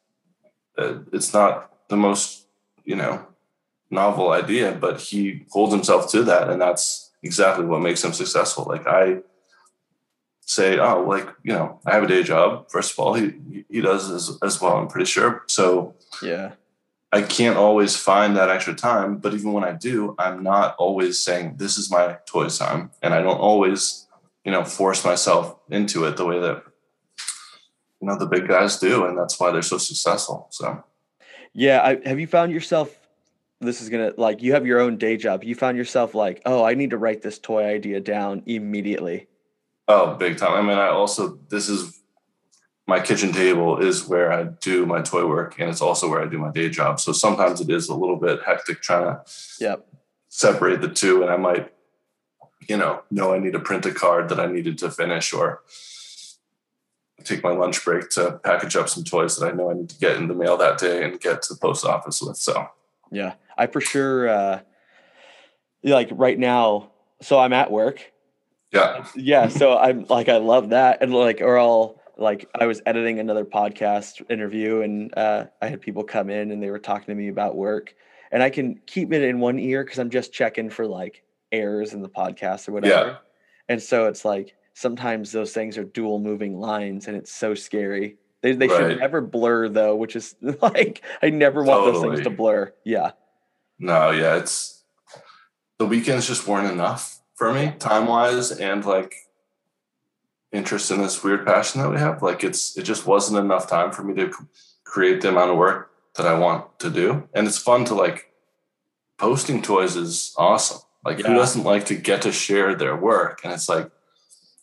uh, 0.77 1.01
it's 1.13 1.33
not 1.33 1.71
the 1.89 1.97
most, 1.97 2.47
you 2.85 2.97
know, 2.97 3.25
novel 3.91 4.31
idea, 4.33 4.73
but 4.73 5.01
he 5.01 5.47
holds 5.51 5.73
himself 5.73 6.11
to 6.13 6.25
that. 6.25 6.49
And 6.49 6.61
that's 6.61 7.13
exactly 7.23 7.67
what 7.67 7.83
makes 7.83 8.03
him 8.03 8.13
successful. 8.13 8.65
Like 8.65 8.87
I 8.87 9.19
say, 10.41 10.79
oh, 10.79 11.03
like, 11.03 11.29
you 11.45 11.53
know, 11.53 11.79
I 11.87 11.95
have 11.95 12.05
a 12.05 12.09
day 12.09 12.23
job. 12.23 12.71
First 12.71 12.93
of 12.93 12.99
all, 12.99 13.15
he, 13.15 13.65
he 13.69 13.81
does 13.81 14.11
as, 14.11 14.39
as 14.43 14.61
well, 14.61 14.79
I'm 14.79 14.89
pretty 14.89 15.07
sure. 15.07 15.45
So 15.47 15.95
Yeah. 16.23 16.53
I 17.13 17.23
can't 17.23 17.57
always 17.57 17.97
find 17.97 18.37
that 18.37 18.51
extra 18.51 18.75
time. 18.75 19.19
But 19.19 19.33
even 19.35 19.53
when 19.53 19.65
I 19.65 19.73
do, 19.73 20.15
I'm 20.19 20.43
not 20.43 20.75
always 20.77 21.19
saying, 21.19 21.57
this 21.57 21.79
is 21.79 21.91
my 21.91 22.19
toys 22.27 22.59
time. 22.59 22.91
And 23.03 23.15
I 23.15 23.23
don't 23.23 23.39
always, 23.39 24.07
you 24.45 24.53
know, 24.53 24.65
force 24.65 25.05
myself 25.05 25.57
into 25.71 26.05
it 26.05 26.17
the 26.17 26.27
way 26.27 26.41
that, 26.41 26.65
you 28.07 28.13
know, 28.13 28.19
the 28.19 28.27
big 28.27 28.47
guys 28.47 28.79
do. 28.79 29.05
And 29.07 29.19
that's 29.19 29.39
why 29.41 29.51
they're 29.51 29.63
so 29.63 29.79
successful. 29.79 30.47
So, 30.51 30.83
Yeah. 31.53 31.83
I, 31.83 32.09
have 32.09 32.21
you 32.21 32.27
found 32.29 32.53
yourself? 32.53 32.97
This 33.61 33.81
is 33.81 33.89
gonna 33.89 34.13
like 34.19 34.43
you 34.43 34.53
have 34.53 34.67
your 34.67 34.81
own 34.81 34.97
day 34.99 35.17
job. 35.17 35.43
You 35.43 35.55
found 35.55 35.77
yourself 35.79 36.15
like, 36.15 36.43
oh, 36.45 36.63
I 36.63 36.75
need 36.75 36.91
to 36.91 36.99
write 36.99 37.23
this 37.23 37.39
toy 37.39 37.65
idea 37.65 38.01
down 38.01 38.43
immediately. 38.47 39.27
oh, 39.89 40.15
big 40.15 40.37
time. 40.37 40.53
I 40.53 40.63
mean, 40.63 40.79
I 40.79 40.89
also, 40.89 41.39
this 41.49 41.69
is 41.69 42.01
my 42.89 43.01
kitchen 43.01 43.33
table 43.33 43.79
is 43.79 44.07
where 44.07 44.33
I 44.33 44.45
do 44.45 44.85
my 44.85 45.01
toy 45.01 45.27
work 45.27 45.59
and 45.59 45.71
it's 45.71 45.81
also 45.81 46.09
where 46.11 46.21
I 46.23 46.27
do 46.27 46.39
my 46.39 46.51
day 46.53 46.69
job. 46.69 47.01
So 47.01 47.13
sometimes 47.13 47.61
it 47.61 47.71
is 47.71 47.89
a 47.89 47.95
little 47.95 48.17
bit 48.17 48.41
hectic 48.45 48.83
trying 48.83 49.05
to 49.05 49.23
Yep. 49.61 49.87
separate 50.29 50.81
the 50.83 50.89
two 50.89 51.23
and 51.23 51.31
i 51.31 51.37
might 51.37 51.73
you 52.69 52.77
know 52.77 53.03
know 53.11 53.33
i 53.33 53.39
need 53.39 53.53
to 53.55 53.61
print 53.61 53.87
a 53.87 53.93
card 53.93 54.29
that 54.29 54.39
i 54.41 54.47
needed 54.47 54.77
to 54.77 54.91
finish 54.91 55.33
or 55.33 55.63
take 57.27 57.43
my 57.43 57.51
lunch 57.51 57.85
break 57.85 58.09
to 58.11 58.41
package 58.45 58.77
up 58.77 58.89
some 58.89 59.05
toys 59.05 59.37
that 59.37 59.47
i 59.47 59.53
know 59.53 59.71
i 59.71 59.75
need 59.75 59.89
to 59.89 59.99
get 59.99 60.17
in 60.17 60.29
the 60.29 60.35
mail 60.35 60.57
that 60.57 60.79
day 60.79 61.05
and 61.05 61.21
get 61.21 61.43
to 61.43 61.55
the 61.55 61.61
post 61.61 61.85
office 61.85 62.23
with 62.23 62.37
so 62.37 62.67
Yeah. 63.11 63.35
I 63.59 63.67
for 63.67 63.81
sure 63.81 64.29
uh 64.29 64.61
like 65.83 66.09
right 66.13 66.39
now, 66.39 66.91
so 67.23 67.39
I'm 67.39 67.53
at 67.53 67.71
work. 67.71 68.13
yeah 68.73 69.07
Yeah. 69.15 69.49
So 69.49 69.79
I'm 69.79 70.05
like 70.09 70.29
I 70.29 70.39
love 70.39 70.71
that. 70.71 71.03
And 71.03 71.15
like 71.15 71.41
or 71.41 71.59
I'll 71.59 72.01
like 72.19 72.49
I 72.59 72.67
was 72.67 72.81
editing 72.87 73.19
another 73.21 73.45
podcast 73.45 74.23
interview 74.31 74.81
and 74.83 75.17
uh 75.17 75.47
I 75.63 75.69
had 75.69 75.81
people 75.81 76.03
come 76.05 76.31
in 76.31 76.51
and 76.51 76.63
they 76.63 76.71
were 76.71 76.79
talking 76.79 77.07
to 77.07 77.15
me 77.15 77.29
about 77.29 77.57
work. 77.57 77.95
And 78.33 78.43
I 78.43 78.51
can 78.51 78.81
keep 78.87 79.13
it 79.13 79.23
in 79.23 79.39
one 79.39 79.59
ear 79.59 79.85
because 79.85 79.99
I'm 79.99 80.11
just 80.11 80.33
checking 80.33 80.69
for 80.71 80.87
like 80.87 81.23
errors 81.53 81.93
in 81.95 82.03
the 82.03 82.09
podcast 82.09 82.69
or 82.69 82.73
whatever. 82.73 83.07
Yeah. 83.11 83.17
And 83.69 83.81
so 83.81 84.07
it's 84.07 84.25
like 84.25 84.55
sometimes 84.77 85.33
those 85.33 85.55
things 85.55 85.79
are 85.79 85.85
dual 85.85 86.19
moving 86.19 86.61
lines 86.61 87.09
and 87.09 87.17
it's 87.17 87.33
so 87.33 87.55
scary. 87.55 88.19
They, 88.43 88.53
they 88.53 88.69
Right. 88.69 88.91
should 88.91 88.99
never 89.01 89.23
blur 89.23 89.71
though, 89.71 89.97
which 89.97 90.15
is 90.15 90.37
like 90.61 91.03
I 91.23 91.31
never 91.31 91.65
want 91.65 91.87
those 91.93 92.03
things 92.03 92.21
to 92.21 92.31
blur. 92.31 92.73
Yeah. 92.85 93.13
no 93.79 94.11
yeah 94.11 94.37
it's 94.37 94.85
the 95.79 95.87
weekends 95.87 96.27
just 96.27 96.47
weren't 96.47 96.71
enough 96.71 97.21
for 97.35 97.53
me 97.53 97.73
time 97.79 98.07
wise 98.07 98.51
and 98.53 98.85
like 98.85 99.15
interest 100.53 100.91
in 100.91 100.99
this 101.03 101.23
weird 101.25 101.45
passion 101.47 101.81
that 101.81 101.91
we 101.91 101.99
have 101.99 102.23
like 102.23 102.43
it's 102.45 102.77
it 102.79 102.83
just 102.85 103.07
wasn't 103.07 103.39
enough 103.39 103.67
time 103.69 103.93
for 103.93 104.03
me 104.03 104.15
to 104.15 104.31
create 104.85 105.21
the 105.21 105.29
amount 105.29 105.51
of 105.51 105.59
work 105.59 105.91
that 106.17 106.27
i 106.27 106.33
want 106.39 106.79
to 106.79 106.89
do 106.91 107.29
and 107.35 107.47
it's 107.47 107.59
fun 107.59 107.85
to 107.85 107.95
like 107.95 108.33
posting 109.19 109.61
toys 109.61 109.97
is 109.97 110.35
awesome 110.39 110.81
like 111.05 111.17
who 111.19 111.35
doesn't 111.35 111.65
like 111.65 111.85
to 111.85 111.95
get 111.95 112.23
to 112.23 112.33
share 112.33 112.75
their 112.75 112.97
work 112.97 113.41
and 113.45 113.53
it's 113.53 113.69
like 113.69 113.91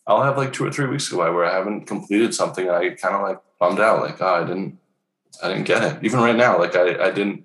i'll 0.06 0.22
have 0.22 0.36
like 0.36 0.52
two 0.52 0.64
or 0.64 0.70
three 0.70 0.86
weeks 0.86 1.08
go 1.08 1.18
by 1.18 1.30
where 1.30 1.44
i 1.44 1.52
haven't 1.52 1.86
completed 1.86 2.34
something 2.34 2.66
and 2.66 2.76
i 2.76 2.88
get 2.88 3.00
kind 3.00 3.14
of 3.14 3.22
like 3.22 3.40
bummed 3.58 3.80
out 3.80 4.00
like 4.00 4.20
oh 4.20 4.34
i 4.34 4.44
didn't 4.44 4.78
i 5.42 5.48
didn't 5.48 5.64
get 5.64 5.82
it 5.82 6.04
even 6.04 6.20
right 6.20 6.36
now 6.36 6.58
like 6.58 6.76
i 6.76 7.06
i 7.06 7.10
didn't 7.10 7.44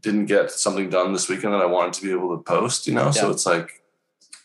didn't 0.00 0.26
get 0.26 0.50
something 0.50 0.88
done 0.88 1.12
this 1.12 1.28
weekend 1.28 1.52
that 1.52 1.60
i 1.60 1.66
wanted 1.66 1.92
to 1.92 2.02
be 2.02 2.10
able 2.10 2.36
to 2.36 2.42
post 2.42 2.86
you 2.86 2.94
know 2.94 3.10
so 3.10 3.30
it's 3.30 3.46
like 3.46 3.82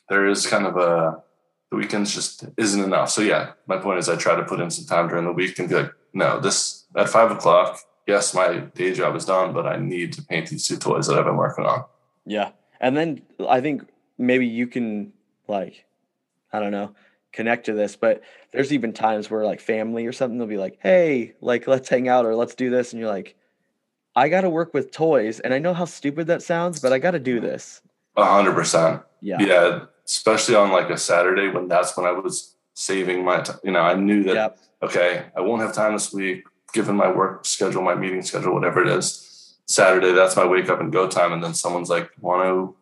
there 0.09 0.27
is 0.27 0.45
kind 0.45 0.65
of 0.65 0.77
a 0.77 1.23
the 1.69 1.77
weekends 1.77 2.13
just 2.13 2.45
isn't 2.57 2.83
enough. 2.83 3.09
So 3.09 3.21
yeah, 3.21 3.51
my 3.67 3.77
point 3.77 3.99
is 3.99 4.09
I 4.09 4.15
try 4.15 4.35
to 4.35 4.43
put 4.43 4.59
in 4.59 4.69
some 4.69 4.85
time 4.85 5.09
during 5.09 5.25
the 5.25 5.31
week 5.31 5.57
and 5.59 5.69
be 5.69 5.75
like, 5.75 5.93
no, 6.13 6.39
this 6.39 6.85
at 6.95 7.09
five 7.09 7.31
o'clock, 7.31 7.79
yes, 8.07 8.33
my 8.33 8.59
day 8.59 8.93
job 8.93 9.15
is 9.15 9.25
done, 9.25 9.53
but 9.53 9.65
I 9.65 9.77
need 9.77 10.13
to 10.13 10.21
paint 10.21 10.49
these 10.49 10.67
two 10.67 10.77
toys 10.77 11.07
that 11.07 11.17
I've 11.17 11.25
been 11.25 11.37
working 11.37 11.65
on. 11.65 11.83
Yeah. 12.25 12.51
And 12.79 12.95
then 12.95 13.21
I 13.47 13.61
think 13.61 13.87
maybe 14.17 14.45
you 14.45 14.67
can 14.67 15.13
like, 15.47 15.85
I 16.55 16.59
don't 16.59 16.71
know, 16.71 16.95
connect 17.33 17.65
to 17.65 17.73
this, 17.73 17.95
but 17.95 18.21
there's 18.51 18.71
even 18.71 18.93
times 18.93 19.29
where 19.29 19.43
like 19.43 19.59
family 19.59 20.05
or 20.05 20.13
something, 20.13 20.37
they'll 20.37 20.47
be 20.47 20.57
like, 20.57 20.77
Hey, 20.81 21.33
like 21.41 21.67
let's 21.67 21.89
hang 21.89 22.07
out 22.07 22.25
or 22.25 22.35
let's 22.35 22.55
do 22.55 22.69
this. 22.69 22.93
And 22.93 22.99
you're 22.99 23.09
like, 23.09 23.35
I 24.15 24.29
got 24.29 24.41
to 24.41 24.49
work 24.49 24.73
with 24.73 24.91
toys. 24.91 25.41
And 25.41 25.53
I 25.53 25.59
know 25.59 25.73
how 25.73 25.85
stupid 25.85 26.27
that 26.27 26.41
sounds, 26.41 26.79
but 26.79 26.93
I 26.93 26.99
got 26.99 27.11
to 27.11 27.19
do 27.19 27.39
this. 27.41 27.81
A 28.15 28.23
hundred 28.23 28.53
percent. 28.53 29.01
Yeah. 29.21 29.41
Yeah. 29.41 29.79
Especially 30.05 30.55
on 30.55 30.71
like 30.71 30.89
a 30.89 30.97
Saturday 30.97 31.49
when 31.49 31.67
that's 31.67 31.97
when 31.97 32.05
I 32.05 32.11
was 32.11 32.55
saving 32.75 33.25
my 33.25 33.41
time. 33.41 33.59
You 33.63 33.71
know, 33.71 33.81
I 33.81 33.95
knew 33.95 34.23
that 34.23 34.35
Yep. 34.35 34.59
okay, 34.83 35.25
I 35.35 35.41
won't 35.41 35.61
have 35.61 35.73
time 35.73 35.93
this 35.93 36.13
week, 36.13 36.43
given 36.73 36.95
my 36.95 37.11
work 37.11 37.45
schedule, 37.45 37.81
my 37.81 37.95
meeting 37.95 38.21
schedule, 38.21 38.53
whatever 38.53 38.81
it 38.81 38.87
is. 38.87 39.55
Saturday, 39.67 40.13
that's 40.13 40.35
my 40.35 40.45
wake 40.45 40.69
up 40.69 40.79
and 40.79 40.93
go 40.93 41.07
time. 41.07 41.33
And 41.33 41.43
then 41.43 41.53
someone's 41.53 41.89
like, 41.89 42.09
want 42.21 42.43
to 42.43 42.75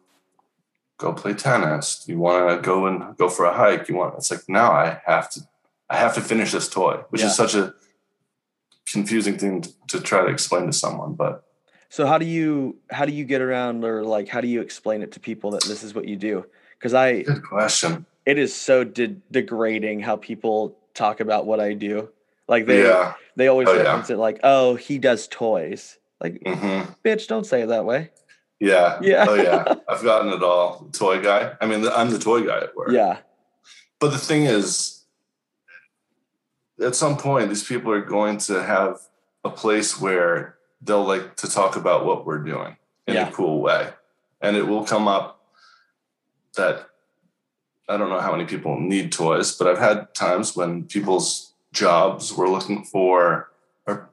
go 0.98 1.14
play 1.14 1.34
tennis? 1.34 2.04
You 2.08 2.20
want 2.20 2.50
to 2.50 2.66
go 2.66 2.86
and 2.86 3.16
go 3.18 3.30
for 3.30 3.46
a 3.46 3.54
hike? 3.54 3.90
You 3.90 3.96
want, 3.96 4.16
it's 4.18 4.32
like, 4.32 4.48
now 4.48 4.72
I 4.72 5.02
have 5.06 5.30
to, 5.32 5.42
I 5.90 5.98
have 5.98 6.16
to 6.16 6.22
finish 6.22 6.52
this 6.52 6.70
toy, 6.70 7.02
which 7.10 7.22
Yeah. 7.22 7.28
is 7.28 7.36
such 7.36 7.56
a 7.56 7.74
confusing 8.92 9.38
thing 9.38 9.62
to, 9.62 9.70
to 9.88 10.00
try 10.02 10.22
to 10.22 10.28
explain 10.28 10.66
to 10.68 10.74
someone. 10.74 11.14
But 11.14 11.44
So 11.90 12.06
how 12.06 12.18
do 12.18 12.26
you, 12.26 12.78
how 12.92 13.06
do 13.06 13.12
you 13.14 13.26
get 13.26 13.42
around 13.42 13.84
or 13.84 14.04
like, 14.04 14.28
how 14.28 14.42
do 14.42 14.48
you 14.48 14.62
explain 14.62 15.02
it 15.02 15.12
to 15.14 15.20
people 15.20 15.52
that 15.52 15.64
this 15.64 15.84
is 15.84 15.94
what 15.94 16.08
you 16.08 16.16
do? 16.16 16.46
Cause 16.80 16.94
I, 16.94 17.24
good 17.24 17.44
question. 17.44 18.06
it 18.26 18.38
is 18.38 18.54
so 18.54 18.84
de- 18.84 19.16
degrading 19.32 20.02
how 20.02 20.18
people 20.18 20.78
talk 20.94 21.22
about 21.22 21.46
what 21.46 21.60
I 21.60 21.74
do. 21.74 22.10
Like 22.48 22.66
they, 22.66 22.84
yeah. 22.84 23.14
they 23.36 23.48
always 23.48 23.70
Oh, 23.70 23.74
yeah. 23.74 23.84
reference 23.84 24.10
it 24.10 24.18
like, 24.18 24.40
oh, 24.44 24.76
he 24.76 24.98
does 24.98 25.28
toys. 25.28 25.98
Like, 26.22 26.42
hmm 26.46 26.82
bitch, 27.06 27.28
don't 27.28 27.46
say 27.46 27.62
it 27.62 27.68
that 27.68 27.86
way. 27.86 28.12
Yeah. 28.64 28.98
Yeah. 29.02 29.26
Oh, 29.28 29.34
yeah. 29.36 29.76
I've 29.90 30.04
gotten 30.04 30.32
it 30.32 30.42
all. 30.42 30.88
Toy 30.94 31.22
guy. 31.22 31.54
I 31.60 31.66
mean, 31.66 31.86
I'm 31.88 32.10
the 32.12 32.20
toy 32.20 32.46
guy 32.46 32.60
at 32.62 32.76
work. 32.76 32.92
Yeah. 32.92 33.18
But 34.00 34.12
the 34.12 34.18
thing 34.18 34.46
is, 34.46 35.04
at 36.82 36.96
some 36.96 37.18
point, 37.18 37.50
these 37.50 37.64
people 37.64 37.92
are 37.92 38.02
going 38.02 38.38
to 38.40 38.64
have 38.64 39.00
a 39.44 39.50
place 39.50 40.00
where 40.00 40.56
they'll 40.82 41.04
like 41.06 41.36
to 41.38 41.50
talk 41.50 41.76
about 41.76 42.06
what 42.06 42.26
we're 42.26 42.40
doing 42.44 42.78
in 43.06 43.16
Yeah. 43.16 43.28
a 43.28 43.32
cool 43.32 43.62
way. 43.62 43.90
And 44.42 44.56
it 44.56 44.68
will 44.68 44.86
come 44.86 45.08
up 45.08 45.42
that 46.56 46.88
I 47.90 47.98
don't 47.98 48.10
know 48.10 48.22
how 48.22 48.32
many 48.32 48.46
people 48.46 48.80
need 48.80 49.12
toys, 49.12 49.58
but 49.58 49.68
I've 49.68 49.78
had 49.80 50.14
times 50.16 50.56
when 50.56 50.86
people's 50.86 51.54
jobs 51.74 52.32
were 52.34 52.48
looking 52.50 52.86
for 52.86 53.52
or 53.86 54.10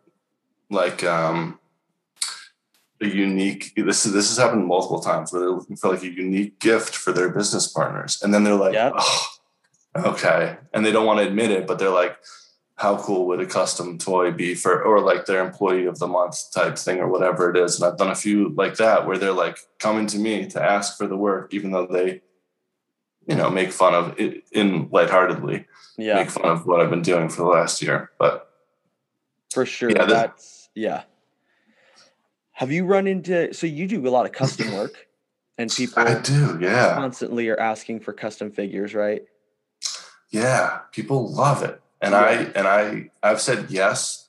like 0.70 1.04
um 1.04 1.58
a 3.02 3.06
unique 3.06 3.72
this 3.76 4.04
is 4.04 4.12
this 4.12 4.28
has 4.28 4.36
happened 4.38 4.66
multiple 4.66 5.00
times 5.00 5.32
where 5.32 5.40
they're 5.40 5.50
looking 5.50 5.76
for 5.76 5.90
like 5.92 6.02
a 6.02 6.10
unique 6.10 6.58
gift 6.60 6.94
for 6.94 7.12
their 7.12 7.28
business 7.30 7.66
partners. 7.66 8.20
And 8.22 8.32
then 8.34 8.44
they're 8.44 8.54
like, 8.54 8.74
Yep. 8.74 8.92
oh, 8.96 9.26
okay. 9.96 10.58
And 10.74 10.84
they 10.84 10.92
don't 10.92 11.06
want 11.06 11.18
to 11.20 11.26
admit 11.26 11.50
it, 11.50 11.66
but 11.66 11.78
they're 11.78 11.88
like, 11.90 12.16
how 12.76 12.96
cool 12.96 13.26
would 13.26 13.40
a 13.40 13.46
custom 13.46 13.98
toy 13.98 14.30
be 14.30 14.54
for 14.54 14.82
or 14.82 15.00
like 15.00 15.26
their 15.26 15.44
employee 15.44 15.84
of 15.84 15.98
the 15.98 16.06
month 16.06 16.50
type 16.54 16.78
thing 16.78 16.98
or 16.98 17.08
whatever 17.08 17.50
it 17.50 17.56
is. 17.62 17.78
And 17.80 17.90
I've 17.90 17.98
done 17.98 18.10
a 18.10 18.14
few 18.14 18.54
like 18.56 18.76
that 18.76 19.06
where 19.06 19.18
they're 19.18 19.32
like 19.32 19.58
coming 19.78 20.06
to 20.08 20.18
me 20.18 20.46
to 20.48 20.62
ask 20.62 20.96
for 20.96 21.06
the 21.06 21.16
work, 21.16 21.52
even 21.52 21.72
though 21.72 21.86
they, 21.86 22.22
you 23.26 23.34
know, 23.34 23.50
make 23.50 23.70
fun 23.72 23.94
of 23.94 24.18
it 24.18 24.44
in 24.52 24.88
lightheartedly, 24.90 25.66
Yeah. 25.98 26.14
make 26.14 26.30
fun 26.30 26.46
of 26.50 26.66
what 26.66 26.80
I've 26.80 26.88
been 26.88 27.02
doing 27.02 27.28
for 27.28 27.42
the 27.42 27.48
last 27.48 27.82
year. 27.82 28.10
But 28.18 28.50
For 29.52 29.66
sure. 29.66 29.90
Yeah, 29.90 30.06
that's 30.06 30.70
yeah. 30.74 31.02
Have 32.60 32.70
you 32.70 32.84
run 32.84 33.06
into 33.06 33.54
so 33.54 33.66
you 33.66 33.88
do 33.88 34.06
a 34.06 34.10
lot 34.10 34.26
of 34.26 34.32
custom 34.32 34.70
work 34.74 35.08
and 35.56 35.70
people 35.72 36.02
I 36.02 36.20
do, 36.20 36.58
yeah. 36.60 36.94
constantly 36.94 37.48
are 37.48 37.58
asking 37.58 38.00
for 38.00 38.12
custom 38.12 38.50
figures, 38.50 38.94
right? 38.94 39.22
Yeah. 40.28 40.80
People 40.92 41.32
love 41.32 41.62
it. 41.62 41.80
And 42.02 42.14
I 42.14 42.32
and 42.54 42.68
I 42.68 43.10
I've 43.22 43.40
said 43.40 43.70
yes 43.70 44.28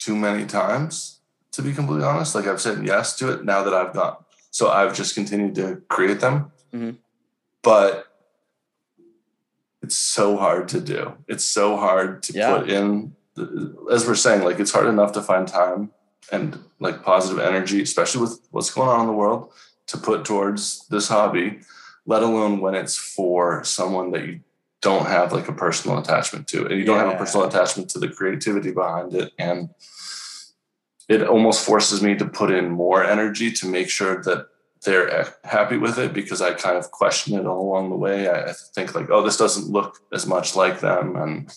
too 0.00 0.16
many 0.16 0.44
times, 0.44 1.20
to 1.52 1.62
be 1.62 1.72
completely 1.72 2.04
honest. 2.04 2.34
Like 2.34 2.48
I've 2.48 2.60
said 2.60 2.84
yes 2.84 3.16
to 3.18 3.30
it 3.32 3.44
now 3.44 3.62
that 3.62 3.72
I've 3.72 3.92
gone. 3.94 4.16
So 4.50 4.68
I've 4.68 4.92
just 4.92 5.14
continued 5.14 5.54
to 5.54 5.82
create 5.88 6.18
them. 6.18 6.50
Mhm. 6.74 6.96
But 7.62 8.08
it's 9.82 9.96
so 9.96 10.36
hard 10.36 10.66
to 10.70 10.80
do. 10.80 11.12
It's 11.28 11.46
so 11.46 11.76
hard 11.76 12.24
to 12.24 12.32
Yeah. 12.32 12.58
put 12.58 12.68
in 12.68 13.14
as 13.88 14.04
we're 14.04 14.16
saying, 14.16 14.42
like 14.42 14.58
it's 14.58 14.72
hard 14.72 14.88
enough 14.88 15.12
to 15.12 15.22
find 15.22 15.46
time 15.46 15.92
and 16.30 16.58
like 16.78 17.02
positive 17.02 17.42
energy, 17.42 17.82
especially 17.82 18.20
with 18.20 18.40
what's 18.50 18.72
going 18.72 18.88
on 18.88 19.00
in 19.00 19.06
the 19.06 19.12
world, 19.12 19.52
to 19.88 19.98
put 19.98 20.24
towards 20.24 20.86
this 20.88 21.08
hobby, 21.08 21.60
let 22.06 22.22
alone 22.22 22.60
when 22.60 22.74
it's 22.74 22.96
for 22.96 23.64
someone 23.64 24.12
that 24.12 24.26
you 24.26 24.40
don't 24.80 25.06
have 25.06 25.32
like 25.32 25.48
a 25.48 25.52
personal 25.52 25.98
attachment 25.98 26.48
to 26.48 26.66
and 26.66 26.76
you 26.78 26.84
don't 26.84 26.98
have 26.98 27.14
a 27.14 27.16
personal 27.16 27.46
attachment 27.46 27.88
to 27.88 28.00
the 28.00 28.08
creativity 28.08 28.72
behind 28.72 29.14
it 29.14 29.32
and 29.38 29.68
it 31.08 31.22
almost 31.22 31.64
forces 31.64 32.02
me 32.02 32.16
to 32.16 32.24
put 32.24 32.50
in 32.50 32.70
more 32.70 33.04
energy 33.04 33.52
to 33.52 33.68
make 33.68 33.88
sure 33.88 34.22
that 34.22 34.48
they're 34.84 35.32
happy 35.44 35.76
with 35.76 35.98
it 35.98 36.12
because 36.12 36.42
I 36.42 36.54
kind 36.54 36.76
of 36.76 36.90
question 36.90 37.38
it 37.38 37.46
all 37.46 37.60
along 37.60 37.90
the 37.90 37.96
way. 37.96 38.28
I, 38.28 38.50
I 38.50 38.52
think 38.74 38.94
like, 38.94 39.10
oh, 39.10 39.22
this 39.22 39.36
doesn't 39.36 39.70
look 39.70 40.00
as 40.12 40.26
much 40.26 40.56
like 40.56 40.80
them, 40.80 41.14
and 41.14 41.56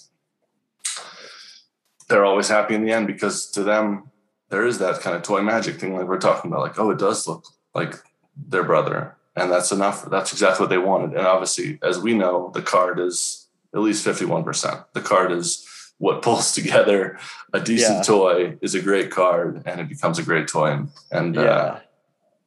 they're 2.07 2.25
always 2.25 2.49
happy 2.49 2.75
in 2.75 2.85
the 2.85 2.91
end 2.91 3.07
because 3.07 3.49
to 3.51 3.63
them 3.63 4.11
there 4.49 4.65
is 4.65 4.79
that 4.79 5.01
kind 5.01 5.15
of 5.15 5.23
toy 5.23 5.41
magic 5.41 5.79
thing 5.79 5.95
like 5.95 6.07
we're 6.07 6.19
talking 6.19 6.51
about 6.51 6.61
like 6.61 6.79
oh 6.79 6.91
it 6.91 6.99
does 6.99 7.27
look 7.27 7.45
like 7.73 7.95
their 8.35 8.63
brother 8.63 9.15
and 9.35 9.51
that's 9.51 9.71
enough 9.71 10.05
that's 10.09 10.31
exactly 10.31 10.63
what 10.63 10.69
they 10.69 10.77
wanted 10.77 11.15
and 11.17 11.27
obviously 11.27 11.79
as 11.81 11.99
we 11.99 12.13
know 12.13 12.51
the 12.53 12.61
card 12.61 12.99
is 12.99 13.47
at 13.73 13.81
least 13.81 14.05
51% 14.05 14.85
the 14.93 15.01
card 15.01 15.31
is 15.31 15.67
what 15.97 16.21
pulls 16.21 16.53
together 16.53 17.17
a 17.53 17.59
decent 17.59 17.97
yeah. 17.97 18.03
toy 18.03 18.57
is 18.61 18.75
a 18.75 18.81
great 18.81 19.11
card 19.11 19.63
and 19.65 19.79
it 19.79 19.89
becomes 19.89 20.19
a 20.19 20.23
great 20.23 20.47
toy 20.47 20.71
and, 20.71 20.89
and 21.11 21.35
yeah 21.35 21.41
uh, 21.41 21.79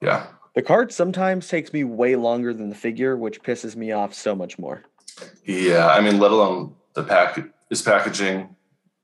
yeah 0.01 0.27
the 0.55 0.63
card 0.63 0.93
sometimes 0.93 1.47
takes 1.47 1.73
me 1.73 1.85
way 1.85 2.17
longer 2.17 2.53
than 2.53 2.69
the 2.69 2.75
figure 2.75 3.17
which 3.17 3.43
pisses 3.43 3.77
me 3.77 3.93
off 3.93 4.15
so 4.15 4.35
much 4.35 4.59
more 4.59 4.83
yeah 5.45 5.89
i 5.89 6.01
mean 6.01 6.19
let 6.19 6.31
alone 6.31 6.75
the 6.95 7.03
pack 7.03 7.39
is 7.71 7.83
packaging 7.83 8.55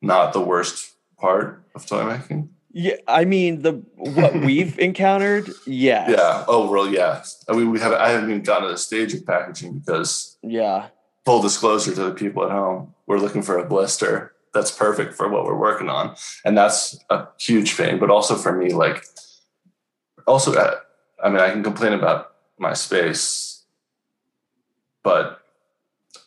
not 0.05 0.33
the 0.33 0.41
worst 0.41 0.95
part 1.19 1.65
of 1.75 1.87
toy 1.87 2.05
making. 2.05 2.51
Yeah, 2.77 2.97
I 3.07 3.25
mean 3.25 3.63
the 3.63 3.75
what 3.95 4.35
we've 4.41 4.77
encountered, 4.81 5.49
yeah. 5.65 6.11
Yeah. 6.11 6.45
Oh 6.49 6.69
well, 6.69 6.89
yeah. 6.89 7.23
I 7.49 7.53
mean, 7.53 7.71
we 7.71 7.79
have. 7.79 7.93
I 7.93 8.09
haven't 8.11 8.31
even 8.31 8.43
gotten 8.43 8.65
to 8.65 8.73
the 8.73 8.79
stage 8.79 9.15
of 9.15 9.25
packaging 9.25 9.79
because. 9.79 10.37
Yeah. 10.43 10.89
Full 11.25 11.41
disclosure 11.41 11.95
to 11.95 12.05
the 12.05 12.11
people 12.11 12.45
at 12.45 12.51
home, 12.51 12.93
we're 13.07 13.17
looking 13.17 13.41
for 13.41 13.57
a 13.57 13.65
blister 13.65 14.35
that's 14.53 14.71
perfect 14.71 15.15
for 15.15 15.29
what 15.29 15.45
we're 15.45 15.57
working 15.57 15.89
on, 15.89 16.17
and 16.45 16.59
that's 16.59 16.99
a 17.09 17.29
huge 17.39 17.77
pain. 17.77 17.99
But 17.99 18.11
also 18.11 18.35
for 18.35 18.53
me, 18.53 18.75
like, 18.75 19.07
also, 20.27 20.53
uh, 20.53 20.77
I 21.23 21.31
mean, 21.31 21.41
I 21.41 21.51
can 21.51 21.63
complain 21.63 21.95
about 21.95 22.35
my 22.59 22.75
space, 22.75 23.65
but 25.03 25.41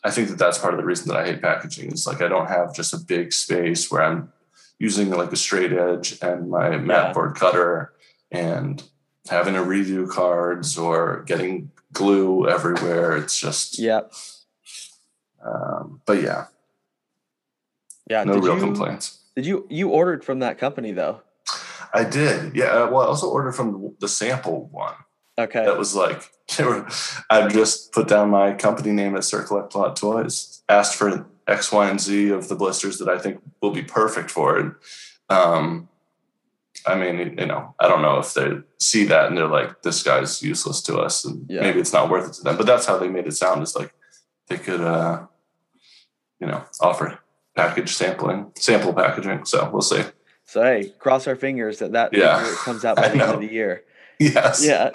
I 0.04 0.10
think 0.10 0.30
that 0.30 0.40
that's 0.40 0.58
part 0.58 0.74
of 0.74 0.80
the 0.80 0.86
reason 0.86 1.10
that 1.10 1.18
I 1.18 1.26
hate 1.26 1.42
packaging. 1.42 1.92
Is 1.92 2.08
like 2.08 2.22
I 2.22 2.28
don't 2.28 2.50
have 2.50 2.74
just 2.74 2.94
a 2.94 2.98
big 2.98 3.34
space 3.34 3.92
where 3.92 4.02
I'm 4.02 4.34
using 4.80 5.10
like 5.10 5.32
a 5.32 5.36
straight 5.36 5.74
edge 5.74 6.18
and 6.22 6.50
my 6.50 6.78
mat 6.78 7.14
board 7.14 7.36
cutter 7.36 7.94
and 8.32 8.84
having 9.30 9.54
to 9.54 9.62
redo 9.62 10.10
cards 10.10 10.78
or 10.78 11.24
getting 11.24 11.72
glue 11.94 12.48
everywhere. 12.48 13.16
It's 13.18 13.40
just 13.40 13.80
yeah. 13.80 14.02
Um, 15.44 16.02
but 16.06 16.22
yeah, 16.22 16.46
yeah. 18.10 18.24
No 18.24 18.38
real 18.38 18.56
you, 18.56 18.62
complaints. 18.62 19.20
Did 19.36 19.46
you 19.46 19.66
you 19.70 19.90
ordered 19.90 20.24
from 20.24 20.40
that 20.40 20.58
company 20.58 20.92
though? 20.92 21.22
I 21.94 22.04
did. 22.04 22.56
Yeah. 22.56 22.66
Uh, 22.66 22.92
well, 22.92 23.02
I 23.02 23.06
also 23.06 23.30
ordered 23.30 23.54
from 23.54 23.96
the 24.00 24.08
sample 24.08 24.68
one. 24.72 24.94
Okay. 25.40 25.64
That 25.64 25.78
was 25.78 25.96
like 25.96 26.32
I 27.30 27.48
just 27.48 27.92
put 27.92 28.08
down 28.08 28.30
my 28.30 28.54
company 28.54 28.92
name 28.92 29.16
at 29.16 29.24
Sir 29.24 29.44
Collect 29.44 29.74
a 29.74 29.78
Lot 29.78 29.96
Toys, 29.96 30.64
asked 30.68 30.96
for 30.96 31.28
X, 31.48 31.72
Y, 31.72 31.90
and 31.90 32.00
Z 32.00 32.30
of 32.30 32.48
the 32.48 32.56
blisters 32.56 32.98
that 33.00 33.10
I 33.10 33.18
think 33.18 33.42
will 33.62 33.72
be 33.72 33.84
perfect 33.84 34.30
for 34.30 34.60
it. 34.60 34.74
Um, 35.30 35.90
I 36.86 36.96
mean, 36.96 37.38
you 37.38 37.46
know, 37.46 37.76
I 37.80 37.88
don't 37.88 38.02
know 38.02 38.20
if 38.20 38.34
they 38.34 38.60
see 38.80 39.06
that 39.06 39.28
and 39.28 39.38
they're 39.38 39.48
like, 39.48 39.82
"This 39.82 40.04
guy's 40.04 40.44
useless 40.44 40.82
to 40.84 40.98
us," 40.98 41.26
and 41.26 41.46
yeah. 41.50 41.62
maybe 41.62 41.80
it's 41.80 41.94
not 41.94 42.10
worth 42.10 42.30
it 42.30 42.34
to 42.36 42.44
them. 42.44 42.58
But 42.58 42.66
that's 42.66 42.86
how 42.86 42.98
they 42.98 43.10
made 43.10 43.28
it 43.28 43.34
sound. 43.34 43.64
Is 43.64 43.76
like 43.76 43.94
they 44.48 44.58
could, 44.58 44.82
uh, 44.82 45.26
you 46.40 46.48
know, 46.48 46.64
offer 46.80 47.20
package 47.56 47.94
sampling, 47.96 48.52
sample 48.56 48.94
packaging. 48.94 49.46
So 49.46 49.70
we'll 49.72 49.82
see. 49.82 50.04
So 50.46 50.64
hey, 50.64 50.94
cross 51.00 51.28
our 51.28 51.36
fingers 51.36 51.80
that 51.80 51.92
that 51.94 52.14
yeah. 52.14 52.56
comes 52.60 52.86
out 52.86 52.96
by 52.96 53.08
the 53.10 53.22
end 53.22 53.34
of 53.34 53.42
the 53.42 53.52
year. 53.52 53.84
Yes. 54.20 54.66
Yeah. 54.66 54.90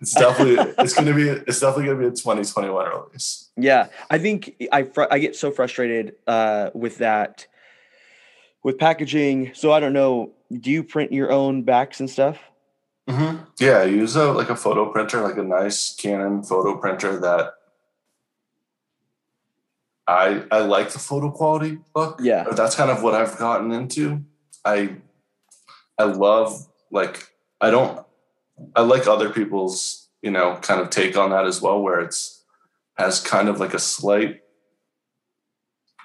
It's 0.00 0.12
definitely 0.12 0.74
it's 0.78 0.92
going 0.92 1.06
to 1.06 1.14
be 1.14 1.28
it's 1.28 1.60
definitely 1.60 1.86
going 1.86 1.96
to 1.96 2.02
be 2.02 2.08
a 2.08 2.10
2021 2.10 2.86
release. 2.86 3.48
Yeah, 3.56 3.88
I 4.10 4.18
think 4.18 4.54
I 4.70 4.82
fr- 4.82 5.10
I 5.10 5.18
get 5.18 5.34
so 5.34 5.50
frustrated 5.50 6.14
uh, 6.26 6.70
with 6.74 6.98
that 6.98 7.46
with 8.62 8.76
packaging. 8.78 9.52
So 9.54 9.72
I 9.72 9.80
don't 9.80 9.94
know. 9.94 10.32
Do 10.52 10.70
you 10.70 10.82
print 10.82 11.10
your 11.10 11.32
own 11.32 11.62
backs 11.62 12.00
and 12.00 12.10
stuff? 12.10 12.38
Mm-hmm. 13.08 13.44
Yeah, 13.58 13.78
I 13.78 13.84
use 13.84 14.14
a 14.16 14.32
like 14.32 14.50
a 14.50 14.56
photo 14.56 14.90
printer, 14.92 15.22
like 15.22 15.38
a 15.38 15.42
nice 15.42 15.94
Canon 15.94 16.42
photo 16.42 16.76
printer 16.76 17.18
that 17.20 17.54
I 20.06 20.44
I 20.50 20.60
like 20.60 20.90
the 20.90 20.98
photo 20.98 21.30
quality 21.30 21.78
look. 21.94 22.20
Yeah, 22.22 22.44
that's 22.52 22.74
kind 22.74 22.90
of 22.90 23.02
what 23.02 23.14
I've 23.14 23.38
gotten 23.38 23.72
into. 23.72 24.22
I 24.64 24.96
I 25.98 26.04
love 26.04 26.66
like 26.90 27.32
I 27.60 27.70
don't 27.70 28.05
I 28.74 28.82
like 28.82 29.06
other 29.06 29.30
people's, 29.30 30.08
you 30.22 30.30
know, 30.30 30.56
kind 30.62 30.80
of 30.80 30.90
take 30.90 31.16
on 31.16 31.30
that 31.30 31.46
as 31.46 31.60
well, 31.60 31.80
where 31.80 32.00
it's 32.00 32.44
has 32.96 33.20
kind 33.20 33.48
of 33.48 33.60
like 33.60 33.74
a 33.74 33.78
slight 33.78 34.40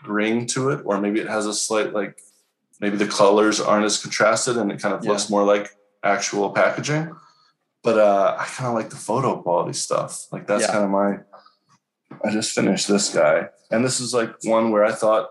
ring 0.06 0.46
to 0.48 0.70
it, 0.70 0.82
or 0.86 1.00
maybe 1.00 1.20
it 1.20 1.28
has 1.28 1.46
a 1.46 1.54
slight 1.54 1.94
like 1.94 2.20
maybe 2.80 2.98
the 2.98 3.08
colors 3.08 3.62
aren't 3.62 3.86
as 3.86 4.02
contrasted 4.02 4.58
and 4.58 4.72
it 4.72 4.82
kind 4.82 4.94
of 4.94 5.04
yeah. 5.04 5.12
looks 5.12 5.30
more 5.30 5.44
like 5.44 5.70
actual 6.04 6.50
packaging. 6.50 7.16
But 7.84 7.98
uh, 7.98 8.36
I 8.40 8.46
kind 8.46 8.68
of 8.68 8.76
like 8.76 8.90
the 8.90 8.96
photo 8.96 9.42
quality 9.42 9.74
stuff. 9.74 10.28
Like 10.32 10.48
that's 10.48 10.64
yeah. 10.64 10.72
kind 10.72 10.84
of 10.84 10.92
my. 10.92 11.20
I 12.24 12.32
just 12.32 12.54
finished 12.54 12.88
this 12.88 13.14
guy, 13.14 13.48
and 13.72 13.86
this 13.86 14.00
is 14.00 14.14
like 14.14 14.36
one 14.44 14.72
where 14.72 14.84
I 14.84 14.92
thought, 14.92 15.30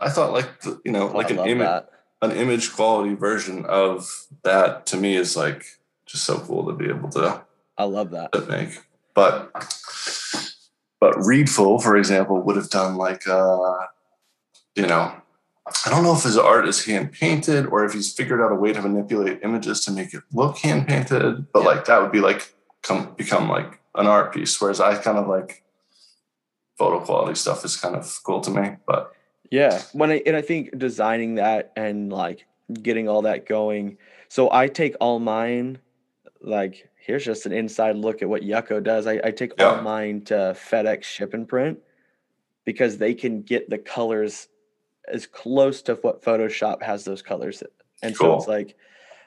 I 0.00 0.08
thought 0.08 0.32
like 0.32 0.62
the, 0.62 0.80
you 0.84 0.90
know 0.90 1.10
oh, 1.10 1.16
like 1.16 1.30
an 1.30 1.38
image, 1.40 1.82
an 2.22 2.32
image 2.32 2.72
quality 2.72 3.14
version 3.14 3.66
of 3.66 4.08
that 4.42 4.86
to 4.86 4.96
me 4.96 5.14
is 5.14 5.36
like 5.36 5.64
just 6.12 6.24
so 6.24 6.38
cool 6.38 6.66
to 6.66 6.72
be 6.72 6.88
able 6.88 7.08
to. 7.10 7.42
I 7.76 7.84
love 7.84 8.10
that. 8.10 8.30
Make, 8.48 8.80
but 9.14 9.50
but 11.00 11.14
Readful, 11.16 11.80
for 11.80 11.96
example, 11.96 12.40
would 12.42 12.56
have 12.56 12.70
done 12.70 12.96
like 12.96 13.26
uh, 13.26 13.86
you 14.76 14.86
know, 14.86 15.12
I 15.86 15.90
don't 15.90 16.02
know 16.02 16.14
if 16.14 16.22
his 16.22 16.36
art 16.36 16.68
is 16.68 16.84
hand 16.84 17.12
painted 17.12 17.66
or 17.66 17.84
if 17.84 17.92
he's 17.92 18.12
figured 18.12 18.40
out 18.40 18.52
a 18.52 18.54
way 18.54 18.72
to 18.72 18.82
manipulate 18.82 19.40
images 19.42 19.84
to 19.86 19.90
make 19.90 20.14
it 20.14 20.22
look 20.32 20.58
hand 20.58 20.86
painted. 20.86 21.50
But 21.52 21.62
yeah. 21.62 21.68
like 21.68 21.84
that 21.86 22.02
would 22.02 22.12
be 22.12 22.20
like 22.20 22.54
come 22.82 23.14
become 23.16 23.48
like 23.48 23.80
an 23.94 24.06
art 24.06 24.32
piece. 24.34 24.60
Whereas 24.60 24.80
I 24.80 24.96
kind 24.96 25.18
of 25.18 25.26
like 25.26 25.64
photo 26.78 27.00
quality 27.00 27.34
stuff 27.34 27.64
is 27.64 27.76
kind 27.76 27.96
of 27.96 28.20
cool 28.22 28.40
to 28.42 28.50
me. 28.50 28.76
But 28.86 29.12
yeah, 29.50 29.82
when 29.92 30.10
I 30.10 30.22
and 30.26 30.36
I 30.36 30.42
think 30.42 30.78
designing 30.78 31.36
that 31.36 31.72
and 31.74 32.12
like 32.12 32.46
getting 32.80 33.08
all 33.08 33.22
that 33.22 33.46
going. 33.46 33.98
So 34.28 34.50
I 34.50 34.68
take 34.68 34.94
all 35.00 35.18
mine 35.18 35.78
like 36.42 36.88
here's 36.98 37.24
just 37.24 37.46
an 37.46 37.52
inside 37.52 37.96
look 37.96 38.22
at 38.22 38.28
what 38.28 38.42
Yucko 38.42 38.82
does. 38.82 39.06
I, 39.06 39.20
I 39.24 39.30
take 39.30 39.52
yeah. 39.58 39.66
all 39.66 39.82
mine 39.82 40.22
to 40.26 40.34
FedEx 40.34 41.04
ship 41.04 41.34
and 41.34 41.48
print 41.48 41.78
because 42.64 42.98
they 42.98 43.14
can 43.14 43.42
get 43.42 43.68
the 43.68 43.78
colors 43.78 44.48
as 45.08 45.26
close 45.26 45.82
to 45.82 45.94
what 45.96 46.22
Photoshop 46.22 46.82
has 46.82 47.04
those 47.04 47.22
colors. 47.22 47.62
And 48.02 48.16
cool. 48.16 48.28
so 48.28 48.36
it's 48.38 48.48
like, 48.48 48.76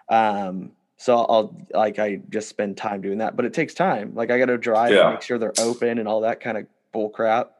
um, 0.09 0.72
so 0.97 1.18
I'll 1.18 1.57
like 1.74 1.99
I 1.99 2.22
just 2.30 2.47
spend 2.47 2.78
time 2.78 3.01
doing 3.01 3.18
that, 3.18 3.36
but 3.36 3.45
it 3.45 3.53
takes 3.53 3.74
time. 3.74 4.13
Like 4.16 4.32
I 4.32 4.39
got 4.39 4.45
to 4.45 4.57
drive 4.57 4.93
yeah. 4.93 5.05
and 5.05 5.13
make 5.16 5.22
sure 5.22 5.38
they're 5.38 5.53
open 5.59 5.99
and 5.99 6.07
all 6.07 6.22
that 6.22 6.39
kind 6.39 6.57
of 6.57 6.68
bull 6.93 7.09
crap. 7.09 7.51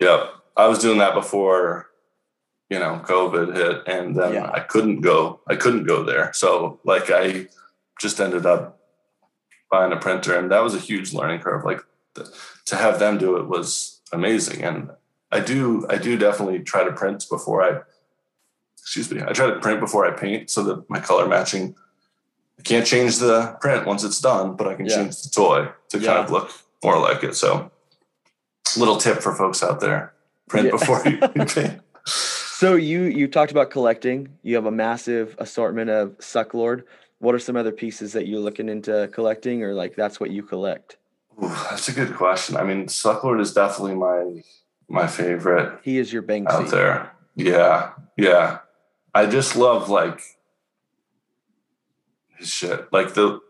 Yep, 0.00 0.30
I 0.56 0.66
was 0.68 0.78
doing 0.78 0.98
that 0.98 1.12
before, 1.12 1.88
you 2.70 2.78
know, 2.78 3.02
COVID 3.04 3.54
hit, 3.54 3.82
and 3.86 4.16
then 4.16 4.34
yeah. 4.34 4.50
I 4.50 4.60
couldn't 4.60 5.02
go. 5.02 5.40
I 5.46 5.56
couldn't 5.56 5.84
go 5.84 6.02
there, 6.02 6.32
so 6.32 6.80
like 6.84 7.10
I 7.10 7.48
just 8.00 8.20
ended 8.20 8.46
up 8.46 8.77
buying 9.70 9.92
a 9.92 9.96
printer, 9.96 10.36
and 10.36 10.50
that 10.50 10.62
was 10.62 10.74
a 10.74 10.78
huge 10.78 11.12
learning 11.12 11.40
curve. 11.40 11.64
Like 11.64 11.80
the, 12.14 12.32
to 12.66 12.76
have 12.76 12.98
them 12.98 13.18
do 13.18 13.36
it 13.36 13.48
was 13.48 14.00
amazing, 14.12 14.62
and 14.62 14.90
I 15.30 15.40
do 15.40 15.86
I 15.88 15.98
do 15.98 16.16
definitely 16.16 16.60
try 16.60 16.84
to 16.84 16.92
print 16.92 17.26
before 17.30 17.62
I 17.62 17.80
excuse 18.78 19.10
me 19.10 19.22
I 19.22 19.32
try 19.32 19.46
to 19.50 19.58
print 19.60 19.80
before 19.80 20.06
I 20.06 20.16
paint 20.16 20.50
so 20.50 20.62
that 20.64 20.88
my 20.88 21.00
color 21.00 21.26
matching. 21.26 21.74
I 22.58 22.62
can't 22.62 22.84
change 22.84 23.18
the 23.18 23.56
print 23.60 23.86
once 23.86 24.02
it's 24.02 24.20
done, 24.20 24.56
but 24.56 24.66
I 24.66 24.74
can 24.74 24.86
yeah. 24.86 24.96
change 24.96 25.22
the 25.22 25.30
toy 25.30 25.68
to 25.90 25.98
yeah. 26.00 26.06
kind 26.06 26.24
of 26.24 26.32
look 26.32 26.50
more 26.82 26.98
like 26.98 27.22
it. 27.22 27.36
So, 27.36 27.70
little 28.76 28.96
tip 28.96 29.18
for 29.18 29.32
folks 29.32 29.62
out 29.62 29.78
there: 29.78 30.12
print 30.48 30.66
yeah. 30.66 30.72
before 30.72 31.00
you 31.06 31.18
paint. 31.46 31.80
So 32.04 32.74
you 32.74 33.02
you 33.02 33.28
talked 33.28 33.52
about 33.52 33.70
collecting. 33.70 34.30
You 34.42 34.56
have 34.56 34.66
a 34.66 34.72
massive 34.72 35.36
assortment 35.38 35.90
of 35.90 36.18
Sucklord 36.18 36.82
what 37.18 37.34
are 37.34 37.38
some 37.38 37.56
other 37.56 37.72
pieces 37.72 38.12
that 38.12 38.26
you're 38.26 38.40
looking 38.40 38.68
into 38.68 39.08
collecting 39.12 39.62
or 39.62 39.74
like 39.74 39.96
that's 39.96 40.20
what 40.20 40.30
you 40.30 40.42
collect? 40.42 40.96
Ooh, 41.42 41.48
that's 41.48 41.88
a 41.88 41.92
good 41.92 42.14
question. 42.16 42.56
I 42.56 42.64
mean 42.64 42.86
sucklord 42.86 43.40
is 43.40 43.52
definitely 43.52 43.96
my 43.96 44.42
my 44.88 45.06
favorite 45.06 45.80
he 45.82 45.98
is 45.98 46.12
your 46.12 46.22
bank 46.22 46.48
out 46.50 46.70
there. 46.70 47.12
Yeah 47.34 47.92
yeah. 48.16 48.58
I 49.14 49.26
just 49.26 49.56
love 49.56 49.88
like 49.88 50.20
his 52.36 52.48
shit. 52.48 52.92
Like 52.92 53.14
the 53.14 53.40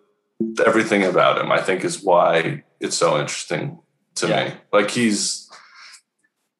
everything 0.64 1.04
about 1.04 1.38
him 1.38 1.50
i 1.50 1.60
think 1.60 1.84
is 1.84 2.02
why 2.02 2.62
it's 2.80 2.96
so 2.96 3.18
interesting 3.18 3.78
to 4.14 4.28
yeah. 4.28 4.44
me 4.44 4.54
like 4.72 4.90
he's 4.90 5.50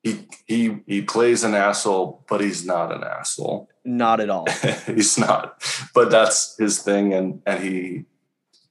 he 0.02 0.26
he 0.46 0.78
he 0.86 1.02
plays 1.02 1.44
an 1.44 1.54
asshole 1.54 2.24
but 2.28 2.40
he's 2.40 2.64
not 2.64 2.92
an 2.92 3.04
asshole 3.04 3.68
not 3.88 4.20
at 4.20 4.30
all. 4.30 4.46
He's 4.86 5.18
not, 5.18 5.62
but 5.94 6.10
that's 6.10 6.56
his 6.58 6.78
thing, 6.82 7.14
and 7.14 7.42
and 7.46 7.62
he 7.62 7.78
you 7.78 8.04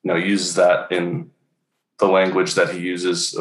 know 0.03 0.15
uses 0.15 0.55
that 0.55 0.91
in 0.91 1.31
the 1.99 2.07
language 2.07 2.53
that 2.55 2.69
he 2.73 2.79
uses. 2.79 3.37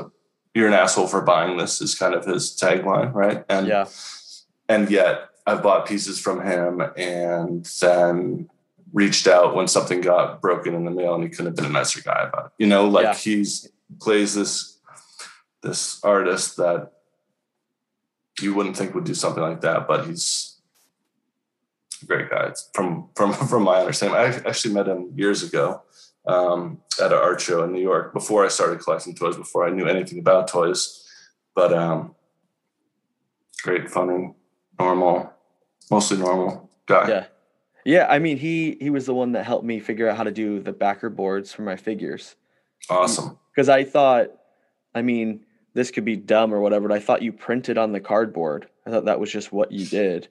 You're 0.55 0.69
an 0.69 0.73
asshole 0.75 1.07
for 1.07 1.21
buying 1.21 1.59
this 1.59 1.83
is 1.83 1.95
kind 1.95 2.15
of 2.15 2.25
his 2.25 2.57
tagline, 2.57 3.13
right? 3.13 3.45
And 3.51 3.67
Yeah. 3.67 3.87
and 4.69 4.91
yet 4.91 5.29
I've 5.47 5.63
bought 5.63 5.87
pieces 5.87 6.19
from 6.19 6.41
him 6.41 6.81
and 6.97 7.67
then 7.81 8.49
reached 8.95 9.27
out 9.27 9.55
when 9.55 9.69
something 9.69 10.01
got 10.01 10.41
broken 10.41 10.75
in 10.75 10.87
the 10.87 10.91
mail 10.91 11.15
and 11.15 11.23
he 11.23 11.29
couldn't 11.29 11.47
have 11.47 11.57
been 11.57 11.67
a 11.67 11.69
nicer 11.69 12.01
guy 12.01 12.25
about 12.29 12.47
it. 12.47 12.53
You 12.59 12.67
know, 12.69 12.89
like 12.89 13.05
Yeah. 13.05 13.15
he's 13.15 13.69
plays 14.01 14.35
this 14.35 14.79
this 15.63 16.03
artist 16.03 16.57
that 16.57 16.93
you 18.41 18.55
wouldn't 18.55 18.77
think 18.77 18.95
would 18.95 19.05
do 19.05 19.15
something 19.15 19.43
like 19.43 19.61
that, 19.61 19.87
but 19.87 20.07
he's 20.07 20.56
great 22.05 22.31
guy. 22.31 22.47
It's 22.47 22.71
from 22.75 23.09
from 23.15 23.33
from 23.51 23.65
my 23.65 23.81
understanding. 23.81 24.19
I 24.19 24.27
actually 24.49 24.75
met 24.75 24.89
him 24.89 25.13
years 25.15 25.43
ago 25.43 25.83
um, 26.27 26.81
at 27.01 27.13
an 27.13 27.19
art 27.19 27.41
show 27.41 27.65
in 27.65 27.73
New 27.73 27.83
York 27.83 28.13
before 28.13 28.45
I 28.45 28.49
started 28.49 28.81
collecting 28.81 29.15
toys, 29.15 29.37
before 29.37 29.67
I 29.67 29.71
knew 29.71 29.87
anything 29.87 30.19
about 30.19 30.49
toys. 30.49 31.03
But 31.55 31.73
um, 31.73 32.15
great, 33.63 33.91
funny, 33.91 34.35
normal, 34.79 35.33
mostly 35.91 36.19
normal 36.19 36.71
guy. 36.87 37.09
Yeah. 37.09 37.25
Yeah, 37.85 38.09
I 38.11 38.19
mean 38.19 38.37
he 38.37 38.77
he 38.81 38.91
was 38.91 39.07
the 39.07 39.15
one 39.15 39.33
that 39.33 39.47
helped 39.47 39.65
me 39.65 39.79
figure 39.79 40.09
out 40.09 40.17
how 40.17 40.25
to 40.25 40.33
do 40.33 40.59
the 40.59 40.73
backer 40.73 41.09
boards 41.09 41.53
for 41.53 41.63
my 41.63 41.77
figures. 41.77 42.35
Awesome. 42.91 43.39
Because 43.55 43.69
I 43.69 43.85
thought, 43.85 44.31
I 44.93 45.03
mean, 45.03 45.45
this 45.75 45.93
could 45.93 46.05
be 46.05 46.17
dumb 46.17 46.53
or 46.53 46.61
whatever, 46.61 46.89
but 46.89 46.97
I 46.97 47.01
thought 47.01 47.23
you 47.23 47.33
printed 47.33 47.79
on 47.79 47.93
the 47.93 48.01
cardboard. 48.01 48.67
I 48.87 48.91
thought 48.91 49.05
that 49.05 49.21
was 49.21 49.31
just 49.31 49.53
what 49.53 49.71
you 49.71 49.87
did. 49.87 50.29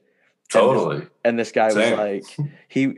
Totally. 0.51 1.07
And 1.23 1.37
this 1.39 1.51
guy 1.51 1.69
Same. 1.69 1.97
was 1.97 2.23
like, 2.37 2.49
he 2.67 2.95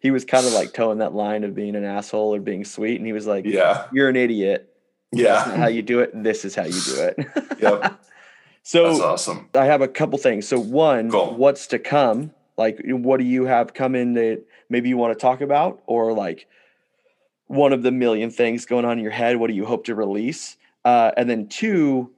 he 0.00 0.10
was 0.10 0.24
kind 0.24 0.46
of 0.46 0.52
like 0.52 0.72
towing 0.72 0.98
that 0.98 1.14
line 1.14 1.44
of 1.44 1.54
being 1.54 1.74
an 1.76 1.84
asshole 1.84 2.34
or 2.34 2.40
being 2.40 2.64
sweet, 2.64 2.96
and 2.96 3.06
he 3.06 3.12
was 3.12 3.26
like, 3.26 3.44
Yeah. 3.44 3.86
"You're 3.92 4.08
an 4.08 4.16
idiot. 4.16 4.68
Not 5.12 5.56
how 5.56 5.66
you 5.66 5.82
do 5.82 6.00
it. 6.00 6.10
This 6.14 6.44
is 6.44 6.54
how 6.54 6.64
you 6.64 6.80
do 6.80 7.02
it." 7.02 7.18
Yep. 7.62 8.00
so 8.64 8.88
That's 8.88 9.00
awesome. 9.00 9.48
I 9.54 9.66
have 9.66 9.82
a 9.82 9.88
couple 9.88 10.18
things. 10.18 10.48
So 10.48 10.58
one, 10.58 11.10
Cool. 11.10 11.34
what's 11.36 11.66
to 11.68 11.78
come? 11.78 12.32
Like, 12.56 12.80
what 12.84 13.18
do 13.18 13.24
you 13.24 13.44
have 13.46 13.72
coming 13.72 14.14
that 14.14 14.42
maybe 14.68 14.88
you 14.88 14.96
want 14.96 15.16
to 15.16 15.20
talk 15.20 15.40
about, 15.40 15.80
or 15.86 16.12
like 16.12 16.46
one 17.46 17.72
of 17.72 17.82
the 17.82 17.90
million 17.92 18.30
things 18.30 18.66
going 18.66 18.84
on 18.84 18.98
in 18.98 19.02
your 19.02 19.12
head? 19.12 19.36
What 19.36 19.48
do 19.48 19.54
you 19.54 19.64
hope 19.64 19.84
to 19.86 19.94
release? 19.94 20.56
Uh, 20.84 21.12
and 21.16 21.30
then 21.30 21.48
two, 21.48 22.10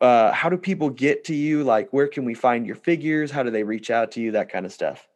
uh, 0.00 0.32
how 0.32 0.48
do 0.48 0.56
people 0.56 0.90
get 0.90 1.24
to 1.24 1.34
you? 1.34 1.62
Like, 1.64 1.90
where 1.92 2.08
can 2.08 2.24
we 2.24 2.34
find 2.34 2.66
your 2.66 2.76
figures? 2.76 3.30
How 3.30 3.42
do 3.42 3.50
they 3.50 3.62
reach 3.62 3.90
out 3.90 4.12
to 4.12 4.20
you? 4.20 4.32
That 4.32 4.48
kind 4.48 4.64
of 4.64 4.72
stuff. 4.72 5.06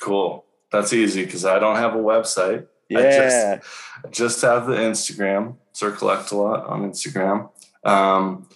Cool. 0.00 0.44
That's 0.72 0.92
easy 0.92 1.24
because 1.24 1.44
I 1.44 1.58
don't 1.58 1.76
have 1.76 1.94
a 1.94 1.98
website. 1.98 2.66
I 2.90 3.00
Yeah. 3.00 3.56
just, 3.56 3.66
I 4.04 4.08
just 4.08 4.42
have 4.42 4.66
the 4.66 4.76
Instagram, 4.76 5.56
Sir 5.72 5.90
Collect 5.92 6.30
a 6.30 6.36
lot 6.36 6.66
on 6.66 6.90
Instagram. 6.90 7.50
Um, 7.84 8.48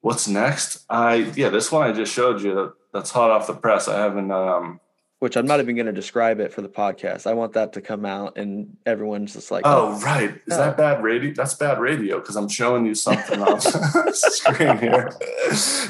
what's 0.00 0.28
next? 0.28 0.84
I 0.88 1.14
yeah, 1.36 1.48
this 1.48 1.72
one 1.72 1.88
I 1.88 1.92
just 1.92 2.12
showed 2.12 2.40
you. 2.40 2.54
That, 2.54 2.72
that's 2.92 3.10
hot 3.10 3.30
off 3.30 3.46
the 3.46 3.54
press. 3.54 3.88
I 3.88 3.98
haven't. 3.98 4.30
Um, 4.30 4.80
Which 5.24 5.38
I'm 5.38 5.46
not 5.46 5.58
even 5.58 5.74
going 5.74 5.86
to 5.86 5.92
describe 5.92 6.38
it 6.38 6.52
for 6.52 6.60
the 6.60 6.68
podcast. 6.68 7.26
I 7.26 7.32
want 7.32 7.54
that 7.54 7.72
to 7.72 7.80
come 7.80 8.04
out 8.04 8.36
and 8.36 8.76
everyone's 8.84 9.32
just 9.32 9.50
like, 9.50 9.62
oh 9.64 9.98
right, 10.00 10.28
is 10.34 10.40
Oh. 10.52 10.58
that 10.58 10.76
bad 10.76 11.02
radio? 11.02 11.32
That's 11.32 11.54
bad 11.54 11.80
radio 11.80 12.20
because 12.20 12.36
I'm 12.36 12.46
showing 12.46 12.84
you 12.84 12.94
something 12.94 13.40
on 13.40 13.58
screen 14.12 14.76
here. 14.76 15.08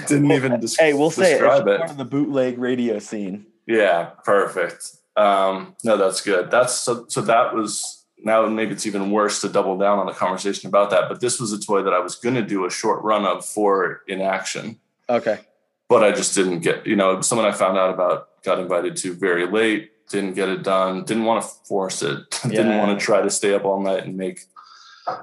Didn't 0.06 0.30
even 0.30 0.60
des- 0.60 0.76
hey, 0.78 0.92
we'll 0.92 1.10
say 1.10 1.32
it. 1.32 1.42
It's 1.42 1.62
part 1.64 1.90
of 1.90 1.96
the 1.96 2.04
bootleg 2.04 2.58
radio 2.58 3.00
scene. 3.00 3.46
Yeah, 3.66 4.10
perfect. 4.22 4.92
Um, 5.16 5.74
no, 5.82 5.96
that's 5.96 6.20
good. 6.20 6.52
That's 6.52 6.72
so, 6.72 7.06
so 7.08 7.20
that 7.22 7.56
was 7.56 8.04
now 8.22 8.46
maybe 8.46 8.70
it's 8.70 8.86
even 8.86 9.10
worse 9.10 9.40
to 9.40 9.48
double 9.48 9.76
down 9.76 9.98
on 9.98 10.06
the 10.06 10.12
conversation 10.12 10.68
about 10.68 10.90
that. 10.90 11.08
But 11.08 11.20
this 11.20 11.40
was 11.40 11.50
a 11.52 11.58
toy 11.58 11.82
that 11.82 11.92
I 11.92 11.98
was 11.98 12.14
going 12.14 12.36
to 12.36 12.42
do 12.42 12.66
a 12.66 12.70
short 12.70 13.02
run 13.02 13.24
of 13.26 13.44
for 13.44 14.02
in 14.06 14.20
action, 14.20 14.78
Okay. 15.10 15.40
but 15.88 16.04
I 16.04 16.12
just 16.12 16.36
didn't 16.36 16.60
get. 16.60 16.86
You 16.86 16.94
know, 16.94 17.10
it 17.14 17.16
was 17.16 17.26
someone 17.26 17.48
I 17.48 17.50
found 17.52 17.76
out 17.76 17.92
about, 17.92 18.28
got 18.44 18.58
invited 18.58 18.96
to 18.98 19.14
very 19.14 19.46
late, 19.46 19.92
didn't 20.08 20.34
get 20.34 20.48
it 20.48 20.62
done, 20.62 21.04
didn't 21.04 21.24
want 21.24 21.42
to 21.42 21.48
force 21.64 22.02
it, 22.02 22.18
didn't 22.48 22.78
want 22.78 22.98
to 22.98 23.04
try 23.04 23.20
to 23.20 23.30
stay 23.30 23.54
up 23.54 23.64
all 23.64 23.80
night 23.80 24.04
and 24.04 24.16
make. 24.16 24.40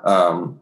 Um, 0.04 0.62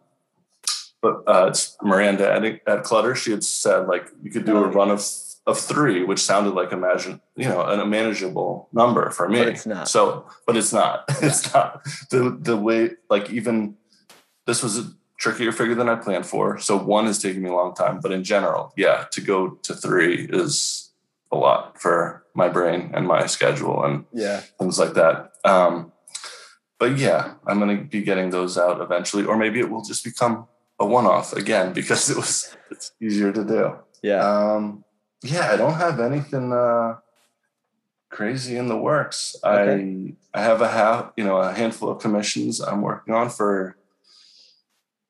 but 1.01 1.23
uh, 1.27 1.47
it's 1.49 1.77
Miranda 1.81 2.31
at, 2.31 2.43
at 2.67 2.83
Clutter. 2.83 3.15
She 3.15 3.31
had 3.31 3.43
said 3.43 3.87
like 3.87 4.09
you 4.21 4.31
could 4.31 4.45
do 4.45 4.57
a 4.57 4.67
run 4.67 4.91
of 4.91 5.03
of 5.47 5.59
three, 5.59 6.03
which 6.03 6.19
sounded 6.19 6.51
like 6.51 6.71
imagine 6.71 7.21
you 7.35 7.47
know 7.47 7.63
an, 7.63 7.79
a 7.79 7.85
manageable 7.85 8.69
number 8.71 9.09
for 9.09 9.27
me. 9.27 9.39
But 9.39 9.47
it's 9.49 9.65
not. 9.65 9.87
So, 9.87 10.25
but 10.45 10.55
it's 10.57 10.73
not. 10.73 11.05
It's 11.21 11.53
not 11.53 11.83
the 12.09 12.37
the 12.39 12.57
way 12.57 12.91
like 13.09 13.29
even 13.29 13.75
this 14.45 14.61
was 14.61 14.77
a 14.77 14.91
trickier 15.17 15.51
figure 15.51 15.75
than 15.75 15.89
I 15.89 15.95
planned 15.95 16.25
for. 16.25 16.57
So 16.59 16.77
one 16.77 17.07
is 17.07 17.19
taking 17.19 17.41
me 17.41 17.49
a 17.49 17.53
long 17.53 17.75
time, 17.75 17.99
but 18.01 18.11
in 18.11 18.23
general, 18.23 18.73
yeah, 18.77 19.05
to 19.11 19.21
go 19.21 19.49
to 19.63 19.73
three 19.73 20.27
is 20.31 20.88
a 21.31 21.35
lot 21.37 21.79
for 21.79 22.23
my 22.33 22.49
brain 22.49 22.91
and 22.93 23.05
my 23.07 23.25
schedule 23.27 23.83
and 23.83 24.05
Yeah. 24.13 24.39
things 24.59 24.79
like 24.79 24.93
that. 24.93 25.33
Um, 25.45 25.91
but 26.79 26.97
yeah, 26.97 27.33
I'm 27.45 27.59
going 27.59 27.77
to 27.77 27.83
be 27.83 28.01
getting 28.01 28.29
those 28.29 28.57
out 28.57 28.81
eventually, 28.81 29.25
or 29.25 29.37
maybe 29.37 29.59
it 29.59 29.69
will 29.69 29.83
just 29.83 30.03
become 30.03 30.47
a 30.79 30.85
one-off 30.85 31.33
again 31.33 31.73
because 31.79 32.09
it 32.09 32.17
was 32.17 32.55
it's 32.71 32.91
easier 33.01 33.31
to 33.31 33.43
do. 33.43 33.75
Yeah. 34.01 34.21
Um, 34.25 34.83
yeah, 35.23 35.51
I 35.51 35.57
don't 35.57 35.73
have 35.73 35.99
anything 35.99 36.53
uh, 36.53 36.95
crazy 38.09 38.55
in 38.57 38.67
the 38.67 38.77
works. 38.77 39.35
Okay. 39.43 40.15
I 40.33 40.39
I 40.39 40.43
have 40.43 40.61
a 40.61 40.69
half, 40.69 41.11
you 41.17 41.25
know, 41.25 41.37
a 41.37 41.51
handful 41.53 41.89
of 41.89 41.99
commissions 41.99 42.61
I'm 42.61 42.81
working 42.81 43.13
on 43.13 43.29
for 43.29 43.75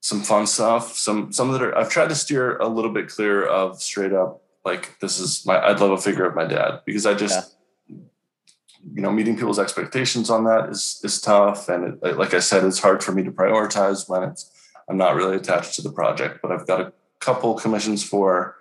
some 0.02 0.22
fun 0.22 0.48
stuff. 0.48 0.96
Some 0.98 1.32
some 1.32 1.52
that 1.52 1.62
are 1.62 1.78
I've 1.78 1.90
tried 1.92 2.10
to 2.10 2.16
steer 2.16 2.58
a 2.58 2.68
little 2.68 2.92
bit 2.92 3.10
clear 3.10 3.46
of 3.46 3.82
straight 3.82 4.14
up 4.14 4.42
like 4.66 5.00
this 5.00 5.20
is 5.20 5.46
my 5.46 5.60
I'd 5.60 5.80
love 5.80 5.92
a 5.92 5.98
figure 5.98 6.26
of 6.26 6.36
my 6.36 6.46
dad 6.46 6.82
because 6.86 7.06
I 7.06 7.14
just 7.14 7.56
you 7.88 9.02
know 9.02 9.12
meeting 9.12 9.36
people's 9.36 9.60
expectations 9.60 10.30
on 10.30 10.46
that 10.46 10.70
is 10.70 11.00
is 11.04 11.20
tough 11.22 11.70
and 11.70 11.98
it, 12.04 12.18
like 12.18 12.34
I 12.34 12.40
said 12.40 12.64
it's 12.64 12.80
hard 12.80 13.04
for 13.04 13.12
me 13.12 13.24
to 13.24 13.32
prioritize 13.32 14.10
when 14.10 14.24
it's 14.24 14.52
I'm 14.90 14.98
not 14.98 15.16
really 15.16 15.36
attached 15.36 15.76
to 15.76 15.82
the 15.82 15.92
project 15.92 16.40
but 16.42 16.52
I've 16.52 16.68
got 16.68 16.82
a 16.82 16.94
couple 17.20 17.54
commissions 17.56 18.04
for 18.04 18.56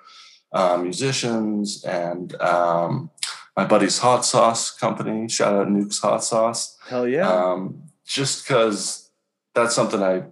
um, 0.53 0.83
musicians 0.83 1.85
and 1.85 2.35
um, 2.41 3.11
my 3.59 3.65
buddy's 3.65 3.99
hot 3.99 4.25
sauce 4.25 4.71
company. 4.71 5.29
Shout 5.29 5.55
out 5.55 5.69
Nuke's 5.69 5.99
Hot 5.99 6.23
Sauce. 6.23 6.79
Hell 6.89 7.09
yeah. 7.09 7.29
Um, 7.29 7.83
just 8.07 8.47
because 8.47 9.11
that's 9.53 9.75
something 9.75 10.01
I 10.01 10.23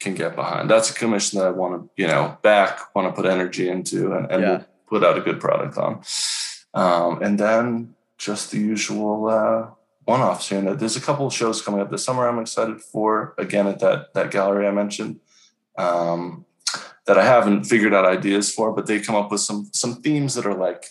can 0.00 0.14
get 0.14 0.34
behind. 0.34 0.68
That's 0.68 0.90
a 0.90 0.94
commission 0.94 1.38
that 1.38 1.46
I 1.46 1.50
want 1.50 1.80
to, 1.80 1.90
you 2.02 2.08
know, 2.08 2.36
back, 2.42 2.94
want 2.94 3.06
to 3.06 3.12
put 3.22 3.30
energy 3.30 3.68
into, 3.68 4.12
and, 4.12 4.30
and 4.30 4.42
Yeah. 4.42 4.62
Put 4.92 5.02
out 5.02 5.16
a 5.16 5.22
good 5.22 5.40
product 5.40 5.78
on. 5.78 6.02
Um, 6.74 7.22
and 7.22 7.38
then 7.38 7.94
just 8.18 8.50
the 8.50 8.58
usual 8.58 9.28
uh, 9.28 9.70
one-offs 10.04 10.50
here. 10.50 10.58
And 10.58 10.78
there's 10.78 10.96
a 10.96 11.00
couple 11.00 11.26
of 11.26 11.32
shows 11.32 11.62
coming 11.62 11.80
up 11.80 11.90
this 11.90 12.04
summer. 12.04 12.28
I'm 12.28 12.38
excited 12.38 12.80
for 12.80 13.34
again 13.38 13.66
at 13.66 13.78
that 13.80 14.12
that 14.14 14.30
gallery 14.30 14.66
I 14.66 14.70
mentioned. 14.70 15.20
Um, 15.78 16.44
that 17.06 17.18
I 17.18 17.24
haven't 17.24 17.64
figured 17.64 17.94
out 17.94 18.04
ideas 18.04 18.52
for, 18.52 18.72
but 18.72 18.86
they 18.86 19.00
come 19.00 19.16
up 19.16 19.30
with 19.32 19.40
some 19.40 19.70
some 19.72 19.94
themes 20.02 20.34
that 20.34 20.46
are 20.46 20.54
like 20.54 20.84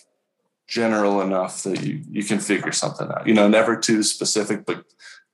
general 0.66 1.20
enough 1.22 1.62
that 1.62 1.82
you 1.82 2.02
you 2.10 2.24
can 2.24 2.40
figure 2.40 2.72
something 2.72 3.08
out. 3.08 3.26
You 3.26 3.34
know, 3.34 3.48
never 3.48 3.76
too 3.76 4.02
specific, 4.02 4.66
but 4.66 4.84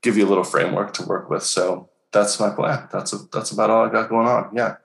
give 0.03 0.17
you 0.17 0.27
a 0.27 0.31
little 0.33 0.45
framework 0.45 0.93
to 0.95 1.03
work 1.03 1.31
with. 1.31 1.43
So 1.43 1.89
that's 2.13 2.39
my 2.39 2.51
plan. 2.51 2.89
That's 2.93 3.13
a, 3.13 3.19
that's 3.33 3.51
about 3.51 3.71
all 3.71 3.87
I 3.87 3.91
got 3.91 4.09
going 4.09 4.29
on. 4.29 4.51
Yeah, 4.55 4.77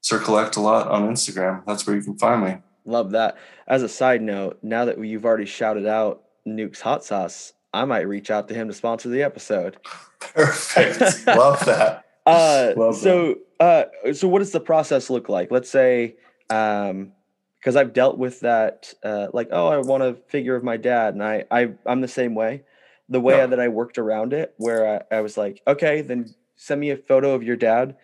Sir 0.00 0.18
Collect 0.20 0.56
a 0.56 0.60
lot 0.60 0.86
on 0.86 1.08
Instagram. 1.08 1.64
That's 1.66 1.86
where 1.86 1.96
you 1.96 2.02
can 2.02 2.18
find 2.18 2.44
me. 2.44 2.56
Love 2.86 3.10
that. 3.10 3.36
As 3.66 3.82
a 3.82 3.88
side 3.88 4.22
note, 4.22 4.58
now 4.62 4.84
that 4.84 5.02
you've 5.04 5.24
already 5.24 5.44
shouted 5.44 5.86
out 5.86 6.22
Nuke's 6.46 6.80
hot 6.80 7.04
sauce, 7.04 7.52
I 7.74 7.84
might 7.84 8.08
reach 8.08 8.30
out 8.30 8.48
to 8.48 8.54
him 8.54 8.68
to 8.68 8.74
sponsor 8.74 9.08
the 9.08 9.22
episode. 9.22 9.76
Perfect. 10.20 11.00
Love 11.26 11.64
that. 11.66 12.04
Uh, 12.24 12.72
Love 12.76 12.96
so, 12.96 13.36
uh, 13.60 13.84
so 14.12 14.28
what 14.28 14.38
does 14.38 14.52
the 14.52 14.60
process 14.60 15.10
look 15.10 15.28
like? 15.28 15.50
Let's 15.50 15.68
say, 15.70 16.16
um, 16.48 17.12
because 17.58 17.74
I've 17.76 17.92
dealt 17.92 18.16
with 18.16 18.40
that, 18.40 18.94
uh, 19.02 19.26
like, 19.32 19.48
oh, 19.50 19.66
I 19.66 19.78
want 19.78 20.04
a 20.04 20.14
figure 20.28 20.54
of 20.54 20.62
my 20.62 20.76
dad, 20.76 21.14
and 21.14 21.22
I, 21.22 21.44
I, 21.50 21.70
I'm 21.84 22.00
the 22.00 22.08
same 22.08 22.34
way. 22.34 22.62
The 23.08 23.20
way 23.20 23.38
Yeah. 23.38 23.46
that 23.46 23.60
I 23.60 23.68
worked 23.68 23.98
around 23.98 24.32
it, 24.32 24.54
where 24.56 25.04
I, 25.10 25.16
I 25.16 25.20
was 25.20 25.36
like, 25.36 25.62
okay, 25.66 26.00
then 26.00 26.32
send 26.56 26.80
me 26.80 26.90
a 26.90 26.96
photo 26.96 27.34
of 27.34 27.42
your 27.42 27.56
dad 27.56 27.96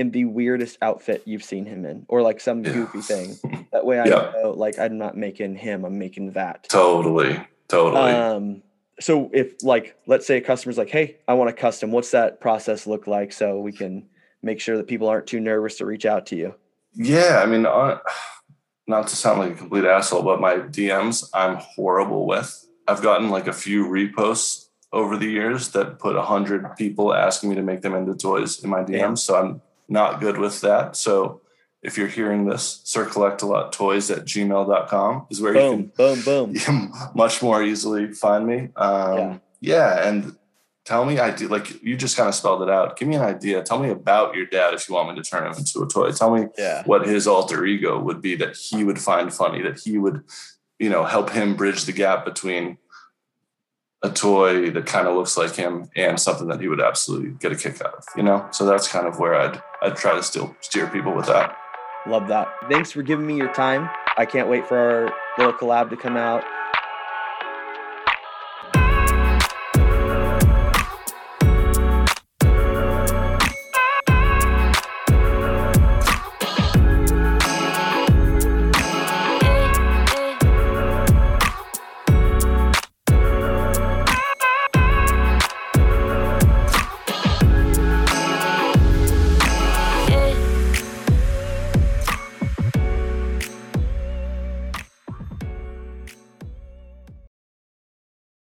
in 0.00 0.10
the 0.12 0.24
weirdest 0.24 0.78
outfit 0.80 1.22
you've 1.26 1.44
seen 1.44 1.66
him 1.66 1.84
in, 1.84 2.06
or 2.08 2.22
like 2.22 2.40
some 2.40 2.64
Yeah. 2.64 2.72
goofy 2.72 3.02
thing. 3.02 3.38
That 3.72 3.84
way, 3.86 4.00
I 4.00 4.06
Yeah. 4.06 4.32
know, 4.34 4.50
like, 4.56 4.78
I'm 4.80 4.98
not 4.98 5.16
making 5.16 5.54
him, 5.54 5.84
I'm 5.84 5.96
making 5.98 6.32
that. 6.32 6.64
Totally. 6.68 7.38
Totally. 7.68 8.10
Um, 8.12 8.62
so 8.98 9.30
if 9.32 9.62
like 9.62 9.96
let's 10.06 10.26
say 10.26 10.38
a 10.38 10.40
customer's 10.40 10.76
like, 10.78 10.90
hey, 10.90 11.18
I 11.28 11.34
want 11.34 11.50
a 11.50 11.52
custom, 11.52 11.92
what's 11.92 12.10
that 12.12 12.40
process 12.40 12.86
look 12.86 13.06
like 13.06 13.30
so 13.32 13.60
we 13.60 13.72
can 13.72 14.08
make 14.42 14.58
sure 14.60 14.76
that 14.78 14.88
people 14.88 15.08
aren't 15.08 15.26
too 15.26 15.38
nervous 15.40 15.76
to 15.78 15.86
reach 15.86 16.04
out 16.06 16.26
to 16.26 16.36
you? 16.36 16.54
Yeah, 16.94 17.40
I 17.44 17.46
mean, 17.46 17.64
on, 17.66 18.00
not 18.88 19.06
to 19.08 19.16
sound 19.16 19.38
like 19.38 19.52
a 19.52 19.54
complete 19.54 19.84
asshole, 19.84 20.22
but 20.22 20.40
my 20.40 20.54
DMs 20.56 21.28
I'm 21.32 21.56
horrible 21.56 22.26
with. 22.26 22.50
I've 22.88 23.02
gotten 23.02 23.28
like 23.30 23.46
a 23.46 23.52
few 23.52 23.86
reposts 23.86 24.66
over 24.92 25.16
the 25.16 25.26
years 25.30 25.68
that 25.68 25.98
put 26.00 26.16
a 26.16 26.22
hundred 26.22 26.76
people 26.76 27.14
asking 27.14 27.50
me 27.50 27.56
to 27.56 27.62
make 27.62 27.82
them 27.82 27.94
into 27.94 28.14
toys 28.16 28.64
in 28.64 28.68
my 28.70 28.82
DMs. 28.82 29.18
So 29.18 29.36
I'm 29.36 29.62
not 29.90 30.20
good 30.20 30.38
with 30.38 30.60
that. 30.62 30.96
So 30.96 31.40
if 31.82 31.98
you're 31.98 32.08
hearing 32.08 32.46
this, 32.46 32.80
Sir 32.84 33.04
Collect 33.06 33.42
a 33.42 33.46
Lot 33.46 33.72
Toys 33.72 34.10
at 34.10 34.24
gmail.com 34.24 35.26
is 35.30 35.40
where 35.40 35.54
you 35.54 35.60
Boom, 35.60 35.92
boom, 35.96 36.20
boom. 36.22 36.54
can 36.54 36.92
much 37.14 37.42
more 37.42 37.62
easily 37.62 38.12
find 38.12 38.46
me. 38.46 38.68
Um, 38.76 39.40
yeah. 39.60 40.06
and 40.08 40.36
tell 40.84 41.04
me 41.04 41.18
idea 41.18 41.48
like 41.48 41.82
you 41.82 41.96
just 41.96 42.16
kind 42.16 42.28
of 42.28 42.34
spelled 42.34 42.62
it 42.62 42.70
out. 42.70 42.96
Give 42.98 43.08
me 43.08 43.16
an 43.16 43.22
idea. 43.22 43.62
Tell 43.62 43.78
me 43.78 43.90
about 43.90 44.34
your 44.34 44.46
dad 44.46 44.74
if 44.74 44.88
you 44.88 44.94
want 44.94 45.10
me 45.10 45.22
to 45.22 45.28
turn 45.28 45.46
him 45.46 45.56
into 45.58 45.82
a 45.82 45.86
toy. 45.88 46.10
Tell 46.12 46.34
me 46.34 46.46
Yeah. 46.58 46.82
what 46.84 47.06
his 47.06 47.26
alter 47.26 47.64
ego 47.64 47.98
would 48.00 48.20
be 48.22 48.34
that 48.36 48.56
he 48.56 48.84
would 48.84 48.98
find 48.98 49.32
funny, 49.32 49.62
that 49.62 49.80
he 49.80 49.98
would, 49.98 50.22
you 50.78 50.88
know, 50.90 51.04
help 51.04 51.30
him 51.30 51.56
bridge 51.56 51.84
the 51.84 51.92
gap 51.92 52.24
between 52.24 52.78
a 54.02 54.10
toy 54.10 54.70
that 54.70 54.86
kind 54.86 55.06
of 55.06 55.14
looks 55.14 55.36
like 55.36 55.54
him 55.54 55.90
and 55.94 56.18
something 56.18 56.48
that 56.48 56.60
he 56.60 56.68
would 56.68 56.80
absolutely 56.80 57.30
get 57.30 57.52
a 57.52 57.56
kick 57.56 57.80
out 57.82 57.94
of, 57.94 58.04
you 58.16 58.22
know? 58.22 58.46
So 58.50 58.64
that's 58.64 58.88
kind 58.88 59.06
of 59.06 59.18
where 59.18 59.34
I'd 59.34 59.62
I'd 59.82 59.96
try 59.96 60.14
to 60.14 60.22
still 60.22 60.54
steer 60.60 60.86
people 60.86 61.14
with 61.14 61.26
that. 61.26 61.56
Love 62.06 62.28
that. 62.28 62.48
Thanks 62.70 62.90
for 62.92 63.02
giving 63.02 63.26
me 63.26 63.36
your 63.36 63.52
time. 63.52 63.90
I 64.16 64.24
can't 64.24 64.48
wait 64.48 64.66
for 64.66 64.78
our 64.78 65.14
little 65.38 65.52
collab 65.52 65.90
to 65.90 65.96
come 65.96 66.16
out. 66.16 66.44